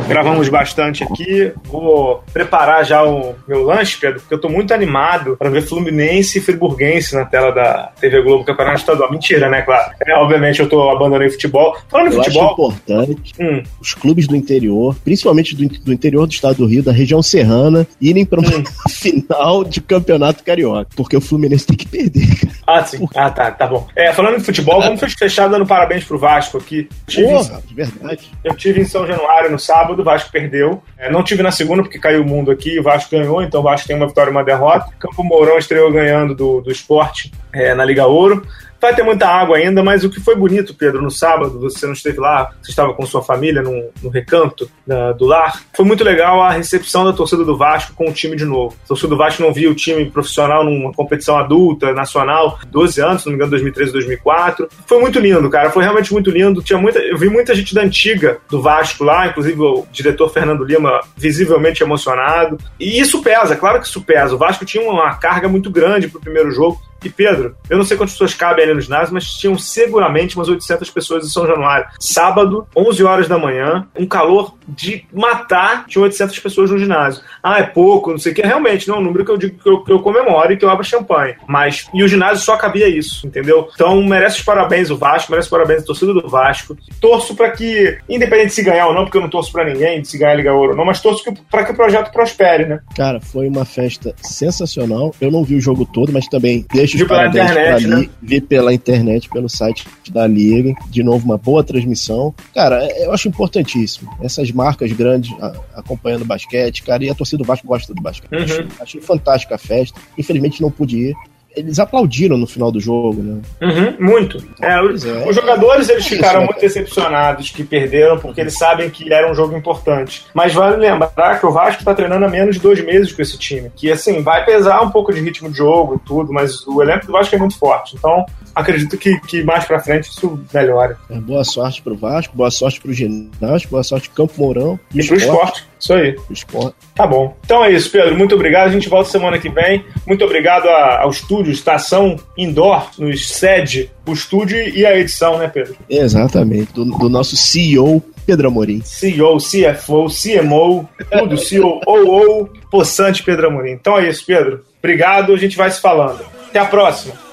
gravamos 0.08 0.48
bastante 0.48 1.04
aqui. 1.04 1.52
Vou 1.64 2.22
preparar 2.32 2.84
já 2.84 3.04
o 3.04 3.34
meu 3.46 3.62
lanche, 3.62 3.98
Pedro, 4.00 4.20
porque 4.20 4.34
eu 4.34 4.40
tô 4.40 4.48
muito 4.48 4.74
animado 4.74 5.36
para 5.36 5.50
ver 5.50 5.62
Fluminense 5.62 6.38
e 6.38 6.40
Friburguense 6.40 7.14
na 7.14 7.24
tela 7.24 7.52
da 7.52 7.92
TV 8.00 8.20
Globo 8.22 8.44
Campeonato 8.44 8.80
Estadual. 8.80 9.10
Mentira, 9.10 9.48
né, 9.48 9.62
claro. 9.62 9.92
É, 10.06 10.14
obviamente 10.14 10.60
eu 10.60 10.68
tô 10.68 10.90
abandonando 10.90 11.30
futebol. 11.30 11.76
Falando 11.88 12.08
em 12.08 12.16
futebol. 12.16 12.44
Acho 12.44 12.52
importante 12.52 13.32
hum. 13.40 13.62
os 13.80 13.94
clubes 13.94 14.26
do 14.26 14.34
interior, 14.34 14.96
principalmente 15.04 15.54
do, 15.54 15.68
do, 15.68 15.92
interior 15.92 16.26
do 16.26 16.32
estado 16.32 16.56
do 16.56 16.66
Rio, 16.66 16.82
da 16.82 16.92
região 16.92 17.22
serrana, 17.22 17.86
irem 18.00 18.26
para 18.26 18.40
uma 18.40 18.56
hum. 18.56 18.64
final 18.90 19.64
de 19.64 19.80
campeonato 19.80 20.42
carioca. 20.42 20.88
Porque 20.96 21.16
o 21.16 21.20
Fluminense 21.20 21.66
tem 21.66 21.76
que 21.76 21.86
perder, 21.86 22.26
cara. 22.40 22.54
Ah, 22.66 22.84
sim. 22.84 23.06
Ah, 23.14 23.30
tá, 23.30 23.50
tá 23.50 23.66
bom. 23.66 23.86
É, 23.94 24.12
falando 24.12 24.36
em 24.36 24.40
futebol, 24.40 24.80
vamos 24.80 25.00
fechar 25.14 25.48
dando 25.48 25.66
parabéns 25.66 26.04
pro 26.04 26.18
Vasco 26.18 26.58
aqui. 26.58 26.88
Porra, 27.14 27.62
verdade. 27.84 28.30
Eu 28.42 28.54
tive 28.54 28.80
em 28.80 28.84
São 28.84 29.06
Januário 29.06 29.50
no 29.50 29.58
sábado, 29.58 30.00
o 30.00 30.04
Vasco 30.04 30.30
perdeu. 30.30 30.82
É, 30.98 31.10
não 31.10 31.22
tive 31.22 31.42
na 31.42 31.50
segunda 31.50 31.82
porque 31.82 31.98
caiu 31.98 32.22
o 32.22 32.26
mundo 32.26 32.50
aqui, 32.50 32.78
o 32.78 32.82
Vasco 32.82 33.10
ganhou, 33.10 33.42
então 33.42 33.60
o 33.60 33.64
Vasco 33.64 33.86
tem 33.86 33.96
uma 33.96 34.06
vitória 34.06 34.30
e 34.30 34.32
uma 34.32 34.44
derrota. 34.44 34.90
Campo 34.98 35.22
Mourão 35.22 35.58
estreou 35.58 35.90
ganhando 35.92 36.34
do, 36.34 36.60
do 36.60 36.70
esporte 36.70 37.32
é, 37.52 37.74
na 37.74 37.84
Liga 37.84 38.06
Ouro. 38.06 38.46
Vai 38.84 38.94
ter 38.94 39.02
muita 39.02 39.26
água 39.26 39.56
ainda, 39.56 39.82
mas 39.82 40.04
o 40.04 40.10
que 40.10 40.20
foi 40.20 40.36
bonito, 40.36 40.74
Pedro, 40.74 41.00
no 41.00 41.10
sábado, 41.10 41.58
você 41.58 41.86
não 41.86 41.94
esteve 41.94 42.20
lá, 42.20 42.52
você 42.60 42.70
estava 42.70 42.92
com 42.92 43.06
sua 43.06 43.22
família 43.22 43.62
no, 43.62 44.10
recanto 44.10 44.70
da, 44.86 45.12
do 45.12 45.24
lar, 45.24 45.62
foi 45.74 45.86
muito 45.86 46.04
legal 46.04 46.42
a 46.42 46.50
recepção 46.50 47.02
da 47.02 47.10
torcida 47.14 47.42
do 47.46 47.56
Vasco 47.56 47.94
com 47.94 48.10
o 48.10 48.12
time 48.12 48.36
de 48.36 48.44
novo. 48.44 48.76
A 48.84 48.88
torcida 48.88 49.08
do 49.08 49.16
Vasco 49.16 49.42
não 49.42 49.54
via 49.54 49.70
o 49.70 49.74
time 49.74 50.10
profissional 50.10 50.62
numa 50.62 50.92
competição 50.92 51.38
adulta, 51.38 51.94
nacional, 51.94 52.58
12 52.66 53.00
anos, 53.00 53.22
se 53.22 53.26
não 53.26 53.32
me 53.32 53.36
engano, 53.36 53.52
2013, 53.52 53.90
2004. 53.90 54.68
Foi 54.86 55.00
muito 55.00 55.18
lindo, 55.18 55.48
cara, 55.48 55.70
foi 55.70 55.82
realmente 55.82 56.12
muito 56.12 56.30
lindo. 56.30 56.62
Tinha 56.62 56.78
muita, 56.78 56.98
eu 56.98 57.16
vi 57.16 57.30
muita 57.30 57.54
gente 57.54 57.74
da 57.74 57.80
antiga 57.80 58.36
do 58.50 58.60
Vasco 58.60 59.02
lá, 59.02 59.28
inclusive 59.28 59.58
o 59.62 59.86
diretor 59.90 60.28
Fernando 60.28 60.62
Lima 60.62 61.00
visivelmente 61.16 61.82
emocionado. 61.82 62.58
E 62.78 63.00
isso 63.00 63.22
pesa, 63.22 63.56
claro 63.56 63.80
que 63.80 63.86
isso 63.86 64.02
pesa. 64.02 64.34
O 64.34 64.38
Vasco 64.38 64.66
tinha 64.66 64.86
uma 64.86 65.14
carga 65.14 65.48
muito 65.48 65.70
grande 65.70 66.06
pro 66.06 66.20
primeiro 66.20 66.50
jogo 66.50 66.78
e 67.08 67.10
Pedro, 67.10 67.56
eu 67.68 67.76
não 67.76 67.84
sei 67.84 67.96
quantas 67.96 68.14
pessoas 68.14 68.34
cabem 68.34 68.64
ali 68.64 68.74
no 68.74 68.80
ginásio, 68.80 69.14
mas 69.14 69.24
tinham 69.34 69.58
seguramente 69.58 70.36
umas 70.36 70.48
800 70.48 70.88
pessoas 70.90 71.24
em 71.24 71.28
São 71.28 71.46
Januário. 71.46 71.86
Sábado, 71.98 72.66
11 72.76 73.04
horas 73.04 73.28
da 73.28 73.38
manhã, 73.38 73.86
um 73.98 74.06
calor 74.06 74.54
de 74.66 75.04
matar, 75.12 75.86
tinha 75.86 76.02
800 76.02 76.38
pessoas 76.38 76.70
no 76.70 76.78
ginásio. 76.78 77.22
Ah, 77.42 77.58
é 77.58 77.64
pouco, 77.64 78.10
não 78.10 78.18
sei 78.18 78.32
o 78.32 78.34
que. 78.34 78.42
Realmente, 78.42 78.88
não 78.88 78.96
é 78.96 78.98
um 78.98 79.02
número 79.02 79.24
que 79.24 79.30
eu 79.30 79.36
digo 79.36 79.58
que 79.62 79.68
eu, 79.68 79.84
que 79.84 79.92
eu 79.92 80.00
comemoro 80.00 80.52
e 80.52 80.56
que 80.56 80.64
eu 80.64 80.70
abro 80.70 80.84
champanhe. 80.84 81.34
Mas, 81.46 81.88
e 81.92 82.02
o 82.02 82.08
ginásio 82.08 82.44
só 82.44 82.56
cabia 82.56 82.88
isso, 82.88 83.26
entendeu? 83.26 83.68
Então, 83.74 84.02
merece 84.02 84.38
os 84.38 84.44
parabéns 84.44 84.90
o 84.90 84.96
Vasco, 84.96 85.30
merece 85.30 85.46
os 85.46 85.50
parabéns 85.50 85.82
a 85.82 85.86
torcida 85.86 86.12
do 86.12 86.28
Vasco. 86.28 86.76
Torço 87.00 87.34
para 87.34 87.50
que, 87.50 87.98
independente 88.08 88.48
de 88.48 88.54
se 88.54 88.62
ganhar 88.62 88.86
ou 88.86 88.94
não, 88.94 89.04
porque 89.04 89.16
eu 89.16 89.22
não 89.22 89.30
torço 89.30 89.52
para 89.52 89.64
ninguém, 89.64 90.00
de 90.00 90.08
se 90.08 90.18
ganhar 90.18 90.34
Liga 90.34 90.52
Ouro 90.52 90.70
ou 90.70 90.76
não, 90.76 90.84
mas 90.84 91.00
torço 91.00 91.22
para 91.50 91.64
que 91.64 91.72
o 91.72 91.76
projeto 91.76 92.10
prospere, 92.12 92.66
né? 92.66 92.80
Cara, 92.96 93.20
foi 93.20 93.48
uma 93.48 93.64
festa 93.64 94.14
sensacional. 94.22 95.14
Eu 95.20 95.30
não 95.30 95.44
vi 95.44 95.56
o 95.56 95.60
jogo 95.60 95.84
todo, 95.84 96.12
mas 96.12 96.26
também 96.28 96.64
deixo 96.72 96.93
vi 96.96 97.06
pela 97.06 97.26
internet, 97.26 97.86
né? 97.86 98.08
Vi 98.22 98.40
pela 98.40 98.74
internet, 98.74 99.28
pelo 99.28 99.48
site 99.48 99.86
da 100.10 100.26
Liga. 100.26 100.74
De 100.88 101.02
novo, 101.02 101.24
uma 101.24 101.38
boa 101.38 101.62
transmissão. 101.62 102.34
Cara, 102.54 102.86
eu 102.98 103.12
acho 103.12 103.28
importantíssimo. 103.28 104.10
Essas 104.22 104.50
marcas 104.50 104.92
grandes 104.92 105.34
a, 105.40 105.54
acompanhando 105.74 106.22
o 106.22 106.26
basquete, 106.26 106.82
cara, 106.82 107.04
e 107.04 107.10
a 107.10 107.14
torcida 107.14 107.38
do 107.38 107.46
Vasco 107.46 107.66
gosta 107.66 107.92
do 107.94 108.02
basquete. 108.02 108.32
Uhum. 108.32 108.44
Achei, 108.44 108.66
achei 108.80 109.00
fantástica 109.00 109.54
a 109.54 109.58
festa. 109.58 109.98
Infelizmente 110.18 110.62
não 110.62 110.70
pude 110.70 110.96
ir. 110.96 111.16
Eles 111.56 111.78
aplaudiram 111.78 112.36
no 112.36 112.46
final 112.46 112.70
do 112.70 112.80
jogo, 112.80 113.22
né? 113.22 113.40
Uhum, 113.60 113.96
muito. 113.98 114.42
É, 114.60 114.74
é, 114.74 114.82
os 114.82 115.34
jogadores 115.34 115.88
eles 115.88 116.06
ficaram 116.06 116.44
muito 116.44 116.60
decepcionados 116.60 117.50
que 117.50 117.64
perderam, 117.64 118.18
porque 118.18 118.40
eles 118.40 118.56
sabem 118.56 118.90
que 118.90 119.12
era 119.12 119.30
um 119.30 119.34
jogo 119.34 119.56
importante. 119.56 120.26
Mas 120.34 120.52
vale 120.52 120.76
lembrar 120.76 121.38
que 121.38 121.46
o 121.46 121.52
Vasco 121.52 121.80
está 121.80 121.94
treinando 121.94 122.24
há 122.24 122.28
menos 122.28 122.56
de 122.56 122.60
dois 122.60 122.84
meses 122.84 123.12
com 123.12 123.22
esse 123.22 123.38
time. 123.38 123.70
Que 123.74 123.90
assim, 123.90 124.22
vai 124.22 124.44
pesar 124.44 124.82
um 124.82 124.90
pouco 124.90 125.12
de 125.12 125.20
ritmo 125.20 125.50
de 125.50 125.56
jogo 125.56 125.96
e 125.96 126.06
tudo, 126.06 126.32
mas 126.32 126.66
o 126.66 126.82
elenco 126.82 127.06
do 127.06 127.12
Vasco 127.12 127.34
é 127.34 127.38
muito 127.38 127.58
forte. 127.58 127.96
Então, 127.96 128.24
acredito 128.54 128.96
que, 128.96 129.18
que 129.20 129.42
mais 129.42 129.64
pra 129.64 129.80
frente 129.80 130.08
isso 130.10 130.38
melhora. 130.52 130.96
É, 131.10 131.18
boa 131.18 131.44
sorte 131.44 131.82
pro 131.82 131.96
Vasco, 131.96 132.36
boa 132.36 132.50
sorte 132.50 132.80
pro 132.80 132.92
ginásio, 132.92 133.68
boa 133.68 133.82
sorte 133.82 134.08
pro 134.08 134.26
Campo 134.26 134.40
Mourão. 134.40 134.78
E, 134.94 135.00
e 135.00 135.06
pro 135.06 135.16
esporte. 135.16 135.64
Isso 135.78 135.92
aí. 135.92 136.16
Esporte. 136.30 136.74
Tá 136.94 137.06
bom. 137.06 137.36
Então 137.44 137.64
é 137.64 137.70
isso, 137.70 137.90
Pedro. 137.90 138.16
Muito 138.16 138.34
obrigado. 138.34 138.68
A 138.68 138.72
gente 138.72 138.88
volta 138.88 139.10
semana 139.10 139.38
que 139.38 139.48
vem. 139.48 139.84
Muito 140.06 140.24
obrigado 140.24 140.66
a, 140.68 141.02
ao 141.02 141.10
estúdio 141.10 141.52
Estação 141.52 142.16
Indoor, 142.38 142.88
nos 142.98 143.28
cede 143.28 143.90
o 144.06 144.12
estúdio 144.12 144.58
e 144.58 144.84
a 144.86 144.96
edição, 144.96 145.38
né, 145.38 145.48
Pedro? 145.48 145.76
Exatamente. 145.88 146.72
Do, 146.72 146.84
do 146.84 147.08
nosso 147.08 147.36
CEO, 147.36 148.02
Pedro 148.26 148.48
Amorim. 148.48 148.80
CEO, 148.82 149.38
CFO, 149.38 150.06
CMO, 150.06 150.88
tudo, 151.10 151.36
COO, 151.36 152.48
Poçante 152.70 153.22
Pedro 153.22 153.48
Amorim. 153.48 153.72
Então 153.72 153.98
é 153.98 154.08
isso, 154.08 154.24
Pedro. 154.26 154.64
Obrigado. 154.78 155.32
A 155.32 155.36
gente 155.36 155.56
vai 155.56 155.70
se 155.70 155.80
falando. 155.80 156.24
Até 156.48 156.60
a 156.60 156.66
próxima. 156.66 157.23